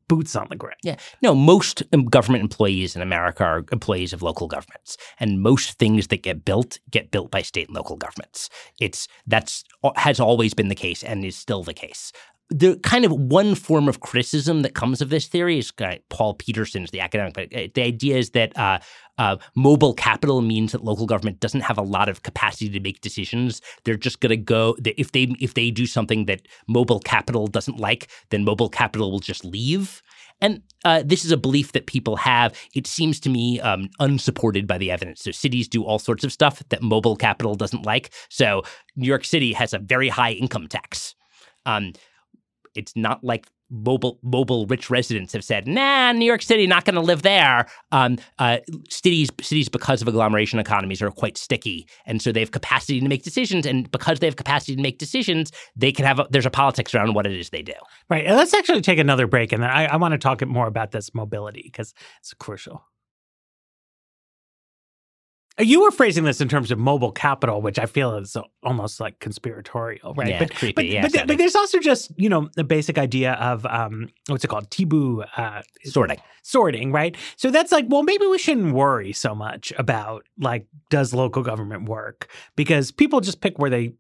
boots 0.09 0.34
on 0.34 0.46
the 0.50 0.56
ground. 0.56 0.76
Yeah. 0.82 0.96
No, 1.22 1.34
most 1.34 1.82
um, 1.92 2.06
government 2.06 2.42
employees 2.42 2.96
in 2.96 3.02
America 3.02 3.44
are 3.44 3.64
employees 3.72 4.12
of 4.12 4.22
local 4.22 4.48
governments. 4.48 4.96
And 5.20 5.40
most 5.42 5.78
things 5.78 6.09
that 6.09 6.22
get 6.22 6.44
built 6.44 6.78
get 6.90 7.11
built 7.11 7.30
by 7.30 7.42
state 7.42 7.68
and 7.68 7.76
local 7.76 7.96
governments. 7.96 8.50
It's 8.80 9.09
that's 9.26 9.64
has 9.96 10.18
always 10.18 10.54
been 10.54 10.68
the 10.68 10.74
case 10.74 11.02
and 11.04 11.24
is 11.24 11.36
still 11.36 11.62
the 11.62 11.74
case 11.74 12.12
the 12.51 12.76
kind 12.78 13.05
of 13.05 13.12
one 13.12 13.55
form 13.55 13.88
of 13.88 14.01
criticism 14.01 14.62
that 14.62 14.74
comes 14.74 15.03
of 15.03 15.11
this 15.11 15.26
theory 15.26 15.59
is 15.59 15.70
Paul 16.09 16.34
Peterson's 16.34 16.90
the 16.90 17.01
academic, 17.01 17.34
but 17.34 17.55
uh, 17.55 17.68
the 17.74 17.82
idea 17.82 18.16
is 18.16 18.30
that 18.30 18.57
uh, 18.57 18.78
uh, 19.18 19.36
mobile 19.55 19.92
capital 19.92 20.40
means 20.40 20.72
that 20.72 20.82
local 20.82 21.05
government 21.05 21.40
doesn't 21.40 21.61
have 21.61 21.76
a 21.76 21.82
lot 21.82 22.09
of 22.09 22.22
capacity 22.22 22.70
to 22.70 22.80
make 22.80 23.03
decisions. 23.03 23.61
They're 23.84 23.96
just 23.96 24.20
going 24.20 24.30
to 24.30 24.36
go 24.36 24.76
if 24.84 25.12
they 25.12 25.34
if 25.40 25.55
they 25.55 25.70
do 25.70 25.84
something 25.84 26.24
that 26.26 26.49
mobile 26.66 27.01
capital 27.01 27.49
doesn't 27.49 27.78
like, 27.78 28.09
then 28.30 28.44
mobile 28.44 28.70
capital 28.70 29.11
will 29.11 29.18
just 29.18 29.44
leave. 29.44 30.03
And 30.40 30.62
uh, 30.84 31.03
this 31.05 31.24
is 31.24 31.32
a 31.32 31.36
belief 31.36 31.72
that 31.72 31.86
people 31.86 32.16
have. 32.16 32.55
It 32.74 32.86
seems 32.86 33.18
to 33.20 33.28
me 33.28 33.61
um, 33.61 33.90
unsupported 33.99 34.66
by 34.66 34.78
the 34.78 34.90
evidence. 34.90 35.22
So 35.22 35.32
cities 35.32 35.68
do 35.68 35.84
all 35.84 35.99
sorts 35.99 36.22
of 36.24 36.32
stuff 36.32 36.62
that 36.68 36.80
mobile 36.80 37.16
capital 37.16 37.57
doesn't 37.57 37.84
like. 37.84 38.11
So 38.30 38.62
New 38.96 39.09
York 39.09 39.24
City 39.24 39.53
has 39.53 39.74
a 39.74 39.78
very 39.78 40.09
high 40.09 40.32
income 40.32 40.68
tax. 40.68 41.16
Um, 41.66 41.92
it's 42.74 42.94
not 42.96 43.22
like 43.22 43.46
mobile 43.70 44.18
mobile 44.22 44.66
rich 44.66 44.90
residents 44.90 45.32
have 45.32 45.44
said, 45.44 45.66
"Nah, 45.66 46.12
New 46.12 46.24
York 46.24 46.42
City 46.42 46.66
not 46.66 46.84
going 46.84 46.94
to 46.94 47.00
live 47.00 47.22
there." 47.22 47.66
Um, 47.92 48.18
uh, 48.38 48.58
cities 48.88 49.30
cities 49.40 49.68
because 49.68 50.02
of 50.02 50.08
agglomeration 50.08 50.58
economies 50.58 51.02
are 51.02 51.10
quite 51.10 51.36
sticky, 51.36 51.86
and 52.06 52.20
so 52.20 52.32
they 52.32 52.40
have 52.40 52.50
capacity 52.50 53.00
to 53.00 53.08
make 53.08 53.22
decisions. 53.22 53.66
And 53.66 53.90
because 53.90 54.20
they 54.20 54.26
have 54.26 54.36
capacity 54.36 54.76
to 54.76 54.82
make 54.82 54.98
decisions, 54.98 55.52
they 55.76 55.92
can 55.92 56.04
have 56.04 56.18
a, 56.18 56.26
there's 56.30 56.46
a 56.46 56.50
politics 56.50 56.94
around 56.94 57.14
what 57.14 57.26
it 57.26 57.32
is 57.32 57.50
they 57.50 57.62
do. 57.62 57.74
Right. 58.08 58.26
And 58.26 58.36
let's 58.36 58.54
actually 58.54 58.80
take 58.80 58.98
another 58.98 59.26
break, 59.26 59.52
and 59.52 59.62
then 59.62 59.70
I, 59.70 59.86
I 59.86 59.96
want 59.96 60.12
to 60.12 60.18
talk 60.18 60.44
more 60.46 60.66
about 60.66 60.92
this 60.92 61.14
mobility 61.14 61.62
because 61.64 61.94
it's 62.20 62.34
crucial. 62.34 62.84
You 65.61 65.82
were 65.82 65.90
phrasing 65.90 66.24
this 66.24 66.40
in 66.40 66.48
terms 66.48 66.70
of 66.70 66.78
mobile 66.78 67.11
capital, 67.11 67.61
which 67.61 67.78
I 67.78 67.86
feel 67.86 68.16
is 68.16 68.36
almost 68.62 69.00
like 69.00 69.18
conspiratorial, 69.18 70.14
right? 70.14 70.28
Yeah, 70.28 70.38
but, 70.38 70.54
creepy. 70.54 70.72
But, 70.74 70.86
yeah, 70.86 71.02
but, 71.02 71.26
but, 71.26 71.38
there's 71.38 71.56
also 71.56 71.80
just 71.80 72.12
you 72.16 72.28
know 72.28 72.48
the 72.54 72.64
basic 72.64 72.98
idea 72.98 73.32
of 73.34 73.66
um, 73.66 74.09
what's 74.28 74.44
it 74.44 74.48
called, 74.48 74.70
Tiebout 74.70 75.26
uh, 75.36 75.62
sorting, 75.84 76.18
sorting, 76.42 76.92
right? 76.92 77.16
So 77.36 77.50
that's 77.50 77.72
like, 77.72 77.86
well, 77.88 78.02
maybe 78.02 78.26
we 78.26 78.38
shouldn't 78.38 78.72
worry 78.72 79.12
so 79.12 79.34
much 79.34 79.72
about 79.78 80.24
like 80.38 80.66
does 80.90 81.12
local 81.12 81.42
government 81.42 81.88
work 81.88 82.28
because 82.54 82.92
people 82.92 83.20
just 83.20 83.40
pick 83.40 83.59
where 83.59 83.70
they 83.70 83.94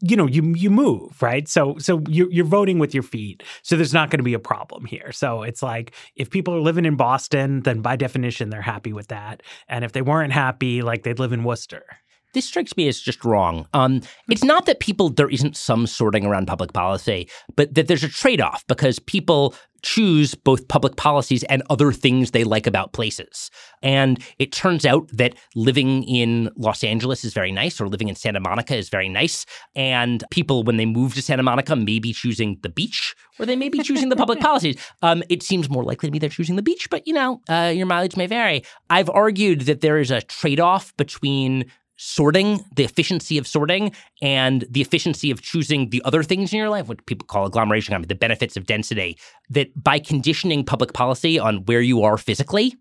you 0.00 0.16
know 0.16 0.26
you 0.26 0.54
you 0.54 0.70
move 0.70 1.20
right? 1.22 1.48
So 1.48 1.76
so 1.78 2.02
you're, 2.08 2.30
you're 2.30 2.44
voting 2.44 2.78
with 2.78 2.94
your 2.94 3.02
feet 3.02 3.42
so 3.62 3.76
there's 3.76 3.94
not 3.94 4.10
going 4.10 4.18
to 4.18 4.24
be 4.24 4.34
a 4.34 4.38
problem 4.38 4.84
here. 4.84 5.12
So 5.12 5.42
it's 5.42 5.62
like 5.62 5.92
if 6.16 6.30
people 6.30 6.54
are 6.54 6.60
living 6.60 6.84
in 6.84 6.96
boston 6.96 7.62
then 7.62 7.80
by 7.80 7.96
definition 7.96 8.50
they're 8.50 8.62
happy 8.62 8.92
with 8.92 9.08
that. 9.08 9.42
And 9.68 9.84
if 9.84 9.92
they 9.92 10.02
weren't 10.02 10.32
happy 10.32 10.82
like 10.82 11.02
they'd 11.02 11.18
live 11.18 11.32
in 11.32 11.44
worcester. 11.44 11.84
This 12.34 12.44
strikes 12.44 12.76
me 12.76 12.88
as 12.88 13.00
just 13.00 13.24
wrong. 13.24 13.66
Um, 13.72 14.02
it's 14.28 14.44
not 14.44 14.66
that 14.66 14.80
people 14.80 15.08
there 15.08 15.30
isn't 15.30 15.56
some 15.56 15.86
sorting 15.86 16.26
around 16.26 16.46
public 16.46 16.72
policy, 16.74 17.28
but 17.56 17.74
that 17.74 17.88
there's 17.88 18.04
a 18.04 18.08
trade-off 18.08 18.66
because 18.66 18.98
people 18.98 19.54
choose 19.82 20.34
both 20.34 20.68
public 20.68 20.96
policies 20.96 21.44
and 21.44 21.62
other 21.70 21.92
things 21.92 22.30
they 22.30 22.44
like 22.44 22.66
about 22.66 22.92
places. 22.92 23.50
And 23.82 24.22
it 24.38 24.52
turns 24.52 24.84
out 24.84 25.08
that 25.12 25.34
living 25.54 26.02
in 26.04 26.50
Los 26.56 26.82
Angeles 26.82 27.24
is 27.24 27.32
very 27.32 27.52
nice, 27.52 27.80
or 27.80 27.88
living 27.88 28.08
in 28.08 28.14
Santa 28.14 28.40
Monica 28.40 28.76
is 28.76 28.88
very 28.88 29.08
nice. 29.08 29.46
And 29.74 30.24
people, 30.30 30.64
when 30.64 30.76
they 30.76 30.86
move 30.86 31.14
to 31.14 31.22
Santa 31.22 31.42
Monica, 31.42 31.76
may 31.76 31.98
be 31.98 32.12
choosing 32.12 32.58
the 32.62 32.68
beach, 32.68 33.14
or 33.38 33.46
they 33.46 33.56
may 33.56 33.68
be 33.68 33.82
choosing 33.82 34.08
the 34.08 34.16
public 34.16 34.40
policies. 34.48 34.76
Um, 35.02 35.22
it 35.28 35.42
seems 35.42 35.68
more 35.68 35.84
likely 35.84 36.08
to 36.08 36.12
me 36.12 36.18
they're 36.18 36.28
choosing 36.28 36.56
the 36.56 36.62
beach, 36.62 36.88
but 36.90 37.06
you 37.06 37.14
know, 37.14 37.40
uh, 37.48 37.72
your 37.74 37.86
mileage 37.86 38.16
may 38.16 38.26
vary. 38.26 38.64
I've 38.90 39.10
argued 39.10 39.62
that 39.62 39.80
there 39.80 39.98
is 39.98 40.10
a 40.10 40.22
trade-off 40.22 40.96
between 40.96 41.66
sorting, 41.98 42.64
the 42.74 42.84
efficiency 42.84 43.36
of 43.36 43.46
sorting, 43.46 43.92
and 44.22 44.64
the 44.70 44.80
efficiency 44.80 45.30
of 45.30 45.42
choosing 45.42 45.90
the 45.90 46.00
other 46.04 46.22
things 46.22 46.52
in 46.52 46.58
your 46.58 46.70
life, 46.70 46.88
what 46.88 47.04
people 47.06 47.26
call 47.26 47.44
agglomeration, 47.44 48.00
the 48.02 48.14
benefits 48.14 48.56
of 48.56 48.66
density, 48.66 49.18
that 49.50 49.70
by 49.82 49.98
conditioning 49.98 50.64
public 50.64 50.94
policy 50.94 51.38
on 51.38 51.64
where 51.66 51.80
you 51.80 52.02
are 52.02 52.16
physically, 52.16 52.74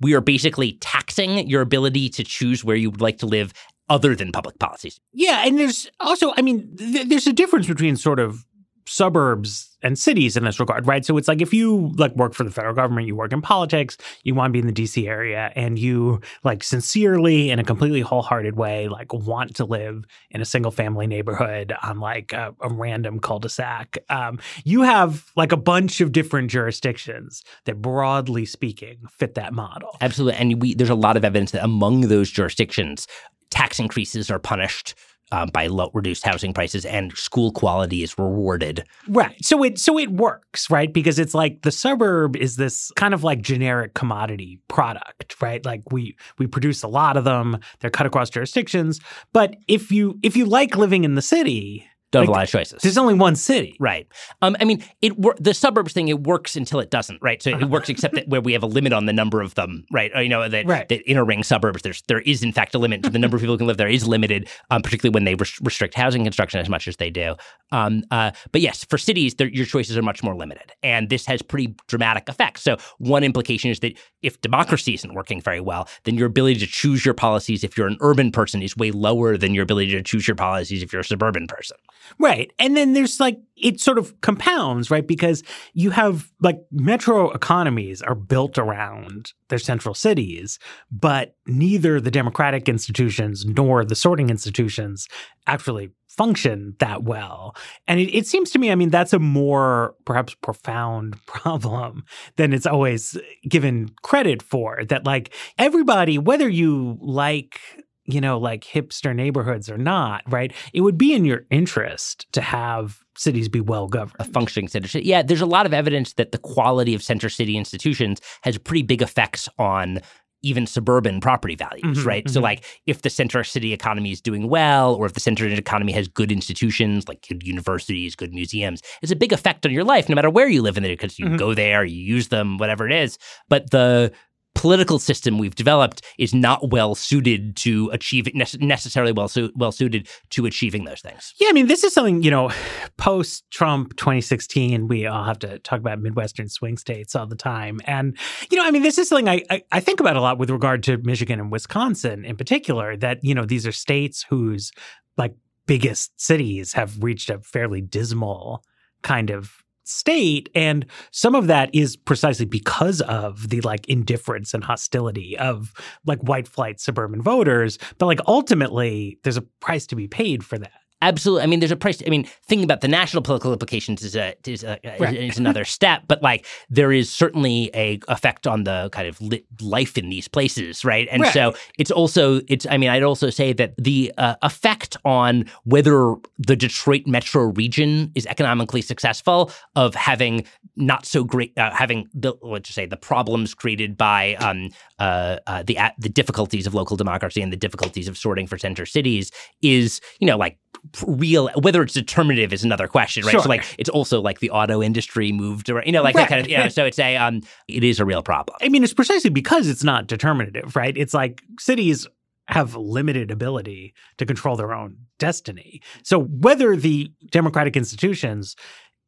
we 0.00 0.14
are 0.14 0.20
basically 0.20 0.72
taxing 0.80 1.46
your 1.46 1.60
ability 1.60 2.08
to 2.08 2.24
choose 2.24 2.64
where 2.64 2.76
you 2.76 2.90
would 2.90 3.00
like 3.00 3.18
to 3.18 3.26
live 3.26 3.52
other 3.88 4.14
than 4.14 4.32
public 4.32 4.58
policies. 4.58 4.98
Yeah, 5.12 5.46
and 5.46 5.58
there's 5.58 5.90
also, 6.00 6.32
I 6.36 6.42
mean, 6.42 6.74
th- 6.76 7.08
there's 7.08 7.26
a 7.26 7.32
difference 7.32 7.66
between 7.66 7.96
sort 7.96 8.18
of 8.18 8.44
suburbs 8.86 9.76
and 9.82 9.98
cities 9.98 10.36
in 10.36 10.44
this 10.44 10.58
regard, 10.58 10.86
right? 10.86 11.04
So 11.04 11.16
it's 11.18 11.28
like 11.28 11.42
if 11.42 11.52
you 11.52 11.92
like 11.96 12.14
work 12.16 12.34
for 12.34 12.44
the 12.44 12.50
federal 12.50 12.74
government, 12.74 13.06
you 13.06 13.14
work 13.14 13.32
in 13.32 13.42
politics, 13.42 13.96
you 14.22 14.34
want 14.34 14.50
to 14.50 14.52
be 14.52 14.58
in 14.60 14.66
the 14.66 14.72
DC 14.72 15.06
area, 15.06 15.52
and 15.54 15.78
you 15.78 16.20
like 16.42 16.62
sincerely, 16.62 17.50
in 17.50 17.58
a 17.58 17.64
completely 17.64 18.00
wholehearted 18.00 18.56
way, 18.56 18.88
like 18.88 19.12
want 19.12 19.54
to 19.56 19.64
live 19.64 20.04
in 20.30 20.40
a 20.40 20.44
single 20.44 20.72
family 20.72 21.06
neighborhood 21.06 21.74
on 21.82 22.00
like 22.00 22.32
a, 22.32 22.54
a 22.60 22.68
random 22.68 23.20
cul-de-sac. 23.20 23.98
Um, 24.08 24.38
you 24.64 24.82
have 24.82 25.30
like 25.36 25.52
a 25.52 25.56
bunch 25.56 26.00
of 26.00 26.12
different 26.12 26.50
jurisdictions 26.50 27.44
that, 27.66 27.80
broadly 27.80 28.46
speaking, 28.46 28.98
fit 29.10 29.34
that 29.34 29.52
model. 29.52 29.96
Absolutely, 30.00 30.38
and 30.38 30.62
we 30.62 30.74
there's 30.74 30.90
a 30.90 30.94
lot 30.94 31.16
of 31.16 31.24
evidence 31.24 31.50
that 31.50 31.64
among 31.64 32.02
those 32.02 32.30
jurisdictions, 32.30 33.06
tax 33.50 33.78
increases 33.78 34.30
are 34.30 34.38
punished 34.38 34.94
um, 35.32 35.48
by 35.52 35.66
low, 35.66 35.90
reduced 35.94 36.24
housing 36.24 36.52
prices, 36.52 36.84
and 36.84 37.16
school 37.16 37.52
quality 37.52 38.02
is 38.02 38.18
rewarded. 38.18 38.84
Right. 39.08 39.36
So 39.44 39.62
it 39.62 39.78
so 39.78 39.98
it 39.98 40.10
works, 40.10 40.70
right? 40.70 40.92
Because 40.92 41.18
it's 41.18 41.34
like 41.34 41.62
the 41.62 41.72
suburb 41.72 42.36
is 42.36 42.56
this 42.56 42.90
kind 42.96 43.14
of 43.14 43.24
like 43.24 43.40
generic 43.40 43.94
commodity 43.94 44.60
product, 44.68 45.40
right? 45.40 45.64
Like 45.64 45.82
we 45.90 46.16
we 46.38 46.46
produce 46.46 46.82
a 46.82 46.88
lot 46.88 47.16
of 47.16 47.24
them. 47.24 47.58
They're 47.80 47.90
cut 47.90 48.06
across 48.06 48.30
jurisdictions. 48.30 49.00
But 49.32 49.56
if 49.68 49.90
you 49.90 50.18
if 50.22 50.36
you 50.36 50.44
like 50.46 50.76
living 50.76 51.04
in 51.04 51.14
the 51.14 51.22
city, 51.22 51.86
Don't 52.14 52.22
Like, 52.22 52.28
have 52.28 52.34
a 52.34 52.38
lot 52.38 52.44
of 52.44 52.50
choices. 52.50 52.82
there's 52.82 52.96
only 52.98 53.14
one 53.14 53.36
city. 53.36 53.76
Right. 53.80 54.06
Um, 54.40 54.56
I 54.60 54.64
mean, 54.64 54.82
it 55.02 55.18
wor- 55.18 55.36
the 55.38 55.52
suburbs 55.52 55.92
thing. 55.92 56.08
It 56.08 56.22
works 56.22 56.56
until 56.56 56.80
it 56.80 56.90
doesn't. 56.90 57.20
Right. 57.20 57.42
So 57.42 57.50
Uh-huh. 57.52 57.64
it 57.66 57.70
works 57.70 57.88
except 57.88 58.14
that 58.14 58.28
where 58.28 58.40
we 58.40 58.52
have 58.52 58.62
a 58.62 58.66
limit 58.66 58.92
on 58.92 59.06
the 59.06 59.12
number 59.12 59.40
of 59.42 59.54
them. 59.54 59.84
Right. 59.92 60.10
Or, 60.14 60.22
you 60.22 60.28
know 60.28 60.48
that 60.48 60.66
Right. 60.66 60.88
that 60.88 61.02
inner 61.10 61.24
ring 61.24 61.42
suburbs. 61.42 61.82
There's 61.82 62.02
there 62.08 62.20
is 62.20 62.42
in 62.42 62.52
fact 62.52 62.74
a 62.74 62.78
limit. 62.78 63.02
to 63.02 63.10
the 63.10 63.18
number 63.18 63.36
of 63.36 63.42
people 63.42 63.54
who 63.54 63.58
can 63.58 63.66
live 63.66 63.76
there 63.76 63.88
is 63.88 64.06
limited, 64.06 64.48
um, 64.70 64.80
particularly 64.80 65.12
when 65.12 65.24
they 65.24 65.34
res- 65.34 65.58
restrict 65.62 65.94
housing 65.94 66.22
construction 66.22 66.60
as 66.60 66.68
much 66.68 66.86
as 66.88 66.96
they 66.96 67.10
do. 67.10 67.34
Um, 67.72 68.02
uh, 68.10 68.30
but 68.52 68.60
yes, 68.60 68.84
for 68.84 68.96
cities, 68.98 69.34
your 69.38 69.66
choices 69.66 69.96
are 69.98 70.02
much 70.02 70.22
more 70.22 70.36
limited, 70.36 70.72
and 70.82 71.08
this 71.08 71.26
has 71.26 71.42
pretty 71.42 71.74
dramatic 71.88 72.28
effects. 72.28 72.62
So 72.62 72.76
one 72.98 73.24
implication 73.24 73.70
is 73.70 73.80
that 73.80 73.98
if 74.22 74.40
democracy 74.40 74.94
isn't 74.94 75.12
working 75.12 75.40
very 75.40 75.60
well, 75.60 75.88
then 76.04 76.14
your 76.14 76.26
ability 76.28 76.60
to 76.60 76.66
choose 76.68 77.04
your 77.04 77.14
policies 77.14 77.64
if 77.64 77.76
you're 77.76 77.88
an 77.88 77.96
urban 78.00 78.30
person 78.30 78.62
is 78.62 78.76
way 78.76 78.90
lower 78.92 79.36
than 79.36 79.54
your 79.54 79.64
ability 79.64 79.90
to 79.92 80.02
choose 80.02 80.28
your 80.28 80.36
policies 80.36 80.82
if 80.82 80.92
you're 80.92 81.00
a 81.00 81.04
suburban 81.04 81.46
person. 81.48 81.76
Right. 82.18 82.52
And 82.58 82.76
then 82.76 82.92
there's 82.92 83.20
like, 83.20 83.40
it 83.56 83.80
sort 83.80 83.98
of 83.98 84.20
compounds, 84.20 84.90
right? 84.90 85.06
Because 85.06 85.42
you 85.72 85.90
have 85.90 86.30
like 86.40 86.58
metro 86.70 87.30
economies 87.30 88.02
are 88.02 88.14
built 88.14 88.58
around 88.58 89.32
their 89.48 89.58
central 89.58 89.94
cities, 89.94 90.58
but 90.90 91.36
neither 91.46 92.00
the 92.00 92.10
democratic 92.10 92.68
institutions 92.68 93.44
nor 93.44 93.84
the 93.84 93.94
sorting 93.94 94.28
institutions 94.30 95.08
actually 95.46 95.90
function 96.08 96.76
that 96.78 97.02
well. 97.02 97.56
And 97.88 98.00
it, 98.00 98.16
it 98.16 98.26
seems 98.26 98.50
to 98.52 98.58
me, 98.58 98.70
I 98.70 98.74
mean, 98.74 98.90
that's 98.90 99.12
a 99.12 99.18
more 99.18 99.94
perhaps 100.04 100.34
profound 100.34 101.24
problem 101.26 102.04
than 102.36 102.52
it's 102.52 102.66
always 102.66 103.16
given 103.48 103.90
credit 104.02 104.42
for. 104.42 104.84
That 104.84 105.04
like 105.04 105.32
everybody, 105.58 106.18
whether 106.18 106.48
you 106.48 106.98
like 107.00 107.60
you 108.06 108.20
know, 108.20 108.38
like 108.38 108.64
hipster 108.64 109.14
neighborhoods 109.14 109.70
or 109.70 109.78
not, 109.78 110.22
right? 110.28 110.52
It 110.72 110.82
would 110.82 110.98
be 110.98 111.14
in 111.14 111.24
your 111.24 111.44
interest 111.50 112.26
to 112.32 112.40
have 112.40 113.00
cities 113.16 113.48
be 113.48 113.60
well 113.60 113.86
governed. 113.88 114.16
a 114.18 114.24
functioning 114.24 114.68
center 114.68 114.88
city. 114.88 115.06
Yeah, 115.06 115.22
there's 115.22 115.40
a 115.40 115.46
lot 115.46 115.66
of 115.66 115.72
evidence 115.72 116.14
that 116.14 116.32
the 116.32 116.38
quality 116.38 116.94
of 116.94 117.02
center 117.02 117.28
city 117.28 117.56
institutions 117.56 118.20
has 118.42 118.58
pretty 118.58 118.82
big 118.82 119.00
effects 119.02 119.48
on 119.58 120.00
even 120.42 120.66
suburban 120.66 121.22
property 121.22 121.54
values, 121.54 122.00
Mhm, 122.00 122.04
right? 122.06 122.28
So, 122.28 122.38
mhm. 122.40 122.42
like, 122.42 122.64
if 122.84 123.00
the 123.00 123.08
center 123.08 123.42
city 123.44 123.72
economy 123.72 124.10
is 124.12 124.20
doing 124.20 124.48
well, 124.50 124.94
or 124.94 125.06
if 125.06 125.14
the 125.14 125.20
center 125.20 125.46
economy 125.46 125.92
has 125.92 126.06
good 126.06 126.30
institutions 126.30 127.08
like 127.08 127.26
good 127.26 127.42
universities, 127.46 128.14
good 128.14 128.34
museums, 128.34 128.82
it's 129.00 129.10
a 129.12 129.16
big 129.16 129.32
effect 129.32 129.64
on 129.64 129.72
your 129.72 129.84
life, 129.84 130.06
no 130.10 130.14
matter 130.14 130.28
where 130.28 130.46
you 130.48 130.60
live 130.60 130.76
in 130.76 130.84
it, 130.84 130.88
because 130.88 131.18
you 131.18 131.24
Mhm. 131.26 131.38
go 131.38 131.54
there, 131.54 131.82
you 131.86 131.96
use 132.02 132.28
them, 132.28 132.58
whatever 132.58 132.86
it 132.86 132.92
is. 132.92 133.16
But 133.48 133.70
the 133.70 134.12
political 134.54 134.98
system 134.98 135.38
we've 135.38 135.54
developed 135.54 136.02
is 136.18 136.34
not 136.34 136.70
well 136.70 136.94
suited 136.94 137.56
to 137.56 137.90
achieve 137.90 138.24
nece- 138.26 138.60
necessarily 138.60 139.12
well 139.12 139.28
su- 139.28 139.52
well 139.56 139.72
suited 139.72 140.08
to 140.30 140.46
achieving 140.46 140.84
those 140.84 141.00
things. 141.00 141.34
Yeah, 141.40 141.48
I 141.48 141.52
mean, 141.52 141.66
this 141.66 141.84
is 141.84 141.92
something, 141.92 142.22
you 142.22 142.30
know, 142.30 142.50
post 142.96 143.44
Trump 143.50 143.96
2016, 143.96 144.88
we 144.88 145.06
all 145.06 145.24
have 145.24 145.38
to 145.40 145.58
talk 145.60 145.80
about 145.80 146.00
Midwestern 146.00 146.48
swing 146.48 146.76
states 146.78 147.14
all 147.14 147.26
the 147.26 147.36
time. 147.36 147.80
And, 147.86 148.16
you 148.50 148.56
know, 148.56 148.64
I 148.64 148.70
mean, 148.70 148.82
this 148.82 148.98
is 148.98 149.08
something 149.08 149.28
I, 149.28 149.42
I, 149.50 149.62
I 149.72 149.80
think 149.80 150.00
about 150.00 150.16
a 150.16 150.20
lot 150.20 150.38
with 150.38 150.50
regard 150.50 150.82
to 150.84 150.98
Michigan 150.98 151.40
and 151.40 151.50
Wisconsin 151.50 152.24
in 152.24 152.36
particular, 152.36 152.96
that, 152.96 153.18
you 153.22 153.34
know, 153.34 153.44
these 153.44 153.66
are 153.66 153.72
states 153.72 154.24
whose 154.28 154.72
like 155.16 155.34
biggest 155.66 156.18
cities 156.20 156.72
have 156.74 157.02
reached 157.02 157.30
a 157.30 157.40
fairly 157.40 157.80
dismal 157.80 158.62
kind 159.02 159.30
of 159.30 159.63
state 159.84 160.48
and 160.54 160.86
some 161.10 161.34
of 161.34 161.46
that 161.46 161.74
is 161.74 161.96
precisely 161.96 162.46
because 162.46 163.00
of 163.02 163.50
the 163.50 163.60
like 163.60 163.86
indifference 163.88 164.54
and 164.54 164.64
hostility 164.64 165.36
of 165.38 165.72
like 166.06 166.20
white 166.20 166.48
flight 166.48 166.80
suburban 166.80 167.20
voters 167.22 167.78
but 167.98 168.06
like 168.06 168.20
ultimately 168.26 169.18
there's 169.22 169.36
a 169.36 169.42
price 169.60 169.86
to 169.86 169.96
be 169.96 170.08
paid 170.08 170.44
for 170.44 170.58
that 170.58 170.72
Absolutely. 171.02 171.42
I 171.42 171.46
mean, 171.46 171.60
there's 171.60 171.70
a 171.70 171.76
price. 171.76 172.02
I 172.06 172.08
mean, 172.08 172.24
thinking 172.46 172.64
about 172.64 172.80
the 172.80 172.88
national 172.88 173.22
political 173.22 173.52
implications 173.52 174.02
is 174.02 174.16
a 174.16 174.34
is, 174.46 174.64
a, 174.64 174.78
Right. 174.98 175.14
is 175.14 175.38
another 175.38 175.64
step. 175.76 176.04
But 176.08 176.22
like, 176.22 176.46
there 176.70 176.92
is 176.92 177.12
certainly 177.12 177.70
a 177.74 178.00
effect 178.08 178.46
on 178.46 178.64
the 178.64 178.88
kind 178.90 179.06
of 179.06 179.20
li- 179.20 179.44
life 179.60 179.98
in 179.98 180.08
these 180.08 180.28
places, 180.28 180.84
right? 180.84 181.06
And 181.10 181.26
so 181.26 181.54
it's 181.78 181.90
also 181.90 182.40
it's. 182.48 182.66
I 182.70 182.78
mean, 182.78 182.88
I'd 182.88 183.02
also 183.02 183.28
say 183.28 183.52
that 183.52 183.74
the 183.76 184.12
uh, 184.16 184.36
effect 184.42 184.96
on 185.04 185.44
whether 185.64 186.14
the 186.38 186.56
Detroit 186.56 187.06
metro 187.06 187.44
region 187.52 188.10
is 188.14 188.26
economically 188.26 188.80
successful 188.80 189.50
of 189.76 189.94
having 189.94 190.46
not 190.76 191.06
so 191.06 191.22
great 191.22 191.56
uh, 191.58 191.70
having 191.70 192.08
the 192.14 192.34
let's 192.42 192.68
just 192.68 192.74
say 192.74 192.86
the 192.86 192.96
problems 192.96 193.54
created 193.54 193.96
by 193.96 194.34
um 194.36 194.70
uh, 194.98 195.36
uh 195.46 195.62
the 195.62 195.78
the 195.98 196.08
difficulties 196.08 196.66
of 196.66 196.74
local 196.74 196.96
democracy 196.96 197.40
and 197.40 197.52
the 197.52 197.56
difficulties 197.56 198.08
of 198.08 198.18
sorting 198.18 198.46
for 198.46 198.58
center 198.58 198.84
cities 198.84 199.30
is 199.62 200.00
you 200.18 200.26
know 200.26 200.36
like 200.36 200.58
real 201.06 201.48
whether 201.62 201.82
it's 201.82 201.94
determinative 201.94 202.52
is 202.52 202.62
another 202.64 202.86
question 202.86 203.24
right 203.24 203.32
Sure. 203.32 203.40
so 203.42 203.48
like 203.48 203.64
it's 203.78 203.88
also 203.88 204.20
like 204.20 204.40
the 204.40 204.50
auto 204.50 204.82
industry 204.82 205.32
moved 205.32 205.68
around 205.70 205.86
you 205.86 205.92
know 205.92 206.02
like 206.02 206.14
Right. 206.14 206.22
that 206.22 206.28
kind 206.28 206.40
of 206.42 206.48
you 206.50 206.56
know 206.58 206.68
so 206.68 206.84
it's 206.84 206.98
a 206.98 207.16
um 207.16 207.40
it 207.68 207.82
is 207.82 208.00
a 208.00 208.04
real 208.04 208.22
problem 208.22 208.56
I 208.60 208.68
mean, 208.68 208.84
it's 208.84 208.94
precisely 208.94 209.30
because 209.30 209.68
it's 209.68 209.82
not 209.84 210.06
determinative, 210.06 210.76
right? 210.76 210.96
It's 210.96 211.14
like 211.14 211.42
cities 211.58 212.06
have 212.46 212.76
limited 212.76 213.30
ability 213.30 213.94
to 214.18 214.26
control 214.26 214.56
their 214.56 214.72
own 214.74 214.98
destiny. 215.18 215.80
So 216.02 216.20
whether 216.20 216.76
the 216.76 217.10
democratic 217.30 217.76
institutions 217.76 218.54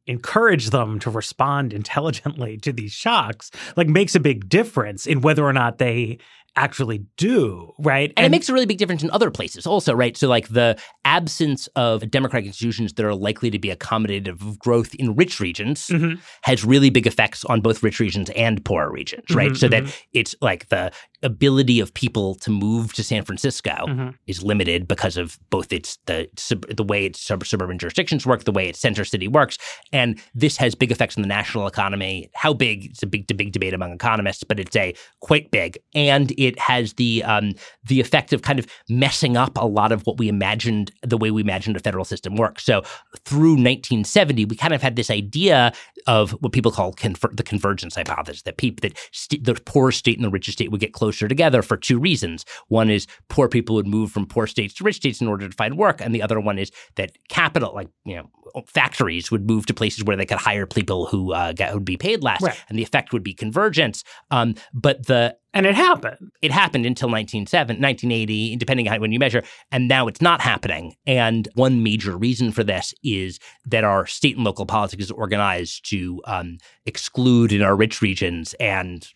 encourage 0.07 0.69
them 0.69 0.99
to 0.99 1.09
respond 1.09 1.73
intelligently 1.73 2.57
to 2.57 2.71
these 2.71 2.93
shocks, 2.93 3.51
like 3.75 3.87
makes 3.87 4.15
a 4.15 4.19
big 4.19 4.47
difference 4.49 5.05
in 5.05 5.21
whether 5.21 5.43
or 5.45 5.53
not 5.53 5.77
they 5.79 6.17
actually 6.57 7.05
do, 7.17 7.71
right? 7.79 8.11
And, 8.17 8.25
it 8.25 8.29
makes 8.29 8.49
a 8.49 8.53
really 8.53 8.65
big 8.65 8.77
difference 8.79 9.03
in 9.03 9.11
other 9.11 9.31
places 9.31 9.65
also, 9.65 9.93
right? 9.93 10.17
So, 10.17 10.27
like 10.27 10.49
the 10.49 10.77
absence 11.05 11.67
of 11.75 12.09
democratic 12.11 12.47
institutions 12.47 12.93
that 12.93 13.05
are 13.05 13.15
likely 13.15 13.49
to 13.51 13.59
be 13.59 13.69
accommodative 13.69 14.41
of 14.41 14.59
growth 14.59 14.93
in 14.95 15.15
rich 15.15 15.39
regions 15.39 15.87
Mhm. 15.87 16.19
has 16.41 16.65
really 16.65 16.89
big 16.89 17.07
effects 17.07 17.45
on 17.45 17.61
both 17.61 17.81
rich 17.83 17.99
regions 17.99 18.29
and 18.31 18.63
poorer 18.65 18.91
regions, 18.91 19.23
right? 19.33 19.51
Mhm, 19.51 19.57
so 19.57 19.67
that 19.69 19.83
it's 20.13 20.35
like 20.41 20.67
the 20.69 20.91
ability 21.23 21.79
of 21.79 21.93
people 21.93 22.35
to 22.35 22.51
move 22.51 22.93
to 22.93 23.03
San 23.03 23.23
Francisco 23.23 23.71
Mhm. 23.87 24.13
is 24.27 24.43
limited 24.43 24.87
because 24.87 25.17
of 25.17 25.37
both 25.49 25.73
its 25.73 25.97
the 26.05 26.29
sub, 26.37 26.65
the 26.75 26.83
way 26.83 27.05
its 27.05 27.19
sub, 27.19 27.45
suburban 27.45 27.79
jurisdictions 27.79 28.25
work, 28.25 28.43
the 28.43 28.51
way 28.51 28.69
its 28.69 28.79
center 28.79 29.03
city 29.03 29.27
works, 29.27 29.57
and 29.91 30.19
this 30.35 30.57
has 30.57 30.75
big 30.75 30.91
effects 30.91 31.17
on 31.17 31.23
the 31.23 31.27
national 31.27 31.65
economy. 31.65 32.29
How 32.35 32.53
big? 32.53 32.85
It's 32.85 33.01
a 33.01 33.07
big, 33.07 33.25
big 33.35 33.51
debate 33.51 33.73
among 33.73 33.93
economists, 33.93 34.43
but 34.43 34.59
it's 34.59 34.75
a 34.75 34.93
quite 35.21 35.49
big, 35.49 35.77
and 35.95 36.31
it 36.37 36.59
has 36.59 36.93
the 36.93 37.23
um, 37.23 37.53
the 37.83 37.99
effect 37.99 38.31
of 38.31 38.43
kind 38.43 38.59
of 38.59 38.67
messing 38.87 39.35
up 39.37 39.57
a 39.57 39.65
lot 39.65 39.91
of 39.91 40.03
what 40.05 40.17
we 40.17 40.27
imagined 40.29 40.91
the 41.01 41.17
way 41.17 41.31
we 41.31 41.41
imagined 41.41 41.75
a 41.75 41.79
federal 41.79 42.05
system 42.05 42.35
works. 42.35 42.63
So 42.63 42.83
through 43.25 43.57
1970, 43.57 44.45
we 44.45 44.55
kind 44.55 44.73
of 44.73 44.81
had 44.81 44.95
this 44.95 45.09
idea 45.09 45.71
of 46.05 46.31
what 46.41 46.51
people 46.51 46.71
call 46.71 46.93
conver- 46.93 47.35
the 47.35 47.43
convergence 47.43 47.95
hypothesis 47.95 48.43
that 48.43 48.57
people 48.57 48.87
that 48.87 48.97
st- 49.11 49.43
the 49.43 49.55
poor 49.55 49.91
state 49.91 50.17
and 50.17 50.23
the 50.25 50.29
richest 50.29 50.57
state 50.57 50.71
would 50.71 50.79
get 50.79 50.93
closer 51.07 51.27
together 51.29 51.61
for 51.61 51.77
two 51.77 51.97
reasons. 51.99 52.43
One 52.67 52.89
is 52.89 53.07
poor 53.29 53.47
people 53.47 53.75
would 53.75 53.87
move 53.87 54.11
from 54.11 54.25
poor 54.25 54.45
states 54.45 54.73
to 54.75 54.83
rich 54.83 54.97
states 54.97 55.21
in 55.21 55.27
order 55.27 55.47
to 55.47 55.55
find 55.55 55.77
work, 55.77 56.01
and 56.01 56.13
the 56.13 56.21
other 56.21 56.37
one 56.39 56.59
is 56.59 56.69
that 56.95 57.11
capital, 57.29 57.73
like 57.73 57.87
you 58.03 58.17
know, 58.17 58.29
factories 58.67 59.31
would 59.31 59.47
move 59.47 59.65
to 59.67 59.73
places 59.73 60.03
where 60.03 60.17
they 60.17 60.25
could 60.25 60.37
hire 60.37 60.65
people 60.65 61.05
who 61.05 61.31
uh, 61.33 61.53
get, 61.53 61.73
would 61.73 61.85
be 61.85 61.95
paid 61.95 62.23
less, 62.23 62.41
Right. 62.41 62.57
and 62.67 62.77
the 62.77 62.83
effect 62.83 63.13
would 63.13 63.23
be 63.23 63.33
convergence. 63.33 64.03
Um, 64.31 64.55
but 64.73 65.05
the 65.07 65.37
and 65.53 65.65
it 65.65 65.75
happened. 65.75 66.17
it 66.41 66.51
happened 66.51 66.85
until 66.85 67.07
1970, 67.09 67.81
1980, 67.81 68.57
depending 68.57 68.87
on 68.89 68.99
when 69.01 69.11
you 69.13 69.19
measure, 69.19 69.43
and 69.71 69.87
now 69.87 70.07
it's 70.07 70.21
not 70.21 70.41
happening. 70.41 70.95
And 71.07 71.47
one 71.55 71.81
major 71.83 72.17
reason 72.17 72.51
for 72.51 72.63
this 72.65 72.93
is 73.03 73.39
that 73.65 73.83
our 73.85 74.05
state 74.05 74.35
and 74.35 74.45
local 74.45 74.65
politics 74.65 75.05
is 75.05 75.11
organized 75.11 75.89
to 75.89 76.21
um, 76.25 76.57
exclude 76.85 77.51
in 77.53 77.61
our 77.61 77.75
rich 77.77 78.01
regions, 78.01 78.53
and 78.59 79.07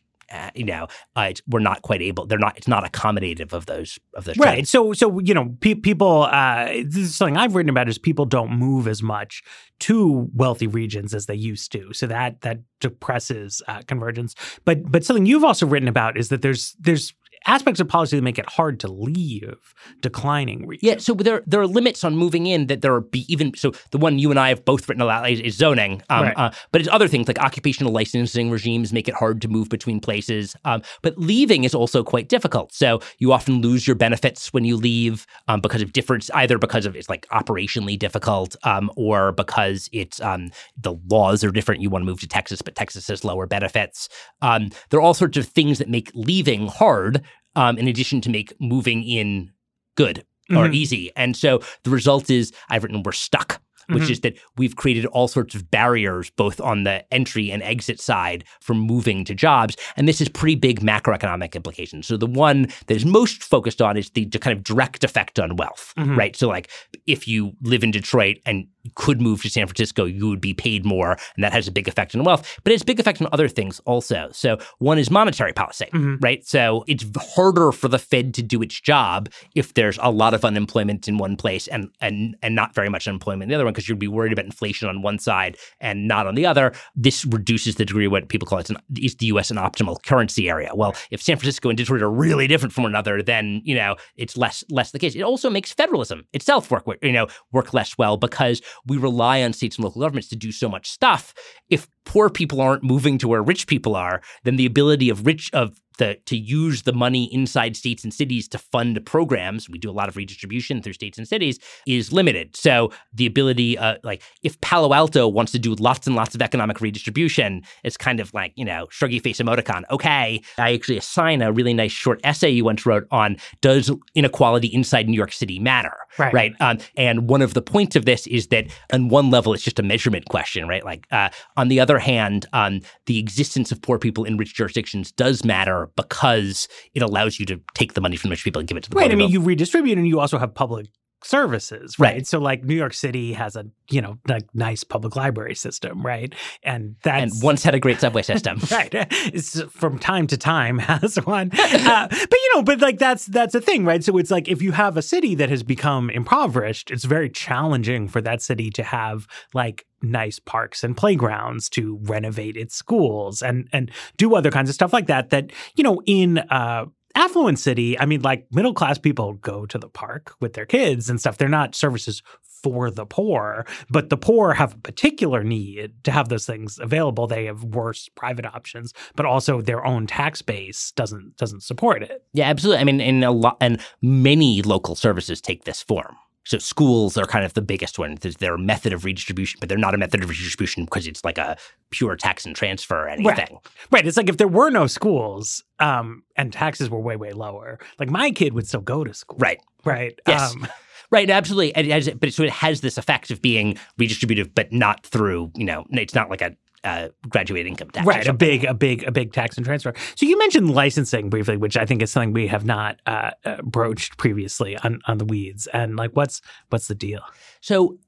you 0.55 0.65
know, 0.65 0.87
uh, 1.15 1.31
we're 1.47 1.59
not 1.59 1.81
quite 1.81 2.01
able. 2.01 2.25
They're 2.25 2.37
not. 2.39 2.57
It's 2.57 2.67
not 2.67 2.83
accommodative 2.83 3.53
of 3.53 3.65
those 3.65 3.99
of 4.13 4.25
those 4.25 4.37
Right. 4.37 4.53
trends. 4.53 4.69
So, 4.69 4.93
so 4.93 5.19
you 5.19 5.33
know, 5.33 5.55
pe- 5.59 5.75
people. 5.75 6.23
Uh, 6.23 6.67
this 6.85 6.97
is 6.97 7.15
something 7.15 7.37
I've 7.37 7.55
written 7.55 7.69
about: 7.69 7.89
is 7.89 7.97
people 7.97 8.25
don't 8.25 8.51
move 8.51 8.87
as 8.87 9.01
much 9.01 9.43
to 9.81 10.29
wealthy 10.35 10.67
regions 10.67 11.13
as 11.13 11.25
they 11.25 11.35
used 11.35 11.71
to. 11.71 11.91
So 11.93 12.07
that 12.07 12.41
that 12.41 12.59
depresses 12.79 13.61
uh, 13.67 13.81
convergence. 13.87 14.35
But 14.65 14.91
but 14.91 15.03
something 15.03 15.25
you've 15.25 15.43
also 15.43 15.65
written 15.65 15.87
about 15.87 16.17
is 16.17 16.29
that 16.29 16.41
there's 16.41 16.75
there's 16.79 17.13
aspects 17.47 17.79
of 17.79 17.87
policy 17.87 18.15
that 18.15 18.21
make 18.21 18.37
it 18.39 18.49
hard 18.49 18.79
to 18.79 18.87
leave 18.91 19.73
declining 20.01 20.67
regions. 20.67 20.83
Yeah, 20.83 20.97
so 20.99 21.13
there 21.13 21.43
there 21.47 21.59
are 21.61 21.67
limits 21.67 22.03
on 22.03 22.15
moving 22.15 22.45
in 22.45 22.67
that 22.67 22.81
there 22.81 22.93
are 22.93 23.01
be 23.01 23.25
even 23.31 23.53
so 23.55 23.71
the 23.91 23.97
one 23.97 24.19
you 24.19 24.29
and 24.31 24.39
I 24.39 24.49
have 24.49 24.63
both 24.65 24.87
written 24.87 25.01
about 25.01 25.29
is, 25.29 25.39
is 25.39 25.55
zoning, 25.55 26.01
um, 26.09 26.23
Right. 26.25 26.33
uh, 26.37 26.51
but 26.71 26.81
it's 26.81 26.89
other 26.91 27.07
things 27.07 27.27
like 27.27 27.39
occupational 27.39 27.91
licensing 27.91 28.51
regimes 28.51 28.93
make 28.93 29.07
it 29.07 29.15
hard 29.15 29.41
to 29.41 29.47
move 29.47 29.69
between 29.69 29.99
places. 29.99 30.55
Um, 30.65 30.81
but 31.01 31.17
leaving 31.17 31.63
is 31.63 31.73
also 31.73 32.03
quite 32.03 32.29
difficult. 32.29 32.73
So 32.73 33.01
you 33.19 33.31
often 33.33 33.61
lose 33.61 33.87
your 33.87 33.95
benefits 33.95 34.53
when 34.53 34.65
you 34.65 34.77
leave 34.77 35.25
um, 35.47 35.61
because 35.61 35.81
of 35.81 35.93
difference, 35.93 36.29
either 36.31 36.57
because 36.57 36.85
of 36.85 36.95
it's 36.95 37.09
like 37.09 37.27
operationally 37.29 37.97
difficult, 37.97 38.55
um, 38.63 38.91
or 38.95 39.31
because 39.31 39.89
it's 39.91 40.21
um, 40.21 40.51
the 40.77 40.93
laws 41.09 41.43
are 41.43 41.51
different. 41.51 41.81
You 41.81 41.89
want 41.89 42.03
to 42.03 42.05
move 42.05 42.19
to 42.21 42.27
Texas, 42.27 42.61
but 42.61 42.75
Texas 42.75 43.07
has 43.07 43.23
lower 43.23 43.45
benefits. 43.47 44.09
Um, 44.41 44.69
there 44.89 44.99
are 44.99 45.03
all 45.03 45.13
sorts 45.13 45.37
of 45.37 45.47
things 45.47 45.79
that 45.79 45.89
make 45.89 46.11
leaving 46.13 46.67
hard, 46.67 47.23
um, 47.55 47.77
in 47.77 47.87
addition 47.87 48.21
to 48.21 48.29
make 48.29 48.53
moving 48.59 49.03
in 49.03 49.51
good 49.95 50.23
or 50.49 50.67
Mhm. 50.67 50.75
easy. 50.75 51.11
And 51.15 51.35
so 51.37 51.61
the 51.83 51.89
result 51.89 52.29
is 52.29 52.51
I've 52.69 52.83
written 52.83 53.03
we're 53.03 53.11
stuck, 53.13 53.61
which 53.89 54.03
Mhm. 54.03 54.09
is 54.09 54.19
that 54.21 54.37
we've 54.57 54.75
created 54.75 55.05
all 55.07 55.27
sorts 55.27 55.55
of 55.55 55.69
barriers 55.71 56.29
both 56.31 56.59
on 56.61 56.83
the 56.83 57.03
entry 57.13 57.51
and 57.51 57.63
exit 57.63 57.99
side 57.99 58.43
for 58.61 58.73
moving 58.73 59.23
to 59.25 59.33
jobs. 59.35 59.75
And 59.95 60.07
this 60.07 60.19
has 60.19 60.29
pretty 60.29 60.55
big 60.55 60.81
macroeconomic 60.81 61.55
implications. 61.55 62.07
So 62.07 62.17
the 62.17 62.25
one 62.27 62.67
that 62.87 62.95
is 62.95 63.05
most 63.05 63.43
focused 63.43 63.81
on 63.81 63.95
is 63.97 64.09
the 64.09 64.25
d- 64.25 64.39
kind 64.39 64.55
of 64.57 64.63
direct 64.63 65.03
effect 65.03 65.39
on 65.39 65.55
wealth, 65.55 65.93
Mhm. 65.97 66.17
right? 66.17 66.35
So 66.35 66.47
like 66.49 66.69
if 67.07 67.27
you 67.27 67.53
live 67.61 67.83
in 67.83 67.91
Detroit 67.91 68.37
and 68.45 68.67
could 68.95 69.21
move 69.21 69.41
to 69.41 69.49
San 69.49 69.67
Francisco, 69.67 70.05
you 70.05 70.27
would 70.29 70.41
be 70.41 70.53
paid 70.53 70.85
more, 70.85 71.11
and 71.35 71.43
that 71.43 71.53
has 71.53 71.67
a 71.67 71.71
big 71.71 71.87
effect 71.87 72.15
on 72.15 72.23
wealth. 72.23 72.59
But 72.63 72.73
it's 72.73 72.83
a 72.83 72.85
big 72.85 72.99
effect 72.99 73.21
on 73.21 73.27
other 73.31 73.47
things 73.47 73.79
also. 73.85 74.29
So 74.31 74.57
one 74.79 74.97
is 74.97 75.09
monetary 75.11 75.53
policy, 75.53 75.85
Mhm. 75.93 76.17
right? 76.23 76.45
So 76.45 76.83
it's 76.87 77.05
harder 77.35 77.71
for 77.71 77.87
the 77.87 77.99
Fed 77.99 78.33
to 78.35 78.41
do 78.43 78.61
its 78.61 78.79
job 78.79 79.29
if 79.55 79.73
there's 79.73 79.97
a 80.01 80.11
lot 80.11 80.33
of 80.33 80.43
unemployment 80.45 81.07
in 81.07 81.17
one 81.17 81.35
place 81.35 81.67
and 81.67 81.89
and 82.01 82.35
and 82.41 82.55
not 82.55 82.73
very 82.75 82.89
much 82.89 83.07
unemployment 83.07 83.43
in 83.43 83.49
the 83.49 83.55
other 83.55 83.65
one, 83.65 83.73
because 83.73 83.87
you'd 83.87 83.99
be 83.99 84.07
worried 84.07 84.33
about 84.33 84.45
inflation 84.45 84.87
on 84.87 85.01
one 85.01 85.19
side 85.19 85.57
and 85.79 86.07
not 86.07 86.27
on 86.27 86.35
the 86.35 86.45
other. 86.45 86.73
This 86.95 87.25
reduces 87.25 87.75
the 87.75 87.85
degree 87.85 88.05
of 88.05 88.11
what 88.11 88.29
people 88.29 88.45
call 88.47 88.59
it's 88.59 88.69
an, 88.69 88.77
is 88.97 89.15
the 89.15 89.27
U.S. 89.27 89.51
an 89.51 89.57
optimal 89.57 90.01
currency 90.03 90.49
area. 90.49 90.71
Well, 90.73 90.95
if 91.11 91.21
San 91.21 91.37
Francisco 91.37 91.69
and 91.69 91.77
Detroit 91.77 92.01
are 92.01 92.09
really 92.11 92.47
different 92.47 92.73
from 92.73 92.83
one 92.83 92.91
another, 92.91 93.21
then 93.21 93.61
you 93.63 93.75
know 93.75 93.95
it's 94.17 94.37
less 94.37 94.63
less 94.69 94.91
the 94.91 94.99
case. 94.99 95.15
It 95.15 95.21
also 95.21 95.49
makes 95.49 95.71
federalism 95.71 96.23
itself 96.33 96.71
work 96.71 96.83
you 97.01 97.11
know 97.11 97.27
work 97.51 97.73
less 97.73 97.97
well 97.97 98.17
because 98.17 98.61
we 98.85 98.97
rely 98.97 99.41
on 99.43 99.53
states 99.53 99.77
and 99.77 99.85
local 99.85 100.01
governments 100.01 100.29
to 100.29 100.35
do 100.35 100.51
so 100.51 100.69
much 100.69 100.89
stuff. 100.89 101.33
If 101.69 101.87
poor 102.05 102.29
people 102.29 102.61
aren't 102.61 102.83
moving 102.83 103.17
to 103.19 103.27
where 103.27 103.43
rich 103.43 103.67
people 103.67 103.95
are, 103.95 104.21
then 104.43 104.55
the 104.55 104.65
ability 104.65 105.09
of 105.09 105.25
rich 105.25 105.49
of 105.53 105.79
the 106.01 106.17
to 106.25 106.35
use 106.35 106.81
the 106.81 106.93
money 106.93 107.31
inside 107.31 107.77
states 107.77 108.03
and 108.03 108.13
cities 108.13 108.47
to 108.47 108.57
fund 108.57 108.99
programs, 109.05 109.69
we 109.69 109.77
do 109.77 109.89
a 109.89 109.93
lot 109.93 110.09
of 110.09 110.17
redistribution 110.17 110.81
through 110.81 110.93
states 110.93 111.17
and 111.19 111.27
cities, 111.27 111.59
is 111.85 112.11
limited. 112.11 112.55
So 112.55 112.91
the 113.13 113.27
ability, 113.27 113.77
uh, 113.77 113.97
like 114.03 114.23
if 114.41 114.59
Palo 114.61 114.93
Alto 114.93 115.27
wants 115.27 115.51
to 115.51 115.59
do 115.59 115.75
lots 115.75 116.07
and 116.07 116.15
lots 116.15 116.33
of 116.33 116.41
economic 116.41 116.81
redistribution, 116.81 117.61
it's 117.83 117.97
kind 117.97 118.19
of 118.19 118.33
like 118.33 118.51
you 118.55 118.65
know 118.65 118.87
shruggy 118.87 119.21
face 119.21 119.39
emoticon. 119.39 119.83
Okay, 119.91 120.41
I 120.57 120.73
actually 120.73 120.97
assign 120.97 121.43
a 121.43 121.51
really 121.51 121.73
nice 121.73 121.91
short 121.91 122.19
essay 122.23 122.49
you 122.49 122.65
once 122.65 122.83
wrote 122.85 123.07
on 123.11 123.37
does 123.61 123.91
inequality 124.15 124.67
inside 124.67 125.07
New 125.07 125.17
York 125.17 125.31
City 125.31 125.59
matter? 125.59 125.93
Right. 126.17 126.33
right? 126.33 126.53
Um, 126.59 126.79
and 126.97 127.29
one 127.29 127.41
of 127.41 127.53
the 127.53 127.61
points 127.61 127.95
of 127.95 128.05
this 128.05 128.27
is 128.27 128.47
that 128.47 128.65
on 128.91 129.09
one 129.09 129.29
level, 129.29 129.53
it's 129.53 129.63
just 129.63 129.79
a 129.79 129.83
measurement 129.83 130.25
question, 130.29 130.67
right? 130.67 130.83
Like 130.83 131.07
uh, 131.11 131.29
on 131.57 131.67
the 131.67 131.79
other 131.79 131.99
hand, 131.99 132.47
um, 132.53 132.81
the 133.05 133.19
existence 133.19 133.71
of 133.71 133.81
poor 133.81 133.99
people 133.99 134.23
in 134.23 134.37
rich 134.37 134.55
jurisdictions 134.55 135.11
does 135.11 135.45
matter 135.45 135.90
because 135.95 136.67
it 136.93 137.01
allows 137.01 137.39
you 137.39 137.45
to 137.47 137.61
take 137.73 137.93
the 137.93 138.01
money 138.01 138.15
from 138.15 138.29
rich 138.29 138.43
people 138.43 138.59
and 138.59 138.67
give 138.67 138.77
it 138.77 138.83
to 138.83 138.89
the 138.89 138.95
Right. 138.95 139.11
I 139.11 139.15
mean, 139.15 139.29
you 139.29 139.41
redistribute 139.41 139.97
and 139.97 140.07
you 140.07 140.19
also 140.19 140.37
have 140.37 140.53
public 140.53 140.87
services, 141.23 141.97
right? 141.99 142.13
Right. 142.13 142.27
So 142.27 142.39
like 142.39 142.63
New 142.63 142.75
York 142.75 142.93
City 142.93 143.33
has 143.33 143.55
a, 143.55 143.65
you 143.89 144.01
know, 144.01 144.17
like 144.27 144.43
nice 144.53 144.83
public 144.83 145.15
library 145.15 145.55
system, 145.55 146.05
right? 146.05 146.33
And 146.63 146.95
that 147.03 147.21
and 147.21 147.31
once 147.41 147.63
had 147.63 147.75
a 147.75 147.79
great 147.79 147.99
subway 147.99 148.21
system. 148.21 148.59
right 148.71 148.89
it's 148.91 149.61
from 149.71 149.99
time 149.99 150.27
to 150.27 150.37
time 150.37 150.77
has 150.91 151.17
one 151.17 151.49
uh, 151.53 152.07
but 152.09 152.31
you 152.31 152.51
know 152.55 152.63
but 152.63 152.79
like 152.79 152.97
that's 152.97 153.25
that's 153.27 153.55
a 153.55 153.61
thing 153.61 153.85
right 153.85 154.03
so 154.03 154.17
it's 154.17 154.31
like 154.31 154.47
if 154.47 154.61
you 154.61 154.71
have 154.71 154.97
a 154.97 155.01
city 155.01 155.35
that 155.35 155.49
has 155.49 155.63
become 155.63 156.09
impoverished 156.09 156.91
it's 156.91 157.05
very 157.05 157.29
challenging 157.29 158.07
for 158.07 158.21
that 158.21 158.41
city 158.41 158.69
to 158.69 158.83
have 158.83 159.27
like 159.53 159.85
nice 160.01 160.39
parks 160.39 160.83
and 160.83 160.97
playgrounds 160.97 161.69
to 161.69 161.99
renovate 162.03 162.57
its 162.57 162.75
schools 162.75 163.41
and 163.41 163.67
and 163.71 163.91
do 164.17 164.35
other 164.35 164.51
kinds 164.51 164.69
of 164.69 164.75
stuff 164.75 164.93
like 164.93 165.07
that 165.07 165.29
that 165.29 165.51
you 165.75 165.83
know 165.83 166.01
in 166.05 166.39
uh 166.49 166.85
affluent 167.15 167.59
city 167.59 167.99
i 167.99 168.05
mean 168.05 168.21
like 168.21 168.45
middle 168.51 168.73
class 168.73 168.97
people 168.97 169.33
go 169.33 169.65
to 169.65 169.77
the 169.77 169.89
park 169.89 170.33
with 170.39 170.53
their 170.53 170.65
kids 170.65 171.09
and 171.09 171.19
stuff 171.19 171.37
they're 171.37 171.49
not 171.49 171.75
services 171.75 172.21
for 172.63 172.91
the 172.91 173.05
poor 173.05 173.65
but 173.89 174.09
the 174.09 174.17
poor 174.17 174.53
have 174.53 174.73
a 174.75 174.77
particular 174.77 175.43
need 175.43 175.91
to 176.03 176.11
have 176.11 176.29
those 176.29 176.45
things 176.45 176.77
available 176.79 177.25
they 177.25 177.45
have 177.45 177.63
worse 177.63 178.07
private 178.15 178.45
options 178.45 178.93
but 179.15 179.25
also 179.25 179.61
their 179.61 179.85
own 179.85 180.05
tax 180.05 180.41
base 180.41 180.91
doesn't 180.91 181.35
doesn't 181.37 181.61
support 181.61 182.03
it 182.03 182.23
Yeah, 182.33 182.49
absolutely. 182.49 182.81
I 182.81 182.83
mean, 182.85 183.01
in 183.01 183.23
a 183.23 183.31
lot, 183.31 183.57
and 183.59 183.79
many 184.01 184.61
local 184.61 184.95
services 184.95 185.41
take 185.41 185.65
this 185.65 185.81
form. 185.81 186.15
So 186.43 186.57
schools 186.57 187.17
are 187.17 187.25
kind 187.25 187.45
of 187.45 187.53
the 187.53 187.61
biggest 187.61 187.99
one. 187.99 188.17
There's 188.19 188.37
their 188.37 188.57
method 188.57 188.93
of 188.93 189.05
redistribution, 189.05 189.59
but 189.59 189.69
they're 189.69 189.77
not 189.77 189.93
a 189.93 189.97
method 189.97 190.23
of 190.23 190.29
redistribution 190.29 190.85
because 190.85 191.05
it's 191.07 191.23
like 191.23 191.37
a 191.37 191.55
pure 191.91 192.15
tax 192.15 192.45
and 192.45 192.55
transfer 192.55 192.95
or 193.05 193.09
anything. 193.09 193.59
right 193.91 194.07
it's 194.07 194.17
like 194.17 194.29
if 194.29 194.37
there 194.37 194.47
were 194.47 194.69
no 194.69 194.87
schools 194.87 195.63
um 195.79 196.23
and 196.37 196.53
taxes 196.53 196.89
were 196.89 196.99
way 196.99 197.15
way 197.17 197.31
lower 197.33 197.79
like 197.99 198.09
my 198.09 198.31
kid 198.31 198.53
would 198.53 198.65
still 198.67 198.81
go 198.81 199.03
to 199.03 199.13
school 199.13 199.37
Right. 199.39 199.59
right 199.85 200.17
Yes. 200.27 200.51
um, 200.53 200.67
Right, 201.11 201.29
absolutely. 201.29 201.75
And 201.75 201.87
it 201.87 201.91
has, 201.91 202.09
but 202.17 202.31
so 202.33 202.43
it 202.43 202.51
has 202.51 202.79
this 202.79 202.97
effect 202.97 203.31
of 203.31 203.41
being 203.41 203.77
redistributive, 203.99 204.51
but 204.55 204.71
not 204.71 205.05
through, 205.05 205.51
you 205.55 205.65
know, 205.65 205.85
it's 205.89 206.15
not 206.15 206.29
like 206.29 206.41
a 206.41 206.55
uh, 206.83 207.09
graduate 207.29 207.67
income 207.67 207.89
tax. 207.91 208.05
right 208.05 208.27
a 208.27 208.33
big 208.33 208.63
a 208.63 208.73
big 208.73 209.03
a 209.03 209.11
big 209.11 209.33
tax 209.33 209.57
and 209.57 209.65
transfer. 209.65 209.93
So 210.15 210.25
you 210.25 210.37
mentioned 210.37 210.73
licensing 210.73 211.29
briefly 211.29 211.57
which 211.57 211.77
i 211.77 211.85
think 211.85 212.01
is 212.01 212.11
something 212.11 212.33
we 212.33 212.47
have 212.47 212.65
not 212.65 212.99
uh, 213.05 213.31
uh, 213.45 213.61
broached 213.61 214.17
previously 214.17 214.77
on 214.77 214.99
on 215.07 215.17
the 215.17 215.25
weeds. 215.25 215.67
And 215.67 215.95
like 215.95 216.11
what's 216.11 216.41
what's 216.69 216.87
the 216.87 216.95
deal? 216.95 217.21
So 217.61 217.99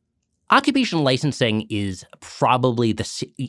occupational 0.49 1.03
licensing 1.03 1.65
is 1.69 2.05
probably 2.19 2.91
the 2.93 3.05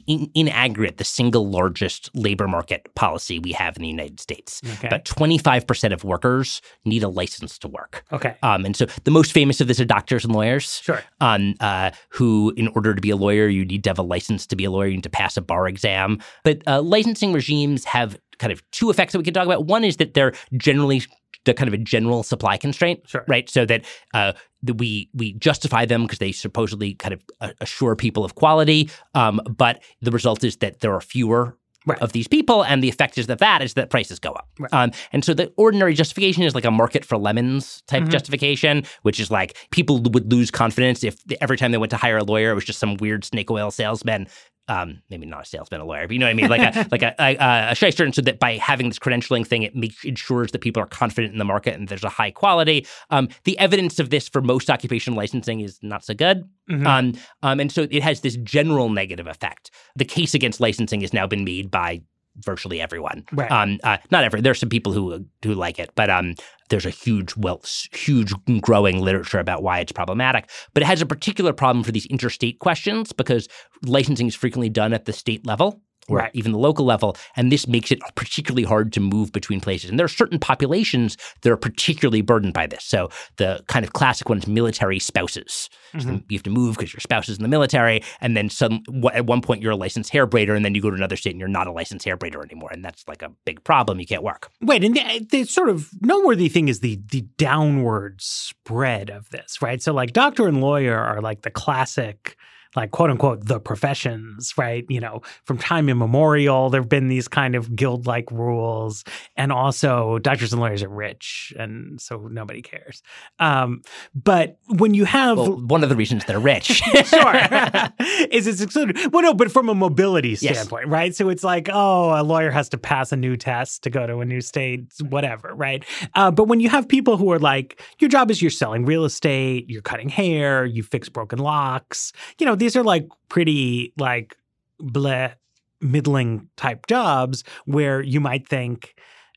in, 0.06 0.30
in 0.34 0.48
aggregate 0.48 0.96
the 0.96 1.04
single 1.04 1.48
largest 1.48 2.10
labor 2.14 2.48
market 2.48 2.88
policy 2.94 3.38
we 3.38 3.52
have 3.52 3.76
in 3.76 3.82
the 3.82 3.88
United 3.88 4.20
States. 4.20 4.60
okay 4.74 4.86
About 4.86 5.04
25% 5.04 5.92
of 5.92 6.04
workers 6.04 6.62
need 6.84 7.02
a 7.02 7.08
license 7.08 7.58
to 7.58 7.68
work. 7.68 8.04
okay 8.12 8.36
Um, 8.42 8.64
and 8.64 8.76
so 8.76 8.86
the 9.04 9.10
most 9.10 9.32
famous 9.32 9.60
of 9.60 9.68
this 9.68 9.80
are 9.80 9.84
doctors 9.84 10.24
and 10.24 10.34
lawyers. 10.34 10.80
sure 10.82 11.02
um, 11.20 11.54
uh, 11.60 11.90
who, 12.10 12.52
in 12.56 12.68
order 12.68 12.94
to 12.94 13.00
be 13.00 13.10
a 13.10 13.16
lawyer, 13.16 13.48
you 13.48 13.64
need 13.64 13.84
to 13.84 13.90
have 13.90 13.98
a 13.98 14.02
license 14.02 14.46
to 14.46 14.56
be 14.56 14.64
a 14.64 14.70
lawyer, 14.70 14.86
you 14.88 14.94
need 14.96 15.02
to 15.02 15.10
pass 15.10 15.36
a 15.36 15.42
bar 15.42 15.66
exam. 15.68 16.18
But 16.44 16.62
uh, 16.66 16.80
licensing 16.82 17.32
regimes 17.32 17.84
have 17.84 18.18
kind 18.38 18.52
of 18.52 18.62
two 18.70 18.90
effects 18.90 19.12
that 19.12 19.18
we 19.18 19.24
can 19.24 19.34
talk 19.34 19.46
about. 19.46 19.66
One 19.66 19.84
is 19.84 19.96
that 19.98 20.14
they're 20.14 20.32
generally 20.56 21.02
the 21.44 21.54
kind 21.54 21.68
of 21.68 21.74
a 21.74 21.78
general 21.78 22.22
supply 22.22 22.56
constraint, 22.56 23.00
Sure. 23.06 23.24
right? 23.28 23.48
So 23.50 23.64
that 23.66 23.84
uh, 24.14 24.32
we 24.76 25.10
we 25.14 25.34
justify 25.34 25.84
them 25.84 26.02
because 26.02 26.18
they 26.18 26.32
supposedly 26.32 26.94
kind 26.94 27.14
of 27.14 27.20
uh, 27.40 27.50
assure 27.60 27.94
people 27.96 28.24
of 28.24 28.34
quality, 28.34 28.90
um, 29.14 29.40
but 29.56 29.82
the 30.00 30.10
result 30.10 30.42
is 30.44 30.56
that 30.58 30.80
there 30.80 30.94
are 30.94 31.00
fewer 31.00 31.56
Right. 31.86 31.98
of 32.00 32.12
these 32.12 32.26
people, 32.26 32.64
and 32.64 32.82
the 32.82 32.88
effect 32.88 33.18
is 33.18 33.26
that 33.26 33.40
that 33.40 33.60
is 33.60 33.74
that 33.74 33.90
prices 33.90 34.18
go 34.18 34.30
up. 34.32 34.48
Right. 34.58 34.72
Um, 34.72 34.90
and 35.12 35.22
so 35.22 35.34
the 35.34 35.52
ordinary 35.58 35.92
justification 35.92 36.42
is 36.42 36.54
like 36.54 36.64
a 36.64 36.70
market 36.70 37.04
for 37.04 37.18
lemons 37.18 37.82
type 37.86 38.04
Mhm. 38.04 38.08
justification, 38.10 38.84
which 39.02 39.20
is 39.20 39.30
like 39.30 39.54
people 39.70 40.00
would 40.00 40.32
lose 40.32 40.50
confidence 40.50 41.04
if 41.04 41.16
every 41.42 41.58
time 41.58 41.72
they 41.72 41.76
went 41.76 41.90
to 41.90 41.98
hire 41.98 42.16
a 42.16 42.24
lawyer, 42.24 42.52
it 42.52 42.54
was 42.54 42.64
just 42.64 42.78
some 42.78 42.96
weird 42.96 43.22
snake 43.22 43.50
oil 43.50 43.70
salesman. 43.70 44.28
Um, 44.66 45.02
maybe 45.10 45.26
not 45.26 45.42
a 45.42 45.44
salesman, 45.44 45.82
a 45.82 45.84
lawyer, 45.84 46.06
but 46.06 46.14
you 46.14 46.18
know 46.18 46.26
what 46.26 46.30
I 46.30 46.34
mean, 46.34 46.48
like 46.48 46.74
a 46.74 46.88
like 46.92 47.02
a, 47.02 47.14
a, 47.18 47.72
a 47.72 47.74
shyster. 47.74 48.02
And 48.02 48.14
so 48.14 48.22
that 48.22 48.38
by 48.38 48.56
having 48.56 48.88
this 48.88 48.98
credentialing 48.98 49.46
thing, 49.46 49.62
it 49.62 49.76
makes 49.76 50.04
ensures 50.04 50.52
that 50.52 50.60
people 50.60 50.82
are 50.82 50.86
confident 50.86 51.32
in 51.32 51.38
the 51.38 51.44
market 51.44 51.74
and 51.74 51.88
there's 51.88 52.04
a 52.04 52.08
high 52.08 52.30
quality. 52.30 52.86
Um, 53.10 53.28
the 53.44 53.58
evidence 53.58 53.98
of 53.98 54.08
this 54.10 54.28
for 54.28 54.40
most 54.40 54.70
occupational 54.70 55.18
licensing 55.18 55.60
is 55.60 55.78
not 55.82 56.04
so 56.04 56.14
good. 56.14 56.48
Mhm. 56.70 56.86
Um, 56.86 57.12
um, 57.42 57.60
and 57.60 57.70
so 57.70 57.86
it 57.90 58.02
has 58.02 58.22
this 58.22 58.36
general 58.36 58.88
negative 58.88 59.26
effect. 59.26 59.70
The 59.96 60.06
case 60.06 60.32
against 60.32 60.60
licensing 60.60 61.02
has 61.02 61.12
now 61.12 61.26
been 61.26 61.44
made 61.44 61.70
by 61.70 62.00
virtually 62.38 62.80
everyone. 62.80 63.24
Right. 63.32 63.50
Um, 63.50 63.78
uh, 63.84 63.98
not 64.10 64.24
every. 64.24 64.40
There's 64.40 64.58
some 64.58 64.68
people 64.68 64.92
who 64.92 65.24
who 65.42 65.54
like 65.54 65.78
it, 65.78 65.90
but 65.94 66.10
um, 66.10 66.34
there's 66.68 66.86
a 66.86 66.90
huge, 66.90 67.36
well, 67.36 67.62
huge 67.92 68.32
growing 68.60 69.00
literature 69.00 69.38
about 69.38 69.62
why 69.62 69.80
it's 69.80 69.92
problematic. 69.92 70.50
But 70.72 70.82
it 70.82 70.86
has 70.86 71.02
a 71.02 71.06
particular 71.06 71.52
problem 71.52 71.84
for 71.84 71.92
these 71.92 72.06
interstate 72.06 72.58
questions 72.58 73.12
because 73.12 73.48
licensing 73.84 74.26
is 74.26 74.34
frequently 74.34 74.68
done 74.68 74.92
at 74.92 75.04
the 75.04 75.12
state 75.12 75.46
level. 75.46 75.80
Or 76.08 76.18
Right. 76.18 76.30
even 76.34 76.52
the 76.52 76.58
local 76.58 76.84
level. 76.84 77.16
And 77.36 77.50
this 77.50 77.66
makes 77.66 77.90
it 77.90 78.00
particularly 78.14 78.64
hard 78.64 78.92
to 78.94 79.00
move 79.00 79.32
between 79.32 79.60
places. 79.60 79.90
And 79.90 79.98
there 79.98 80.04
are 80.04 80.08
certain 80.08 80.38
populations 80.38 81.16
that 81.42 81.50
are 81.50 81.56
particularly 81.56 82.20
burdened 82.22 82.52
by 82.52 82.66
this. 82.66 82.84
So 82.84 83.08
the 83.36 83.62
kind 83.68 83.84
of 83.84 83.92
classic 83.92 84.28
one 84.28 84.38
is 84.38 84.46
military 84.46 84.98
spouses. 84.98 85.68
Mm-hmm. 85.94 86.16
you 86.28 86.36
have 86.36 86.42
to 86.42 86.50
move 86.50 86.76
because 86.76 86.92
your 86.92 87.00
spouse 87.00 87.28
is 87.28 87.36
in 87.36 87.42
the 87.44 87.48
military. 87.48 88.02
And 88.20 88.36
then 88.36 88.50
some, 88.50 88.82
at 89.12 89.26
one 89.26 89.40
point, 89.40 89.62
you're 89.62 89.72
a 89.72 89.76
licensed 89.76 90.10
hair 90.10 90.26
braider. 90.26 90.56
And 90.56 90.64
then 90.64 90.74
you 90.74 90.82
go 90.82 90.90
to 90.90 90.96
another 90.96 91.14
state 91.16 91.30
and 91.30 91.38
you're 91.38 91.48
not 91.48 91.68
a 91.68 91.72
licensed 91.72 92.04
hair 92.04 92.16
braider 92.16 92.42
anymore. 92.44 92.70
And 92.72 92.84
that's 92.84 93.06
like 93.06 93.22
a 93.22 93.30
big 93.44 93.62
problem. 93.62 94.00
You 94.00 94.06
can't 94.06 94.22
work. 94.24 94.50
Wait, 94.60 94.82
and 94.82 94.96
the, 94.96 95.26
the 95.30 95.44
sort 95.44 95.68
of 95.68 95.90
noteworthy 96.00 96.48
thing 96.48 96.68
is 96.68 96.80
the 96.80 97.00
the 97.10 97.22
downward 97.38 98.20
spread 98.20 99.08
of 99.10 99.30
this, 99.30 99.62
right? 99.62 99.80
So 99.80 99.92
like 99.92 100.12
doctor 100.12 100.48
and 100.48 100.60
lawyer 100.60 100.98
are 100.98 101.20
like 101.20 101.42
the 101.42 101.50
classic 101.50 102.36
like 102.76 102.90
quote 102.90 103.10
unquote 103.10 103.44
the 103.46 103.60
professions, 103.60 104.54
right? 104.56 104.84
You 104.88 105.00
know, 105.00 105.22
from 105.44 105.58
time 105.58 105.88
immemorial, 105.88 106.70
there've 106.70 106.88
been 106.88 107.08
these 107.08 107.28
kind 107.28 107.54
of 107.54 107.74
guild 107.76 108.06
like 108.06 108.30
rules, 108.30 109.04
and 109.36 109.52
also 109.52 110.18
doctors 110.18 110.52
and 110.52 110.60
lawyers 110.60 110.82
are 110.82 110.88
rich, 110.88 111.52
and 111.58 112.00
so 112.00 112.28
nobody 112.30 112.62
cares. 112.62 113.02
Um, 113.38 113.82
but 114.14 114.58
when 114.68 114.94
you 114.94 115.04
have 115.04 115.36
Well, 115.38 115.60
one 115.66 115.82
of 115.82 115.88
the 115.88 115.96
reasons 115.96 116.24
they're 116.24 116.38
rich. 116.40 116.64
sure. 117.04 117.34
is 118.30 118.46
it's 118.46 118.60
excluded. 118.60 119.12
Well, 119.12 119.22
no, 119.22 119.34
but 119.34 119.50
from 119.50 119.68
a 119.68 119.74
mobility 119.74 120.30
Yes. 120.30 120.40
standpoint, 120.40 120.88
right? 120.88 121.14
So 121.14 121.28
it's 121.28 121.44
like, 121.44 121.68
oh, 121.72 122.20
a 122.20 122.22
lawyer 122.22 122.50
has 122.50 122.68
to 122.70 122.78
pass 122.78 123.12
a 123.12 123.16
new 123.16 123.36
test 123.36 123.82
to 123.84 123.90
go 123.90 124.06
to 124.06 124.18
a 124.20 124.24
new 124.24 124.40
state, 124.40 124.92
whatever, 125.08 125.54
right? 125.54 125.84
Uh, 126.14 126.30
but 126.30 126.44
when 126.48 126.60
you 126.60 126.68
have 126.68 126.88
people 126.88 127.16
who 127.16 127.30
are 127.32 127.38
like, 127.38 127.80
your 128.00 128.08
job 128.08 128.30
is 128.30 128.40
you're 128.42 128.50
selling 128.50 128.84
real 128.84 129.04
estate, 129.04 129.66
you're 129.68 129.82
cutting 129.82 130.08
hair, 130.08 130.64
you 130.64 130.82
fix 130.82 131.08
broken 131.08 131.38
locks, 131.38 132.12
you 132.38 132.46
know, 132.46 132.56
these 132.64 132.76
are 132.76 132.82
like 132.82 133.06
pretty 133.28 133.92
like 133.98 134.34
bleh, 134.80 135.34
middling 135.82 136.48
type 136.56 136.86
jobs 136.86 137.44
where 137.66 138.00
you 138.00 138.20
might 138.20 138.48
think, 138.48 138.94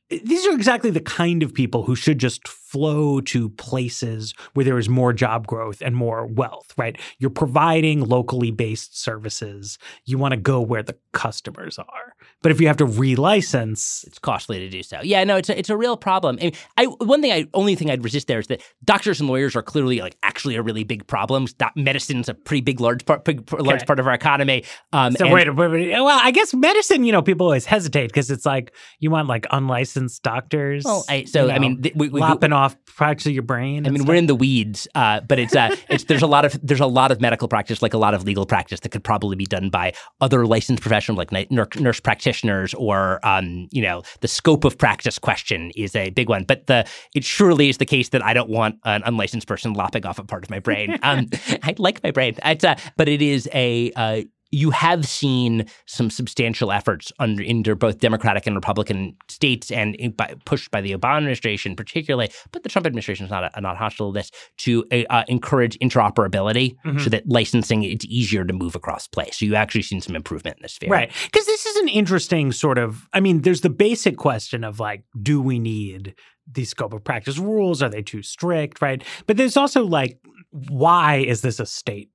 these 0.10 0.48
are 0.48 0.54
exactly 0.54 0.90
the 0.90 1.02
kind 1.02 1.44
of 1.44 1.54
people 1.54 1.84
who 1.84 1.94
should 1.94 2.20
just 2.20 2.48
flow 2.48 3.20
to 3.20 3.50
places 3.50 4.34
where 4.54 4.64
there 4.64 4.78
is 4.78 4.88
more 4.88 5.12
job 5.12 5.46
growth 5.46 5.82
and 5.82 5.94
more 5.94 6.26
wealth, 6.26 6.74
right? 6.78 6.98
You're 7.20 7.30
providing 7.30 8.00
locally 8.06 8.50
based 8.50 8.98
services. 8.98 9.78
You 10.06 10.18
want 10.18 10.32
to 10.32 10.38
go 10.40 10.62
where 10.62 10.84
the 10.84 10.96
customers 11.12 11.78
are. 11.78 12.14
But 12.44 12.52
if 12.52 12.62
you 12.62 12.68
have 12.68 12.78
to 12.78 12.86
relicense, 12.86 14.06
it's 14.06 14.20
costly 14.20 14.60
to 14.60 14.70
do 14.70 14.84
so. 14.84 15.00
Yeah, 15.04 15.24
no, 15.24 15.38
it's 15.38 15.50
a, 15.50 15.58
it's 15.58 15.70
a 15.70 15.78
real 15.78 15.98
problem. 15.98 16.38
I 16.42 16.52
I 16.78 16.86
one 16.86 17.22
thing 17.22 17.32
I 17.32 17.48
only 17.54 17.76
thing 17.76 17.90
I'd 17.90 18.04
resist 18.04 18.28
there 18.28 18.40
is 18.40 18.48
that 18.48 18.62
doctors 18.84 19.20
and 19.20 19.28
lawyers 19.30 19.56
are 19.56 19.62
clearly 19.64 20.00
like 20.00 20.16
actually 20.24 20.56
a 20.56 20.62
really 20.62 20.84
big 20.84 21.08
problem. 21.08 21.48
Medicine's 21.76 22.30
a 22.30 22.34
pretty 22.34 22.62
big 22.62 22.80
large 22.80 23.06
part 23.06 23.26
big, 23.26 23.52
large 23.52 23.78
Okay. 23.78 23.86
part 23.86 24.00
of 24.00 24.08
our 24.08 24.14
economy. 24.14 24.64
Um, 24.94 25.14
so 25.14 25.26
and- 25.26 25.34
wait, 25.34 25.54
wait, 25.56 25.72
wait, 25.72 25.92
well, 25.92 26.20
I 26.22 26.32
guess 26.32 26.54
medicine, 26.54 27.04
you 27.04 27.12
know, 27.12 27.22
people 27.22 27.46
always 27.48 27.66
hesitate 27.66 28.08
because 28.08 28.30
it's 28.32 28.46
like 28.46 28.74
you 29.00 29.10
want 29.12 29.28
like 29.28 29.46
unlicensed 29.52 30.22
doctors. 30.24 30.84
Well, 30.86 31.06
I, 31.10 31.24
so 31.26 31.46
you 31.46 31.52
I 31.52 31.60
mean, 31.60 31.82
th- 31.82 31.96
we, 31.96 32.10
we, 32.10 32.20
lopping 32.22 32.54
off 32.54 32.76
parts 32.98 33.26
of 33.26 33.32
your 33.34 33.44
brain. 33.44 33.86
I 33.86 33.90
mean, 33.90 33.98
stuff. 34.00 34.08
we're 34.10 34.16
in 34.16 34.28
the 34.28 34.36
weeds, 34.36 34.88
uh, 34.96 35.22
but 35.22 35.40
it's 35.40 35.56
uh, 35.56 35.76
it's 35.90 36.04
there's 36.06 36.22
a 36.22 36.28
lot 36.28 36.46
of 36.46 36.58
there's 36.62 36.80
a 36.80 36.86
lot 36.88 37.12
of 37.12 37.20
medical 37.20 37.48
practice, 37.48 37.82
like 37.82 37.94
a 37.94 37.98
lot 37.98 38.14
of 38.14 38.24
legal 38.24 38.46
practice, 38.46 38.80
that 38.82 38.90
could 38.90 39.04
probably 39.04 39.36
be 39.36 39.46
done 39.46 39.70
by 39.70 39.94
other 40.22 40.46
licensed 40.46 40.82
professionals, 40.82 41.18
like 41.18 41.32
nurse 41.52 42.00
practitioners, 42.00 42.27
or 42.74 43.20
um, 43.24 43.68
you 43.72 43.82
know, 43.82 44.04
the 44.22 44.28
scope 44.28 44.64
of 44.64 44.78
practice 44.78 45.20
question 45.20 45.72
is 45.76 45.96
a 45.96 46.10
big 46.10 46.30
one. 46.30 46.44
But 46.44 46.68
the 46.68 46.88
it 47.16 47.24
surely 47.24 47.70
is 47.70 47.78
the 47.78 47.86
case 47.86 48.10
that 48.10 48.24
I 48.24 48.34
don't 48.34 48.50
want 48.50 48.76
an 48.84 49.02
unlicensed 49.06 49.48
person 49.48 49.74
lopping 49.74 50.06
off 50.06 50.20
a 50.20 50.24
part 50.24 50.44
of 50.44 50.50
my 50.50 50.60
brain. 50.60 50.98
Um, 51.08 51.30
I 51.64 51.74
like 51.78 52.04
my 52.04 52.12
brain, 52.12 52.36
it's 52.44 52.66
uh, 52.66 52.76
but 52.98 53.08
it 53.08 53.22
is 53.22 53.48
a 53.54 53.92
uh, 53.96 54.22
you 54.52 54.72
have 54.72 55.06
seen 55.06 55.66
some 55.86 56.10
substantial 56.10 56.72
efforts 56.72 57.12
under, 57.20 57.44
under 57.48 57.76
both 57.76 58.00
Democratic 58.00 58.48
and 58.48 58.56
Republican 58.56 59.16
states, 59.28 59.72
and 59.72 59.98
by, 60.16 60.34
pushed 60.46 60.72
by 60.72 60.82
the 60.82 60.92
Obama 60.94 61.18
administration, 61.18 61.76
particularly. 61.76 62.32
But 62.52 62.64
the 62.64 62.70
Trump 62.70 62.88
administration 62.88 63.26
is 63.26 63.32
not 63.32 63.52
a, 63.56 63.62
not 63.62 63.78
hostile 63.78 64.12
to 64.14 64.20
this 64.20 64.32
to 64.60 64.86
uh, 65.10 65.24
encourage 65.28 65.78
interoperability, 65.80 66.76
Mhm. 66.86 67.02
so 67.02 67.10
that 67.10 67.28
licensing 67.28 67.84
it's 67.84 68.06
easier 68.06 68.44
to 68.46 68.54
move 68.54 68.76
across 68.76 69.08
place. 69.08 69.38
So 69.40 69.46
you 69.46 69.56
actually 69.56 69.82
seen 69.84 70.02
some 70.02 70.16
improvement 70.16 70.58
in 70.58 70.62
this 70.64 70.74
sphere, 70.74 70.90
Right. 70.90 71.12
Because 71.26 71.46
this 71.46 71.66
is 71.66 71.76
an 71.78 71.90
interesting 71.90 72.52
sort 72.52 72.78
of, 72.78 73.08
I 73.14 73.20
mean, 73.20 73.42
there's 73.42 73.62
the 73.62 73.70
basic 73.70 74.18
question 74.18 74.64
of 74.64 74.80
like, 74.80 75.04
do 75.22 75.42
we 75.42 75.60
need 75.60 76.16
these 76.50 76.70
scope 76.70 76.94
of 76.94 77.04
practice 77.04 77.38
rules? 77.38 77.82
Are 77.84 77.90
they 77.90 78.02
too 78.02 78.22
strict? 78.24 78.82
Right. 78.82 79.04
But 79.26 79.38
there's 79.38 79.58
also 79.58 79.84
like, 79.84 80.20
why 80.52 81.18
is 81.18 81.42
this 81.42 81.60
a 81.60 81.66
state 81.66 82.10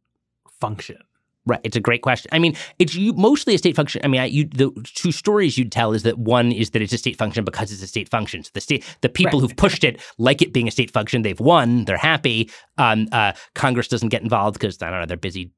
function? 0.61 0.97
Right, 1.45 1.61
it's 1.64 1.76
a 1.76 1.80
great 1.80 2.03
question. 2.03 2.28
I 2.32 2.38
mean, 2.38 2.55
it's 2.78 2.95
you, 2.95 3.12
mostly 3.14 3.57
a 3.57 3.59
state 3.59 3.74
function. 3.74 4.01
I 4.05 4.09
mean, 4.09 4.20
I, 4.20 4.26
you, 4.26 4.45
the 4.45 4.70
two 4.95 5.11
stories 5.11 5.59
you'd 5.59 5.72
tell 5.72 5.93
is 5.93 6.05
that 6.05 6.16
one 6.16 6.53
is 6.53 6.70
that 6.70 6.82
it's 6.82 6.93
a 6.93 6.99
state 6.99 7.18
function 7.18 7.45
because 7.45 7.72
it's 7.72 7.82
a 7.82 7.88
state 7.88 8.09
function. 8.09 8.45
So 8.45 8.51
the 8.55 8.61
state, 8.61 8.84
the 9.01 9.09
people 9.09 9.40
Right. 9.40 9.49
who've 9.49 9.57
pushed 9.57 9.82
it 9.82 10.01
like 10.18 10.40
it 10.40 10.53
being 10.53 10.68
a 10.68 10.70
state 10.70 10.93
function. 10.93 11.22
They've 11.22 11.40
won. 11.40 11.84
They're 11.84 11.97
happy. 11.97 12.49
Um, 12.78 13.09
uh, 13.11 13.32
Congress 13.57 13.88
doesn't 13.88 14.11
get 14.11 14.22
involved 14.22 14.55
because 14.55 14.80
I 14.80 14.90
don't 14.90 15.01
know. 15.01 15.07
They're 15.07 15.16
busy. 15.16 15.51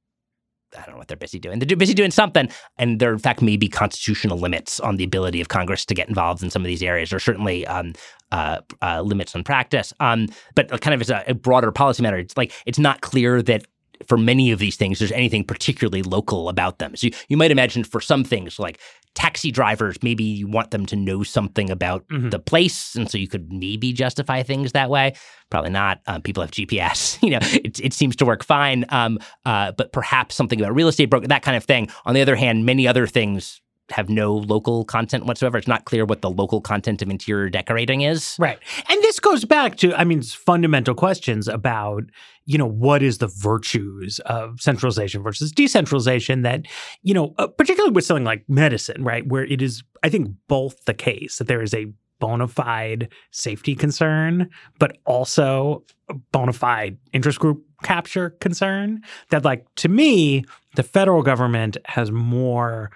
I 0.76 0.80
don't 0.86 0.92
know 0.92 0.98
what 0.98 1.06
they're 1.08 1.16
busy 1.16 1.38
doing. 1.38 1.58
They're 1.60 1.76
busy 1.76 1.94
doing 1.94 2.10
something, 2.10 2.48
and 2.78 2.98
there, 2.98 3.12
in 3.12 3.18
fact, 3.20 3.40
may 3.42 3.56
be 3.56 3.68
constitutional 3.68 4.38
limits 4.38 4.80
on 4.80 4.96
the 4.96 5.04
ability 5.04 5.40
of 5.40 5.48
Congress 5.48 5.84
to 5.84 5.94
get 5.94 6.08
involved 6.08 6.42
in 6.42 6.50
some 6.50 6.62
of 6.62 6.66
these 6.66 6.82
areas, 6.82 7.12
or 7.12 7.20
certainly 7.20 7.64
um, 7.68 7.92
uh, 8.32 8.58
uh, 8.82 9.00
limits 9.02 9.36
on 9.36 9.44
practice. 9.44 9.92
Um, 10.00 10.26
but 10.56 10.68
kind 10.80 10.92
of 10.94 11.00
as 11.00 11.10
a, 11.10 11.22
a 11.28 11.34
broader 11.34 11.70
policy 11.70 12.02
matter, 12.02 12.16
it's 12.18 12.36
like 12.36 12.52
it's 12.66 12.78
not 12.78 13.02
clear 13.02 13.40
that 13.42 13.66
for 14.08 14.16
many 14.18 14.50
of 14.52 14.58
these 14.58 14.76
things, 14.76 14.98
there's 14.98 15.12
anything 15.12 15.44
particularly 15.44 16.02
local 16.02 16.48
about 16.48 16.78
them. 16.78 16.96
So 16.96 17.08
you, 17.08 17.12
you 17.28 17.36
might 17.36 17.50
imagine 17.50 17.84
for 17.84 18.00
some 18.00 18.24
things 18.24 18.58
like 18.58 18.78
taxi 19.14 19.50
drivers, 19.52 19.96
maybe 20.02 20.24
you 20.24 20.48
want 20.48 20.70
them 20.72 20.86
to 20.86 20.96
know 20.96 21.22
something 21.22 21.70
about 21.70 22.06
Mhm. 22.08 22.30
the 22.32 22.38
place, 22.40 22.96
and 22.96 23.08
so 23.10 23.16
you 23.16 23.28
could 23.28 23.52
maybe 23.52 23.92
justify 23.92 24.42
things 24.42 24.72
that 24.72 24.90
way. 24.90 25.14
Probably 25.50 25.70
not. 25.70 26.00
Um, 26.08 26.20
people 26.22 26.42
have 26.42 26.50
GPS. 26.50 27.18
You 27.22 27.30
know, 27.30 27.38
it, 27.42 27.78
it 27.80 27.92
seems 27.92 28.16
to 28.16 28.24
work 28.26 28.44
fine. 28.44 28.84
Um, 28.88 29.18
uh, 29.46 29.72
but 29.72 29.92
perhaps 29.92 30.34
something 30.34 30.60
about 30.60 30.74
real 30.74 30.88
estate 30.88 31.06
broker, 31.10 31.28
that 31.28 31.42
kind 31.42 31.56
of 31.56 31.64
thing. 31.64 31.88
On 32.04 32.14
the 32.14 32.20
other 32.22 32.34
hand, 32.36 32.66
many 32.66 32.88
other 32.88 33.06
things 33.06 33.60
have 33.90 34.08
no 34.08 34.34
local 34.34 34.84
content 34.84 35.26
whatsoever. 35.26 35.58
It's 35.58 35.68
not 35.68 35.84
clear 35.84 36.04
what 36.04 36.22
the 36.22 36.30
local 36.30 36.60
content 36.60 37.02
of 37.02 37.10
interior 37.10 37.50
decorating 37.50 38.00
is. 38.00 38.36
Right. 38.38 38.58
And 38.88 39.02
this 39.02 39.20
goes 39.20 39.44
back 39.44 39.76
to, 39.76 39.94
I 39.94 40.04
mean, 40.04 40.22
fundamental 40.22 40.94
questions 40.94 41.48
about, 41.48 42.04
you 42.46 42.56
know, 42.56 42.66
what 42.66 43.02
is 43.02 43.18
the 43.18 43.26
virtues 43.26 44.20
of 44.20 44.60
centralization 44.60 45.22
versus 45.22 45.52
decentralization 45.52 46.42
that, 46.42 46.66
you 47.02 47.12
know, 47.12 47.34
uh, 47.38 47.46
particularly 47.46 47.92
with 47.92 48.04
something 48.04 48.24
like 48.24 48.44
medicine, 48.48 49.04
right, 49.04 49.26
where 49.26 49.44
it 49.44 49.60
is, 49.60 49.82
I 50.02 50.08
think, 50.08 50.30
both 50.48 50.84
the 50.86 50.94
case 50.94 51.36
that 51.36 51.46
there 51.46 51.62
is 51.62 51.74
a 51.74 51.86
bona 52.20 52.48
fide 52.48 53.08
safety 53.32 53.74
concern, 53.74 54.48
but 54.78 54.96
also 55.04 55.84
bona 56.32 56.52
fide 56.52 56.96
interest 57.12 57.38
group 57.38 57.62
capture 57.82 58.30
concern. 58.40 59.02
That, 59.28 59.44
like, 59.44 59.66
to 59.76 59.88
me, 59.88 60.44
the 60.76 60.82
federal 60.82 61.22
government 61.22 61.76
has 61.84 62.10
more 62.10 62.90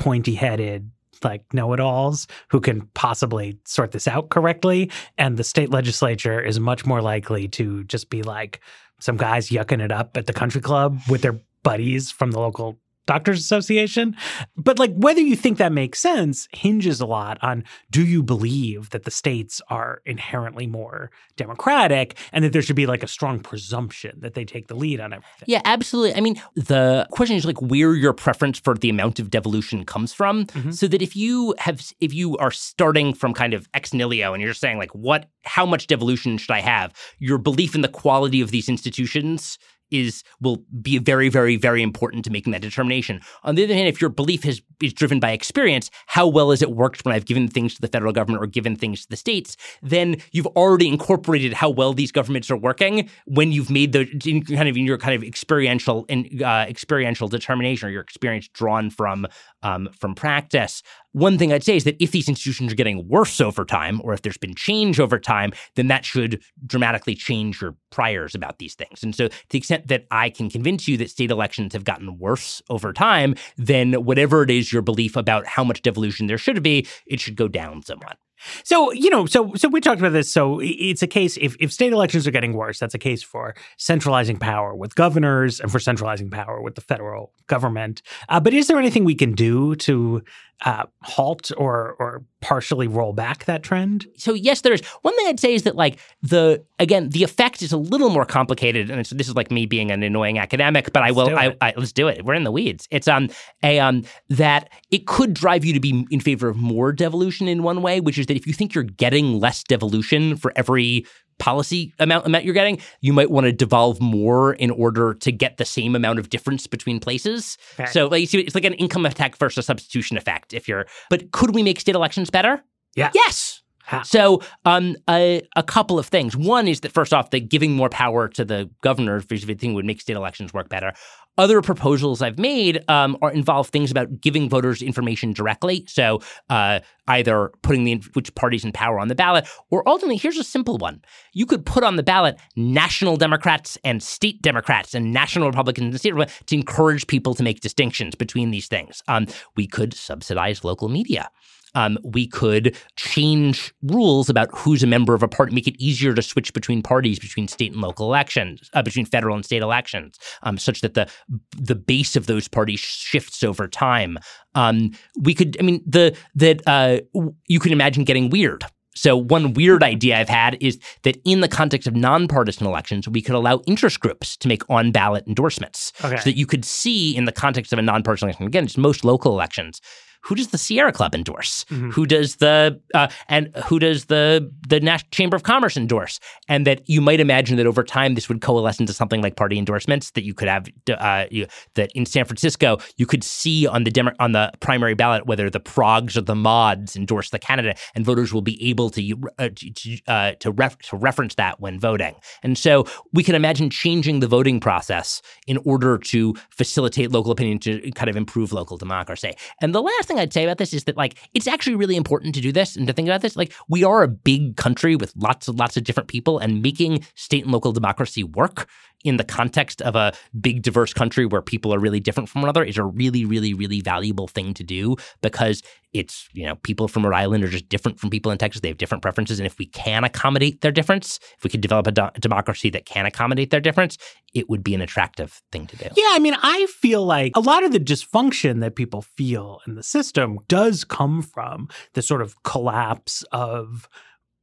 pointy 0.00 0.34
headed 0.34 0.90
like 1.22 1.52
know-it-alls 1.52 2.26
who 2.48 2.60
can 2.60 2.88
possibly 2.94 3.58
sort 3.66 3.92
this 3.92 4.08
out 4.08 4.30
correctly. 4.30 4.90
And 5.18 5.36
the 5.36 5.44
state 5.44 5.70
legislature 5.70 6.40
is 6.40 6.58
much 6.58 6.86
more 6.86 7.02
likely 7.02 7.46
to 7.48 7.84
just 7.84 8.08
be 8.08 8.22
like 8.22 8.60
some 9.00 9.18
guys 9.18 9.50
yucking 9.50 9.82
it 9.84 9.92
up 9.92 10.16
at 10.16 10.26
the 10.26 10.32
country 10.32 10.62
club 10.62 10.98
with 11.10 11.20
their 11.20 11.38
buddies 11.62 12.10
from 12.10 12.30
the 12.30 12.40
local 12.40 12.78
doctors 13.06 13.38
association 13.40 14.16
but 14.56 14.78
like 14.78 14.92
whether 14.94 15.20
you 15.20 15.34
think 15.36 15.58
that 15.58 15.72
makes 15.72 15.98
sense 15.98 16.48
hinges 16.52 17.00
a 17.00 17.06
lot 17.06 17.38
on 17.42 17.64
do 17.90 18.04
you 18.04 18.22
believe 18.22 18.90
that 18.90 19.04
the 19.04 19.10
states 19.10 19.60
are 19.68 20.00
inherently 20.06 20.66
more 20.66 21.10
democratic 21.36 22.16
and 22.32 22.44
that 22.44 22.52
there 22.52 22.62
should 22.62 22.76
be 22.76 22.86
like 22.86 23.02
a 23.02 23.08
strong 23.08 23.40
presumption 23.40 24.18
that 24.20 24.34
they 24.34 24.44
take 24.44 24.68
the 24.68 24.74
lead 24.74 25.00
on 25.00 25.12
everything 25.12 25.44
Yeah, 25.46 25.62
absolutely. 25.64 26.14
I 26.16 26.20
mean, 26.20 26.40
the 26.54 27.06
question 27.10 27.36
is 27.36 27.44
like 27.44 27.60
where 27.60 27.94
your 27.94 28.12
preference 28.12 28.58
for 28.58 28.74
the 28.74 28.90
amount 28.90 29.18
of 29.18 29.30
devolution 29.30 29.84
comes 29.84 30.12
from. 30.12 30.46
Mhm. 30.46 30.74
So 30.74 30.86
that 30.88 31.02
if 31.02 31.16
you 31.16 31.54
have, 31.58 31.92
if 32.00 32.12
you 32.14 32.36
are 32.36 32.50
starting 32.50 33.14
from 33.14 33.34
kind 33.34 33.54
of 33.54 33.68
ex 33.74 33.92
nihilo 33.92 34.32
and 34.34 34.40
you're 34.42 34.50
just 34.50 34.60
saying 34.60 34.78
like, 34.78 34.94
what, 34.94 35.28
how 35.44 35.64
much 35.66 35.86
devolution 35.86 36.38
should 36.38 36.52
I 36.52 36.60
have? 36.60 36.92
Your 37.18 37.38
belief 37.38 37.74
in 37.74 37.80
the 37.80 37.88
quality 37.88 38.40
of 38.40 38.50
these 38.50 38.68
institutions 38.68 39.58
is 39.90 40.22
will 40.40 40.58
be 40.80 40.98
very, 40.98 41.28
very, 41.28 41.56
very 41.56 41.82
important 41.82 42.24
to 42.24 42.30
making 42.30 42.52
that 42.52 42.62
determination. 42.62 43.20
On 43.44 43.54
the 43.54 43.64
other 43.64 43.74
hand, 43.74 43.88
if 43.88 44.00
your 44.00 44.10
belief 44.10 44.44
has, 44.44 44.62
is 44.82 44.92
driven 44.92 45.20
by 45.20 45.32
experience, 45.32 45.90
how 46.06 46.26
well 46.26 46.50
has 46.50 46.62
it 46.62 46.72
worked 46.72 47.04
when 47.04 47.14
I've 47.14 47.26
given 47.26 47.48
things 47.48 47.74
to 47.74 47.80
the 47.80 47.88
federal 47.88 48.12
government 48.12 48.42
or 48.42 48.46
given 48.46 48.76
things 48.76 49.02
to 49.02 49.08
the 49.08 49.16
states? 49.16 49.56
Then 49.82 50.16
you've 50.32 50.46
already 50.48 50.88
incorporated 50.88 51.52
how 51.52 51.70
well 51.70 51.92
these 51.92 52.12
governments 52.12 52.50
are 52.50 52.56
working 52.56 53.08
when 53.26 53.52
you've 53.52 53.70
made 53.70 53.92
the 53.92 54.00
in 54.24 54.44
kind 54.44 54.68
of 54.68 54.76
in 54.76 54.84
your 54.84 54.98
kind 54.98 55.14
of 55.14 55.22
experiential 55.22 56.06
and 56.08 56.42
uh, 56.42 56.66
experiential 56.68 57.28
determination 57.28 57.88
or 57.88 57.92
your 57.92 58.02
experience 58.02 58.48
drawn 58.48 58.90
from 58.90 59.26
um, 59.62 59.88
from 59.98 60.14
practice. 60.14 60.82
One 61.12 61.38
thing 61.38 61.52
I'd 61.52 61.64
say 61.64 61.76
is 61.76 61.84
that 61.84 61.96
if 62.00 62.12
these 62.12 62.28
institutions 62.28 62.72
are 62.72 62.76
getting 62.76 63.08
worse 63.08 63.40
over 63.40 63.64
time, 63.64 64.00
or 64.04 64.12
if 64.12 64.22
there's 64.22 64.38
been 64.38 64.54
change 64.54 65.00
over 65.00 65.18
time, 65.18 65.52
then 65.74 65.88
that 65.88 66.04
should 66.04 66.42
dramatically 66.66 67.14
change 67.14 67.60
your 67.60 67.76
priors 67.90 68.34
about 68.34 68.58
these 68.58 68.74
things. 68.74 69.02
And 69.02 69.14
so, 69.14 69.28
to 69.28 69.34
the 69.50 69.58
extent 69.58 69.88
that 69.88 70.06
I 70.10 70.30
can 70.30 70.50
convince 70.50 70.86
you 70.86 70.96
that 70.98 71.10
state 71.10 71.30
elections 71.30 71.72
have 71.72 71.84
gotten 71.84 72.18
worse 72.18 72.62
over 72.70 72.92
time, 72.92 73.34
then 73.56 74.04
whatever 74.04 74.42
it 74.42 74.50
is 74.50 74.72
your 74.72 74.82
belief 74.82 75.16
about 75.16 75.46
how 75.46 75.64
much 75.64 75.82
devolution 75.82 76.26
there 76.26 76.38
should 76.38 76.62
be, 76.62 76.86
it 77.06 77.20
should 77.20 77.36
go 77.36 77.48
down 77.48 77.82
somewhat. 77.82 78.18
So, 78.64 78.92
you 78.92 79.10
know, 79.10 79.26
so 79.26 79.52
so 79.54 79.68
we 79.68 79.80
talked 79.80 80.00
about 80.00 80.12
this. 80.12 80.32
So 80.32 80.60
it's 80.62 81.02
a 81.02 81.06
case 81.06 81.36
if, 81.40 81.56
if 81.60 81.72
state 81.72 81.92
elections 81.92 82.26
are 82.26 82.30
getting 82.30 82.54
worse, 82.54 82.78
that's 82.78 82.94
a 82.94 82.98
case 82.98 83.22
for 83.22 83.54
centralizing 83.76 84.38
power 84.38 84.74
with 84.74 84.94
governors 84.94 85.60
and 85.60 85.70
for 85.70 85.78
centralizing 85.78 86.30
power 86.30 86.62
with 86.62 86.74
the 86.74 86.80
federal 86.80 87.32
government. 87.46 88.02
Uh, 88.28 88.40
but 88.40 88.54
is 88.54 88.66
there 88.66 88.78
anything 88.78 89.04
we 89.04 89.14
can 89.14 89.32
do 89.32 89.74
to 89.76 90.22
uh, 90.64 90.84
halt 91.02 91.50
or 91.56 91.96
or 91.98 92.22
partially 92.40 92.86
roll 92.86 93.12
back 93.12 93.44
that 93.44 93.62
trend? 93.62 94.06
So 94.16 94.34
yes, 94.34 94.60
there 94.62 94.72
is. 94.72 94.84
One 95.02 95.16
thing 95.16 95.26
I'd 95.28 95.40
say 95.40 95.54
is 95.54 95.62
that 95.62 95.76
like 95.76 95.98
the 96.22 96.64
again 96.78 97.10
the 97.10 97.22
effect 97.22 97.62
is 97.62 97.72
a 97.72 97.76
little 97.76 98.10
more 98.10 98.24
complicated, 98.24 98.90
and 98.90 99.04
this 99.04 99.28
is 99.28 99.34
like 99.34 99.50
me 99.50 99.66
being 99.66 99.90
an 99.90 100.02
annoying 100.02 100.38
academic, 100.38 100.92
but 100.92 101.02
I 101.02 101.10
will. 101.10 101.36
I, 101.36 101.56
I, 101.60 101.74
let's 101.76 101.92
do 101.92 102.08
it. 102.08 102.24
We're 102.24 102.34
in 102.34 102.44
the 102.44 102.52
weeds. 102.52 102.88
It's 102.90 103.08
um 103.08 103.28
a 103.62 103.78
um 103.80 104.04
that 104.28 104.70
it 104.90 105.06
could 105.06 105.34
drive 105.34 105.64
you 105.64 105.72
to 105.72 105.80
be 105.80 106.06
in 106.10 106.20
favor 106.20 106.48
of 106.48 106.56
more 106.56 106.92
devolution 106.92 107.48
in 107.48 107.62
one 107.62 107.82
way, 107.82 108.00
which 108.00 108.18
is 108.18 108.26
that 108.26 108.36
if 108.36 108.46
you 108.46 108.52
think 108.52 108.74
you're 108.74 108.84
getting 108.84 109.40
less 109.40 109.62
devolution 109.62 110.36
for 110.36 110.52
every 110.56 111.06
policy 111.40 111.92
amount, 111.98 112.26
amount 112.26 112.44
you're 112.44 112.54
getting, 112.54 112.78
you 113.00 113.12
might 113.12 113.30
want 113.30 113.46
to 113.46 113.52
devolve 113.52 114.00
more 114.00 114.54
in 114.54 114.70
order 114.70 115.14
to 115.14 115.32
get 115.32 115.56
the 115.56 115.64
same 115.64 115.96
amount 115.96 116.18
of 116.18 116.30
difference 116.30 116.66
between 116.68 117.00
places. 117.00 117.58
So 117.90 118.06
like, 118.06 118.20
you 118.20 118.26
see, 118.26 118.40
it's 118.40 118.54
like 118.54 118.64
an 118.64 118.74
income 118.74 119.04
attack 119.06 119.36
versus 119.36 119.66
substitution 119.66 120.16
effect. 120.16 120.52
If 120.52 120.68
you're, 120.68 120.86
but 121.08 121.32
could 121.32 121.54
we 121.54 121.62
make 121.62 121.80
state 121.80 121.96
elections 121.96 122.30
better? 122.30 122.62
Yeah. 122.94 123.10
Yes. 123.14 123.62
So, 124.04 124.40
um, 124.64 124.96
a, 125.08 125.42
a, 125.56 125.64
couple 125.64 125.98
of 125.98 126.06
things. 126.06 126.36
One 126.36 126.68
is 126.68 126.80
that 126.80 126.92
first 126.92 127.12
off, 127.12 127.30
that 127.30 127.48
giving 127.48 127.72
more 127.72 127.88
power 127.88 128.28
to 128.28 128.44
the 128.44 128.70
governor 128.82 129.20
thing 129.20 129.74
would 129.74 129.84
make 129.84 130.00
state 130.00 130.16
elections 130.16 130.54
work 130.54 130.68
better. 130.68 130.92
Other 131.40 131.62
proposals 131.62 132.20
I've 132.20 132.38
made 132.38 132.84
um, 132.86 133.16
are 133.22 133.32
involve 133.32 133.70
things 133.70 133.90
about 133.90 134.20
giving 134.20 134.50
voters 134.50 134.82
information 134.82 135.32
directly. 135.32 135.86
So, 135.88 136.20
uh, 136.50 136.80
either 137.08 137.50
putting 137.62 137.84
the 137.84 137.94
which 138.12 138.34
parties 138.34 138.62
in 138.62 138.72
power 138.72 139.00
on 139.00 139.08
the 139.08 139.14
ballot, 139.14 139.48
or 139.70 139.82
ultimately, 139.88 140.18
here's 140.18 140.36
a 140.36 140.44
simple 140.44 140.76
one: 140.76 141.00
you 141.32 141.46
could 141.46 141.64
put 141.64 141.82
on 141.82 141.96
the 141.96 142.02
ballot 142.02 142.38
national 142.56 143.16
Democrats 143.16 143.78
and 143.84 144.02
state 144.02 144.42
Democrats 144.42 144.94
and 144.94 145.14
national 145.14 145.46
Republicans 145.46 145.86
and 145.86 145.98
state 145.98 146.12
Republicans 146.12 146.44
to 146.44 146.56
encourage 146.56 147.06
people 147.06 147.32
to 147.32 147.42
make 147.42 147.60
distinctions 147.60 148.14
between 148.14 148.50
these 148.50 148.68
things. 148.68 149.02
Um, 149.08 149.26
we 149.56 149.66
could 149.66 149.94
subsidize 149.94 150.62
local 150.62 150.90
media 150.90 151.30
um, 151.74 151.98
we 152.02 152.26
could 152.26 152.76
change 152.96 153.72
rules 153.82 154.28
about 154.28 154.48
who's 154.52 154.82
a 154.82 154.86
member 154.86 155.14
of 155.14 155.22
a 155.22 155.28
party, 155.28 155.54
make 155.54 155.68
it 155.68 155.80
easier 155.80 156.14
to 156.14 156.22
switch 156.22 156.52
between 156.52 156.82
parties, 156.82 157.18
between 157.18 157.48
state 157.48 157.72
and 157.72 157.80
local 157.80 158.06
elections, 158.06 158.70
uh, 158.74 158.82
between 158.82 159.06
federal 159.06 159.34
and 159.34 159.44
state 159.44 159.62
elections, 159.62 160.18
um, 160.42 160.58
such 160.58 160.80
that 160.80 160.94
the 160.94 161.08
the 161.56 161.74
base 161.74 162.16
of 162.16 162.26
those 162.26 162.48
parties 162.48 162.80
shifts 162.80 163.42
over 163.42 163.68
time. 163.68 164.18
Um, 164.54 164.90
we 165.20 165.34
could, 165.34 165.56
I 165.60 165.62
mean, 165.62 165.82
the 165.86 166.16
that 166.34 166.62
uh, 166.66 167.00
you 167.46 167.60
can 167.60 167.72
imagine 167.72 168.04
getting 168.04 168.30
weird. 168.30 168.64
So 168.96 169.16
one 169.16 169.54
weird 169.54 169.82
idea 169.84 170.18
I've 170.18 170.28
had 170.28 170.58
is 170.60 170.78
that 171.04 171.16
in 171.24 171.40
the 171.40 171.48
context 171.48 171.86
of 171.86 171.94
nonpartisan 171.94 172.66
elections, 172.66 173.08
we 173.08 173.22
could 173.22 173.36
allow 173.36 173.60
interest 173.66 174.00
groups 174.00 174.36
to 174.38 174.48
make 174.48 174.68
on-ballot 174.68 175.24
endorsements, 175.28 175.92
okay. 176.04 176.16
so 176.16 176.24
that 176.24 176.36
you 176.36 176.44
could 176.44 176.64
see 176.64 177.16
in 177.16 177.24
the 177.24 177.32
context 177.32 177.72
of 177.72 177.78
a 177.78 177.82
nonpartisan 177.82 178.28
election, 178.28 178.46
again, 178.46 178.64
it's 178.64 178.76
most 178.76 179.04
local 179.04 179.32
elections, 179.32 179.80
who 180.22 180.34
does 180.34 180.48
the 180.48 180.58
Sierra 180.58 180.92
Club 180.92 181.14
endorse? 181.14 181.64
Mm-hmm. 181.64 181.90
Who 181.90 182.06
does 182.06 182.36
the 182.36 182.80
uh, 182.94 183.08
and 183.28 183.54
who 183.66 183.78
does 183.78 184.06
the 184.06 184.50
the 184.68 184.80
National 184.80 185.08
Chamber 185.10 185.36
of 185.36 185.42
Commerce 185.42 185.76
endorse? 185.76 186.20
And 186.48 186.66
that 186.66 186.88
you 186.88 187.00
might 187.00 187.20
imagine 187.20 187.56
that 187.56 187.66
over 187.66 187.82
time 187.82 188.14
this 188.14 188.28
would 188.28 188.40
coalesce 188.40 188.80
into 188.80 188.92
something 188.92 189.22
like 189.22 189.36
party 189.36 189.58
endorsements 189.58 190.10
that 190.12 190.24
you 190.24 190.34
could 190.34 190.48
have 190.48 190.68
uh, 190.90 191.26
you, 191.30 191.46
that 191.74 191.90
in 191.94 192.06
San 192.06 192.24
Francisco 192.24 192.78
you 192.96 193.06
could 193.06 193.24
see 193.24 193.66
on 193.66 193.84
the 193.84 193.90
Demo- 193.90 194.14
on 194.18 194.32
the 194.32 194.52
primary 194.60 194.94
ballot 194.94 195.26
whether 195.26 195.48
the 195.48 195.60
Progs 195.60 196.16
or 196.16 196.22
the 196.22 196.34
Mods 196.34 196.96
endorse 196.96 197.30
the 197.30 197.38
candidate, 197.38 197.78
and 197.94 198.04
voters 198.04 198.32
will 198.32 198.42
be 198.42 198.62
able 198.68 198.90
to 198.90 199.20
uh, 199.38 199.48
to 199.54 199.98
uh, 200.06 200.32
to, 200.40 200.50
ref- 200.50 200.78
to 200.78 200.96
reference 200.96 201.34
that 201.36 201.60
when 201.60 201.80
voting. 201.80 202.14
And 202.42 202.58
so 202.58 202.84
we 203.12 203.22
can 203.22 203.34
imagine 203.34 203.70
changing 203.70 204.20
the 204.20 204.28
voting 204.28 204.60
process 204.60 205.22
in 205.46 205.58
order 205.64 205.98
to 205.98 206.34
facilitate 206.50 207.10
local 207.10 207.32
opinion 207.32 207.58
to 207.60 207.90
kind 207.92 208.10
of 208.10 208.16
improve 208.16 208.52
local 208.52 208.76
democracy. 208.76 209.32
And 209.60 209.74
the 209.74 209.82
last 209.82 210.09
thing 210.10 210.20
I'd 210.20 210.32
say 210.32 210.44
about 210.44 210.58
this 210.58 210.74
is 210.74 210.84
that 210.84 210.96
like 210.96 211.16
it's 211.34 211.46
actually 211.46 211.76
really 211.76 211.96
important 211.96 212.34
to 212.34 212.40
do 212.40 212.52
this 212.52 212.76
and 212.76 212.86
to 212.86 212.92
think 212.92 213.08
about 213.08 213.22
this. 213.22 213.36
Like 213.36 213.52
we 213.68 213.84
are 213.84 214.02
a 214.02 214.08
big 214.08 214.56
country 214.56 214.96
with 214.96 215.12
lots 215.16 215.48
and 215.48 215.58
lots 215.58 215.76
of 215.76 215.84
different 215.84 216.08
people, 216.08 216.38
and 216.38 216.62
making 216.62 217.04
state 217.14 217.44
and 217.44 217.52
local 217.52 217.72
democracy 217.72 218.24
work 218.24 218.68
in 219.04 219.16
the 219.16 219.24
context 219.24 219.80
of 219.82 219.96
a 219.96 220.12
big 220.40 220.62
diverse 220.62 220.92
country 220.92 221.26
where 221.26 221.42
people 221.42 221.74
are 221.74 221.78
really 221.78 222.00
different 222.00 222.28
from 222.28 222.42
one 222.42 222.48
another 222.48 222.64
is 222.64 222.78
a 222.78 222.84
really 222.84 223.24
really 223.24 223.54
really 223.54 223.80
valuable 223.80 224.28
thing 224.28 224.54
to 224.54 224.62
do 224.62 224.96
because 225.22 225.62
it's 225.92 226.28
you 226.32 226.46
know 226.46 226.56
people 226.56 226.88
from 226.88 227.04
Rhode 227.04 227.16
Island 227.16 227.44
are 227.44 227.48
just 227.48 227.68
different 227.68 227.98
from 227.98 228.10
people 228.10 228.30
in 228.30 228.38
Texas. 228.38 228.60
They 228.60 228.68
have 228.68 228.78
different 228.78 229.02
preferences. 229.02 229.40
And 229.40 229.46
if 229.46 229.58
we 229.58 229.66
can 229.66 230.04
accommodate 230.04 230.60
their 230.60 230.72
difference 230.72 231.18
if 231.36 231.44
we 231.44 231.50
could 231.50 231.60
develop 231.60 231.86
a 231.86 231.92
do- 231.92 232.10
democracy 232.20 232.70
that 232.70 232.86
can 232.86 233.06
accommodate 233.06 233.50
their 233.50 233.60
difference 233.60 233.96
it 234.32 234.48
would 234.48 234.62
be 234.62 234.74
an 234.74 234.80
attractive 234.80 235.42
thing 235.50 235.66
to 235.66 235.76
do. 235.76 235.86
Yeah 235.96 236.10
i 236.12 236.18
mean 236.18 236.36
i 236.42 236.66
feel 236.66 237.04
like 237.04 237.32
a 237.34 237.40
lot 237.40 237.64
of 237.64 237.72
the 237.72 237.80
dysfunction 237.80 238.60
that 238.60 238.76
people 238.76 239.02
feel 239.02 239.60
in 239.66 239.74
the 239.74 239.82
system 239.82 240.38
does 240.48 240.84
come 240.84 241.22
from 241.22 241.68
the 241.94 242.02
sort 242.02 242.22
of 242.22 242.40
collapse 242.42 243.24
of 243.32 243.88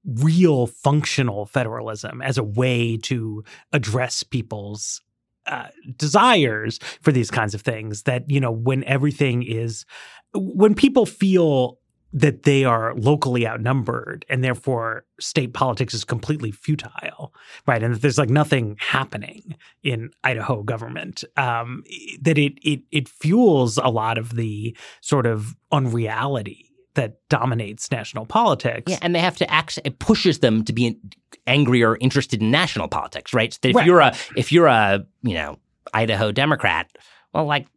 real 0.08 0.68
functional 0.68 1.46
federalism 1.46 2.22
as 2.22 2.38
a 2.38 2.44
way 2.44 2.98
to 2.98 3.44
address 3.74 4.24
people's 4.24 5.02
uh, 5.46 5.68
desires 5.98 6.80
for 7.02 7.12
these 7.12 7.32
kinds 7.32 7.54
of 7.54 7.62
things 7.62 8.04
that 8.04 8.30
you 8.30 8.40
know 8.40 8.52
when 8.52 8.84
everything 8.84 9.44
is 9.44 9.86
when 10.34 10.76
people 10.76 11.06
feel 11.06 11.80
that 12.14 12.44
they 12.44 12.64
are 12.64 12.94
locally 12.96 13.46
outnumbered 13.46 14.26
and 14.30 14.44
therefore 14.44 15.06
state 15.20 15.54
politics 15.54 15.94
is 15.94 16.04
completely 16.04 16.52
futile 16.52 17.34
right 17.66 17.84
and 17.84 17.96
that 17.96 18.02
there's 18.02 18.18
like 18.18 18.30
nothing 18.30 18.76
happening 18.80 19.56
in 19.84 20.10
idaho 20.24 20.64
government 20.64 21.24
um, 21.38 21.84
that 22.22 22.38
it 22.38 22.54
it 22.62 22.82
it 22.92 23.08
fuels 23.08 23.78
a 23.78 23.90
lot 23.90 24.18
of 24.18 24.36
the 24.36 24.76
sort 25.02 25.26
of 25.26 25.56
unreality 25.72 26.67
that 26.98 27.18
dominates 27.30 27.90
national 27.90 28.26
politics. 28.26 28.92
Yeah, 28.92 29.00
and 29.02 29.16
they 29.16 29.20
have 29.20 29.38
to 29.38 29.50
act. 29.50 29.80
It 29.86 30.00
pushes 30.00 30.40
them 30.40 30.64
to 30.66 30.74
be 30.74 31.00
angry 31.48 31.84
or 31.84 31.98
interested 31.98 32.42
in 32.42 32.52
national 32.52 32.90
politics, 32.90 33.34
right? 33.34 33.54
So 33.54 33.70
if 33.70 33.76
right. 33.76 33.86
you're 33.86 34.02
a 34.02 34.14
if 34.36 34.52
you're 34.52 34.68
a 34.68 35.06
you 35.22 35.34
know 35.34 35.58
Idaho 35.94 36.32
Democrat, 36.32 36.92
well, 37.34 37.46
like 37.46 37.68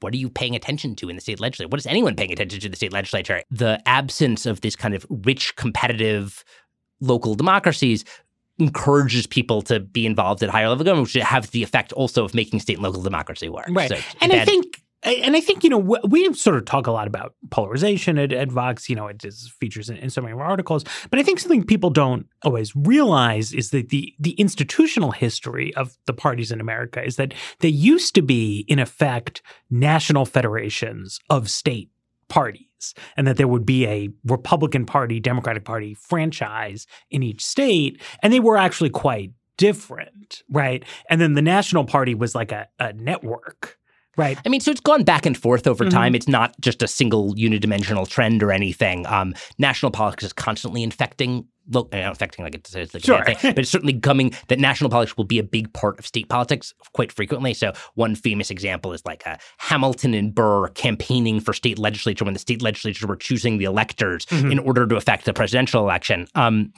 what 0.00 0.14
are 0.14 0.18
you 0.18 0.28
paying 0.28 0.54
attention 0.54 0.94
to 0.96 1.08
in 1.08 1.16
the 1.16 1.22
state 1.22 1.40
legislature? 1.40 1.68
What 1.68 1.80
is 1.80 1.86
anyone 1.86 2.14
paying 2.14 2.32
attention 2.32 2.60
to 2.60 2.66
in 2.66 2.70
the 2.70 2.76
state 2.76 2.92
legislature? 2.92 3.42
The 3.50 3.80
absence 3.86 4.46
of 4.46 4.60
this 4.60 4.76
kind 4.76 4.94
of 4.94 5.06
rich, 5.10 5.56
competitive 5.56 6.44
local 7.00 7.34
democracies 7.34 8.04
encourages 8.58 9.26
people 9.26 9.62
to 9.62 9.80
be 9.80 10.06
involved 10.06 10.42
at 10.42 10.50
higher 10.50 10.68
level 10.68 10.84
government, 10.84 11.12
which 11.12 11.22
has 11.22 11.50
the 11.50 11.62
effect 11.62 11.92
also 11.92 12.24
of 12.24 12.34
making 12.34 12.60
state 12.60 12.76
and 12.76 12.84
local 12.84 13.02
democracy 13.02 13.48
work. 13.48 13.66
Right. 13.70 13.88
So 13.88 13.96
and 14.20 14.32
bad, 14.32 14.42
I 14.42 14.44
think 14.44 14.75
and 15.02 15.36
I 15.36 15.40
think 15.40 15.62
you 15.62 15.70
know 15.70 15.78
we 15.78 16.32
sort 16.34 16.56
of 16.56 16.64
talk 16.64 16.86
a 16.86 16.90
lot 16.90 17.06
about 17.06 17.34
polarization 17.50 18.18
at, 18.18 18.32
at 18.32 18.50
Vox. 18.50 18.88
You 18.88 18.96
know, 18.96 19.06
it 19.06 19.24
is 19.24 19.52
features 19.60 19.88
in, 19.88 19.96
in, 19.96 20.10
so 20.10 20.20
many 20.20 20.32
of 20.32 20.38
our 20.38 20.46
articles. 20.46 20.84
But 21.10 21.18
I 21.18 21.22
think 21.22 21.38
something 21.38 21.64
people 21.64 21.90
don't 21.90 22.26
always 22.42 22.74
realize 22.74 23.52
is 23.52 23.70
that 23.70 23.90
the 23.90 24.14
the 24.18 24.32
institutional 24.32 25.12
history 25.12 25.74
of 25.74 25.96
the 26.06 26.12
parties 26.12 26.50
in 26.50 26.60
America 26.60 27.04
is 27.04 27.16
that 27.16 27.34
they 27.60 27.68
used 27.68 28.14
to 28.14 28.22
be, 28.22 28.64
in 28.68 28.78
effect, 28.78 29.42
national 29.70 30.24
federations 30.24 31.20
of 31.30 31.50
state 31.50 31.90
parties, 32.28 32.94
and 33.16 33.26
that 33.26 33.36
there 33.36 33.48
would 33.48 33.66
be 33.66 33.86
a 33.86 34.08
Republican 34.24 34.86
Party, 34.86 35.20
Democratic 35.20 35.64
Party 35.64 35.94
franchise 35.94 36.86
in 37.10 37.22
each 37.22 37.44
state, 37.44 38.02
and 38.22 38.32
they 38.32 38.40
were 38.40 38.56
actually 38.56 38.90
quite 38.90 39.32
different, 39.56 40.42
right? 40.50 40.84
And 41.08 41.20
then 41.20 41.34
the 41.34 41.42
National 41.42 41.84
Party 41.84 42.14
was 42.14 42.34
like 42.34 42.52
a, 42.52 42.68
a 42.78 42.92
network 42.92 43.78
Right. 44.16 44.38
I 44.44 44.48
mean, 44.48 44.60
so 44.60 44.70
it's 44.70 44.80
gone 44.80 45.04
back 45.04 45.26
and 45.26 45.36
forth 45.36 45.66
over 45.66 45.84
mm-hmm. 45.84 45.90
time. 45.90 46.14
It's 46.14 46.28
not 46.28 46.58
just 46.60 46.82
a 46.82 46.88
single 46.88 47.34
unidimensional 47.34 48.08
trend 48.08 48.42
or 48.42 48.50
anything. 48.50 49.06
Um, 49.06 49.34
national 49.58 49.92
politics 49.92 50.24
is 50.24 50.32
constantly 50.32 50.82
infecting 50.82 51.46
look, 51.70 51.94
uh, 51.94 52.08
affecting 52.10 52.44
like 52.44 52.54
it's, 52.54 52.74
it's 52.74 52.94
like 52.94 53.04
sure. 53.04 53.24
thing, 53.24 53.36
but 53.42 53.58
it's 53.58 53.70
certainly 53.70 53.98
coming 53.98 54.32
that 54.48 54.58
national 54.58 54.90
politics 54.90 55.16
will 55.16 55.24
be 55.24 55.38
a 55.38 55.42
big 55.42 55.72
part 55.72 55.98
of 55.98 56.06
state 56.06 56.28
politics 56.28 56.72
quite 56.94 57.12
frequently. 57.12 57.54
So 57.54 57.72
one 57.94 58.14
famous 58.14 58.50
example 58.50 58.92
is 58.92 59.04
like 59.04 59.26
uh, 59.26 59.36
Hamilton 59.58 60.14
and 60.14 60.34
Burr 60.34 60.68
campaigning 60.68 61.40
for 61.40 61.52
state 61.52 61.78
legislature 61.78 62.24
when 62.24 62.34
the 62.34 62.40
state 62.40 62.62
legislatures 62.62 63.06
were 63.06 63.16
choosing 63.16 63.58
the 63.58 63.64
electors 63.64 64.26
mm-hmm. 64.26 64.52
in 64.52 64.58
order 64.58 64.86
to 64.86 64.96
affect 64.96 65.24
the 65.24 65.32
presidential 65.32 65.82
election. 65.82 66.26
Um, 66.34 66.72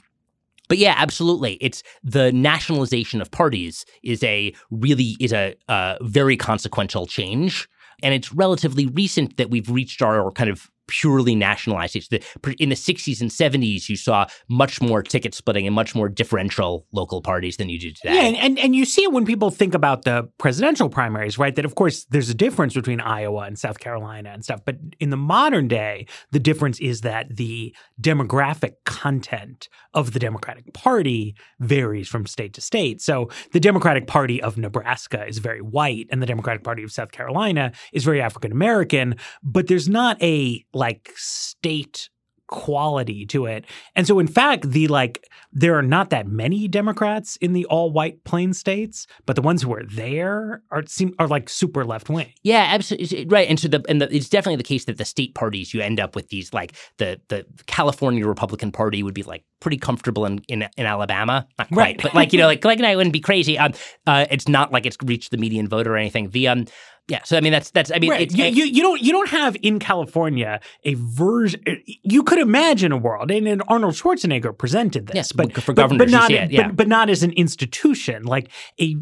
but 0.69 0.77
yeah, 0.77 0.93
absolutely. 0.97 1.57
It's 1.59 1.83
the 2.03 2.31
nationalization 2.31 3.21
of 3.21 3.31
parties 3.31 3.85
is 4.03 4.23
a 4.23 4.53
really 4.71 5.17
is 5.19 5.33
a 5.33 5.55
uh, 5.67 5.97
very 6.01 6.37
consequential 6.37 7.07
change, 7.07 7.67
and 8.01 8.13
it's 8.13 8.31
relatively 8.31 8.85
recent 8.85 9.35
that 9.37 9.49
we've 9.49 9.69
reached 9.69 10.01
our 10.01 10.31
kind 10.31 10.49
of 10.49 10.69
purely 10.89 11.35
nationalized 11.35 12.01
states. 12.01 12.25
In 12.59 12.69
the 12.69 12.75
60s 12.75 13.21
and 13.21 13.29
70s, 13.29 13.87
you 13.87 13.95
saw 13.95 14.25
much 14.49 14.81
more 14.81 15.01
ticket 15.01 15.33
splitting 15.33 15.65
and 15.65 15.75
much 15.75 15.95
more 15.95 16.09
differential 16.09 16.85
local 16.91 17.21
parties 17.21 17.57
than 17.57 17.69
you 17.69 17.79
do 17.79 17.91
today. 17.91 18.15
Yeah, 18.15 18.21
and, 18.23 18.37
and, 18.37 18.59
and 18.59 18.75
you 18.75 18.85
see 18.85 19.03
it 19.03 19.11
when 19.11 19.25
people 19.25 19.51
think 19.51 19.73
about 19.73 20.03
the 20.03 20.29
presidential 20.37 20.89
primaries, 20.89 21.37
right? 21.37 21.55
That, 21.55 21.65
of 21.65 21.75
course, 21.75 22.05
there's 22.05 22.29
a 22.29 22.33
difference 22.33 22.73
between 22.73 22.99
Iowa 22.99 23.41
and 23.41 23.57
South 23.57 23.79
Carolina 23.79 24.29
and 24.29 24.43
stuff. 24.43 24.61
But 24.65 24.77
in 24.99 25.09
the 25.09 25.17
modern 25.17 25.67
day, 25.67 26.07
the 26.31 26.39
difference 26.39 26.79
is 26.79 27.01
that 27.01 27.35
the 27.35 27.75
demographic 28.01 28.73
content 28.85 29.69
of 29.93 30.13
the 30.13 30.19
Democratic 30.19 30.73
Party 30.73 31.35
varies 31.59 32.07
from 32.07 32.25
state 32.25 32.53
to 32.53 32.61
state. 32.61 33.01
So 33.01 33.29
the 33.51 33.59
Democratic 33.59 34.07
Party 34.07 34.41
of 34.41 34.57
Nebraska 34.57 35.25
is 35.25 35.39
very 35.39 35.61
white, 35.61 36.07
and 36.11 36.21
the 36.21 36.25
Democratic 36.25 36.63
Party 36.63 36.83
of 36.83 36.91
South 36.91 37.11
Carolina 37.11 37.71
is 37.93 38.03
very 38.03 38.21
African 38.21 38.51
American, 38.51 39.15
but 39.43 39.67
there's 39.67 39.89
not 39.89 40.21
a 40.21 40.63
like 40.79 41.11
state 41.15 42.09
quality 42.47 43.27
to 43.27 43.45
it. 43.45 43.63
And 43.95 44.07
so 44.07 44.17
in 44.17 44.25
fact, 44.27 44.71
the 44.71 44.87
like 44.87 45.23
there 45.53 45.75
are 45.77 45.83
not 45.83 46.09
that 46.09 46.25
many 46.27 46.67
Democrats 46.67 47.35
in 47.41 47.53
the 47.53 47.63
all 47.65 47.91
white 47.91 48.23
plain 48.23 48.53
states, 48.53 49.05
but 49.27 49.35
the 49.35 49.41
ones 49.43 49.61
who 49.61 49.71
are 49.73 49.83
there 49.83 50.63
are 50.71 50.83
seem 50.87 51.13
are 51.19 51.27
like 51.27 51.47
super 51.47 51.85
left 51.85 52.09
wing. 52.09 52.33
Yeah, 52.41 52.65
absolutely 52.73 53.27
right. 53.27 53.47
And 53.47 53.59
so 53.59 53.67
the 53.67 53.85
and 53.87 54.01
the, 54.01 54.13
it's 54.15 54.29
definitely 54.29 54.55
the 54.55 54.63
case 54.63 54.85
that 54.85 54.97
the 54.97 55.05
state 55.05 55.35
parties 55.35 55.75
you 55.75 55.81
end 55.81 55.99
up 55.99 56.15
with 56.15 56.29
these 56.29 56.51
like 56.51 56.73
the 56.97 57.21
the 57.27 57.45
California 57.67 58.25
Republican 58.25 58.71
Party 58.71 59.03
would 59.03 59.13
be 59.13 59.23
like 59.23 59.43
pretty 59.59 59.77
comfortable 59.77 60.25
in 60.25 60.39
in, 60.47 60.67
in 60.75 60.85
Alabama, 60.87 61.47
not 61.59 61.67
quite, 61.69 61.77
Right. 61.77 62.01
but 62.01 62.15
like 62.15 62.33
you 62.33 62.39
know 62.39 62.47
like 62.47 62.65
like 62.65 62.81
I 62.81 62.95
wouldn't 62.95 63.13
be 63.13 63.21
crazy. 63.21 63.59
Um, 63.59 63.73
uh, 64.07 64.25
it's 64.31 64.47
not 64.47 64.71
like 64.71 64.87
it's 64.87 64.97
reached 65.05 65.29
the 65.29 65.37
median 65.37 65.67
voter 65.67 65.93
or 65.93 65.97
anything. 65.97 66.31
The 66.31 66.47
um. 66.47 66.65
Yeah, 67.09 67.23
so 67.23 67.35
I 67.37 67.41
mean 67.41 67.51
that's 67.51 67.71
that's 67.71 67.91
I 67.91 67.97
mean 67.99 68.11
Right. 68.11 68.21
it's, 68.21 68.35
You, 68.35 68.45
you, 68.45 68.65
you 68.65 68.81
don't 68.81 69.01
you 69.01 69.11
don't 69.11 69.29
have 69.29 69.57
in 69.63 69.79
California 69.79 70.59
a 70.83 70.93
version. 70.93 71.61
You 71.85 72.23
could 72.23 72.37
imagine 72.39 72.91
a 72.91 72.97
world, 72.97 73.31
and, 73.31 73.47
and 73.47 73.63
Arnold 73.67 73.95
Schwarzenegger 73.95 74.55
presented 74.57 75.07
this, 75.07 75.15
Yes, 75.15 75.31
but 75.31 75.51
for 75.53 75.73
but- 75.73 75.81
governors, 75.81 75.97
but 75.99 76.07
you 76.09 76.11
not 76.15 76.31
it, 76.31 76.51
yeah. 76.51 76.67
but, 76.67 76.75
but 76.75 76.87
not 76.87 77.09
as 77.09 77.23
an 77.23 77.31
institution, 77.31 78.23
like 78.23 78.49
a 78.79 78.95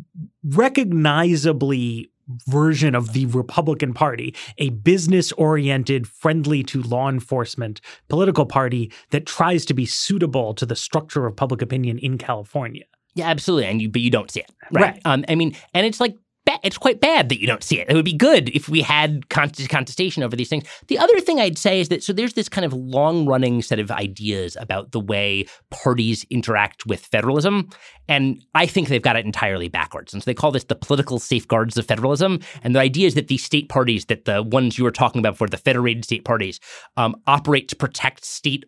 recognizably 0.43 2.11
version 2.47 2.93
of 2.93 3.13
the 3.13 3.25
Republican 3.27 3.93
Party, 3.93 4.35
a 4.57 4.69
business 4.69 5.31
oriented, 5.33 6.07
friendly 6.07 6.61
to 6.63 6.81
law 6.81 7.09
enforcement 7.09 7.79
political 8.09 8.45
party 8.45 8.91
that 9.11 9.25
tries 9.25 9.65
to 9.65 9.73
be 9.73 9.85
suitable 9.85 10.53
to 10.53 10.65
the 10.65 10.75
structure 10.75 11.25
of 11.25 11.35
public 11.35 11.61
opinion 11.61 11.97
in 11.99 12.17
California. 12.17 12.83
Yeah, 13.15 13.27
absolutely. 13.29 13.65
And 13.67 13.81
you, 13.81 13.89
but 13.89 14.01
you 14.01 14.11
don't 14.11 14.29
see 14.29 14.41
it, 14.41 14.51
right? 14.71 14.81
Right. 14.93 15.01
Um, 15.05 15.23
I 15.29 15.35
mean, 15.35 15.55
and 15.73 15.85
it's 15.87 15.99
like 15.99 16.17
it's 16.63 16.77
quite 16.77 16.99
bad 17.01 17.29
that 17.29 17.39
you 17.39 17.47
don't 17.47 17.63
see 17.63 17.79
it. 17.79 17.89
It 17.89 17.95
would 17.95 18.05
be 18.05 18.13
good 18.13 18.49
if 18.49 18.69
we 18.69 18.81
had 18.81 19.29
con- 19.29 19.51
contestation 19.69 20.23
over 20.23 20.35
these 20.35 20.49
things. 20.49 20.63
The 20.87 20.97
other 20.97 21.19
thing 21.19 21.39
I'd 21.39 21.57
say 21.57 21.79
is 21.79 21.89
that 21.89 22.03
so 22.03 22.13
there's 22.13 22.33
this 22.33 22.49
kind 22.49 22.65
of 22.65 22.73
long-running 22.73 23.61
set 23.61 23.79
of 23.79 23.91
ideas 23.91 24.57
about 24.59 24.91
the 24.91 24.99
way 24.99 25.45
parties 25.69 26.25
interact 26.29 26.85
with 26.85 27.05
federalism, 27.05 27.69
and 28.07 28.43
I 28.55 28.65
think 28.65 28.87
they've 28.87 29.01
got 29.01 29.15
it 29.15 29.25
entirely 29.25 29.69
backwards. 29.69 30.13
And 30.13 30.23
so 30.23 30.25
they 30.25 30.33
call 30.33 30.51
this 30.51 30.63
the 30.65 30.75
political 30.75 31.19
safeguards 31.19 31.77
of 31.77 31.85
federalism. 31.85 32.39
And 32.63 32.75
the 32.75 32.79
idea 32.79 33.07
is 33.07 33.15
that 33.15 33.27
these 33.27 33.43
state 33.43 33.69
parties, 33.69 34.05
that 34.05 34.25
the 34.25 34.43
ones 34.43 34.77
you 34.77 34.83
were 34.83 34.91
talking 34.91 35.19
about 35.19 35.33
before, 35.33 35.47
the 35.47 35.57
federated 35.57 36.05
state 36.05 36.23
parties, 36.23 36.59
um, 36.95 37.15
operate 37.27 37.67
to 37.69 37.75
protect 37.75 38.25
state 38.25 38.65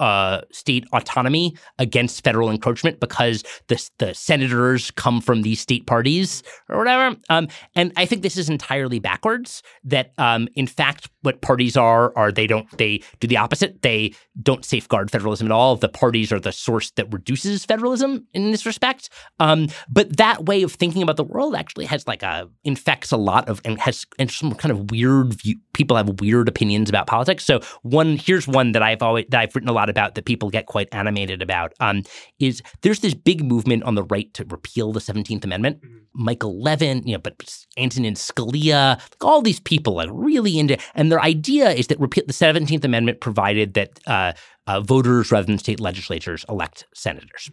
uh, 0.00 0.42
state 0.50 0.86
autonomy 0.92 1.56
against 1.78 2.24
federal 2.24 2.50
encroachment 2.50 3.00
because 3.00 3.42
the 3.68 3.78
the 3.98 4.14
senators 4.14 4.90
come 4.92 5.20
from 5.20 5.42
these 5.42 5.60
state 5.60 5.86
parties 5.86 6.42
or 6.68 6.78
whatever. 6.78 7.16
Um, 7.28 7.48
and 7.74 7.92
I 7.96 8.06
think 8.06 8.22
this 8.22 8.36
is 8.36 8.48
entirely 8.48 8.98
backwards. 8.98 9.62
That 9.84 10.12
um, 10.18 10.48
in 10.54 10.66
fact, 10.66 11.08
what 11.22 11.40
parties 11.40 11.76
are 11.76 12.12
are 12.16 12.32
they 12.32 12.46
don't 12.46 12.70
they 12.78 13.02
do 13.20 13.26
the 13.26 13.36
opposite. 13.36 13.82
They 13.82 14.14
don't 14.42 14.64
safeguard 14.64 15.10
federalism 15.10 15.46
at 15.46 15.52
all. 15.52 15.76
The 15.76 15.88
parties 15.88 16.32
are 16.32 16.40
the 16.40 16.52
source 16.52 16.90
that 16.92 17.12
reduces 17.12 17.64
federalism 17.64 18.26
in 18.34 18.50
this 18.50 18.66
respect. 18.66 19.10
Um, 19.40 19.68
but 19.88 20.16
that 20.16 20.46
way 20.46 20.62
of 20.62 20.72
thinking 20.72 21.02
about 21.02 21.16
the 21.16 21.24
world 21.24 21.54
actually 21.54 21.86
has 21.86 22.06
like 22.06 22.22
a 22.22 22.48
infects 22.64 23.12
a 23.12 23.16
lot 23.16 23.48
of 23.48 23.60
and 23.64 23.80
has 23.80 24.06
and 24.18 24.30
some 24.30 24.54
kind 24.54 24.72
of 24.72 24.90
weird 24.90 25.34
view. 25.34 25.56
People 25.72 25.96
have 25.96 26.20
weird 26.20 26.48
opinions 26.48 26.88
about 26.88 27.06
politics. 27.06 27.44
So 27.44 27.60
one 27.82 28.16
here's 28.16 28.48
one 28.48 28.72
that 28.72 28.82
I've 28.82 29.02
always 29.02 29.26
that 29.30 29.40
I've 29.40 29.54
written 29.54 29.68
a 29.68 29.72
lot 29.72 29.87
about 29.88 30.14
that 30.14 30.24
people 30.24 30.50
get 30.50 30.66
quite 30.66 30.88
animated 30.92 31.42
about. 31.42 31.72
Um, 31.80 32.02
is 32.38 32.62
there's 32.82 33.00
this 33.00 33.14
big 33.14 33.44
movement 33.44 33.82
on 33.84 33.94
the 33.94 34.04
right 34.04 34.32
to 34.34 34.44
repeal 34.44 34.92
the 34.92 35.00
Seventeenth 35.00 35.44
Amendment. 35.44 35.80
Michael 36.14 36.60
Levin, 36.60 37.06
you 37.06 37.12
know, 37.12 37.18
but 37.18 37.64
Antonin 37.76 38.14
Scalia, 38.14 38.98
like 38.98 39.24
all 39.24 39.42
these 39.42 39.60
people 39.60 39.94
like 39.94 40.08
really 40.12 40.58
into, 40.58 40.76
and 40.94 41.12
their 41.12 41.20
idea 41.20 41.70
is 41.70 41.86
that 41.88 42.00
repeal 42.00 42.24
the 42.26 42.32
Seventeenth 42.32 42.84
Amendment 42.84 43.20
provided 43.20 43.74
that 43.74 44.00
uh, 44.06 44.32
uh, 44.66 44.80
voters 44.80 45.30
rather 45.30 45.46
than 45.46 45.58
state 45.58 45.80
legislatures 45.80 46.44
elect 46.48 46.86
senators. 46.94 47.50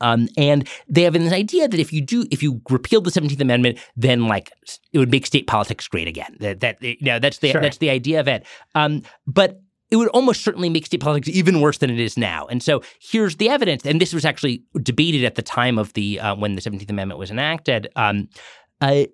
Um, 0.00 0.28
and 0.36 0.68
they 0.88 1.02
have 1.02 1.14
this 1.14 1.32
idea 1.32 1.68
that 1.68 1.78
if 1.80 1.92
you 1.92 2.00
do, 2.00 2.26
if 2.30 2.42
you 2.42 2.60
repeal 2.68 3.00
the 3.00 3.10
Seventeenth 3.10 3.40
Amendment, 3.40 3.78
then 3.96 4.26
like 4.26 4.50
it 4.92 4.98
would 4.98 5.10
make 5.10 5.24
state 5.24 5.46
politics 5.46 5.88
great 5.88 6.08
again. 6.08 6.36
That 6.40 6.60
that 6.60 6.82
you 6.82 6.96
know 7.00 7.18
that's 7.18 7.38
the 7.38 7.50
Sure. 7.50 7.60
that's 7.60 7.78
the 7.78 7.90
idea 7.90 8.20
of 8.20 8.28
it. 8.28 8.44
Um, 8.74 9.02
but 9.26 9.60
it 9.94 9.96
would 9.96 10.08
almost 10.08 10.42
certainly 10.42 10.68
make 10.68 10.86
state 10.86 10.98
politics 10.98 11.28
even 11.28 11.60
worse 11.60 11.78
than 11.78 11.88
it 11.88 12.00
is 12.00 12.18
now. 12.18 12.46
And 12.46 12.60
so 12.60 12.82
here's 13.00 13.36
the 13.36 13.48
evidence. 13.48 13.86
And 13.86 14.00
this 14.00 14.12
was 14.12 14.24
actually 14.24 14.64
debated 14.82 15.22
at 15.22 15.36
the 15.36 15.42
time 15.42 15.78
of 15.78 15.92
the 15.92 16.18
uh, 16.18 16.34
when 16.34 16.56
the 16.56 16.60
Seventeenth 16.60 16.90
Amendment 16.90 17.20
was 17.20 17.30
enacted. 17.30 17.86
Um, 17.94 18.28
uh, 18.80 19.04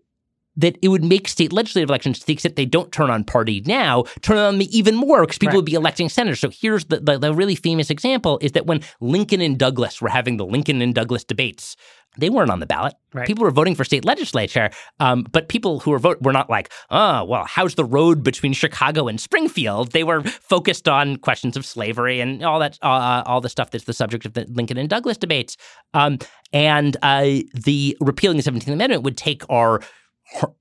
that 0.57 0.77
it 0.83 0.89
would 0.89 1.05
make 1.05 1.29
state 1.29 1.53
legislative 1.53 1.89
elections, 1.89 2.19
to 2.19 2.27
the 2.27 2.33
extent 2.33 2.57
they 2.57 2.67
don't 2.67 2.93
turn 2.93 3.09
on 3.11 3.25
party 3.25 3.63
now, 3.67 4.05
turn 4.23 4.37
on 4.37 4.59
them 4.59 4.69
even 4.71 4.97
more 4.97 5.23
because 5.23 5.39
people 5.39 5.53
Right. 5.53 5.57
would 5.57 5.65
be 5.65 5.75
electing 5.75 6.09
senators. 6.09 6.41
So 6.41 6.51
here's 6.51 6.87
the, 6.87 7.01
the 7.01 7.19
the 7.19 7.35
really 7.35 7.55
famous 7.55 7.91
example 7.91 8.39
is 8.43 8.53
that 8.53 8.67
when 8.67 8.81
Lincoln 9.01 9.41
and 9.41 9.59
Douglas 9.59 10.01
were 10.03 10.09
having 10.09 10.37
the 10.37 10.45
Lincoln 10.47 10.83
and 10.83 10.95
Douglas 10.95 11.25
debates, 11.25 11.77
they 12.19 12.29
weren't 12.29 12.51
on 12.51 12.59
the 12.59 12.67
ballot. 12.67 12.95
Right. 13.15 13.27
People 13.27 13.45
were 13.45 13.53
voting 13.53 13.77
for 13.77 13.85
state 13.85 14.05
legislature, 14.05 14.71
um, 14.99 15.25
but 15.31 15.49
people 15.49 15.79
who 15.79 15.93
were 15.93 15.99
vote 16.01 16.21
were 16.23 16.33
not 16.33 16.51
like, 16.51 16.71
oh, 16.91 17.25
well, 17.25 17.45
how's 17.47 17.77
the 17.77 17.85
road 17.85 18.25
between 18.25 18.53
Chicago 18.53 19.07
and 19.07 19.21
Springfield? 19.21 19.93
They 19.93 20.03
were 20.03 20.23
focused 20.23 20.89
on 20.89 21.17
questions 21.17 21.57
of 21.57 21.65
slavery 21.65 22.21
and 22.21 22.43
all 22.45 22.59
that, 22.59 22.79
uh, 22.83 23.23
all 23.27 23.41
the 23.41 23.49
stuff 23.49 23.71
that's 23.71 23.85
the 23.85 23.93
subject 23.93 24.27
of 24.27 24.33
the 24.33 24.45
Lincoln 24.51 24.77
and 24.77 24.89
Douglas 24.89 25.17
debates. 25.19 25.57
Um, 25.95 26.19
and 26.53 26.97
uh, 27.03 27.43
the 27.55 27.97
repealing 28.01 28.37
the 28.39 28.43
Seventeenth 28.43 28.75
Amendment 28.75 29.05
would 29.05 29.17
take 29.17 29.45
our 29.49 29.81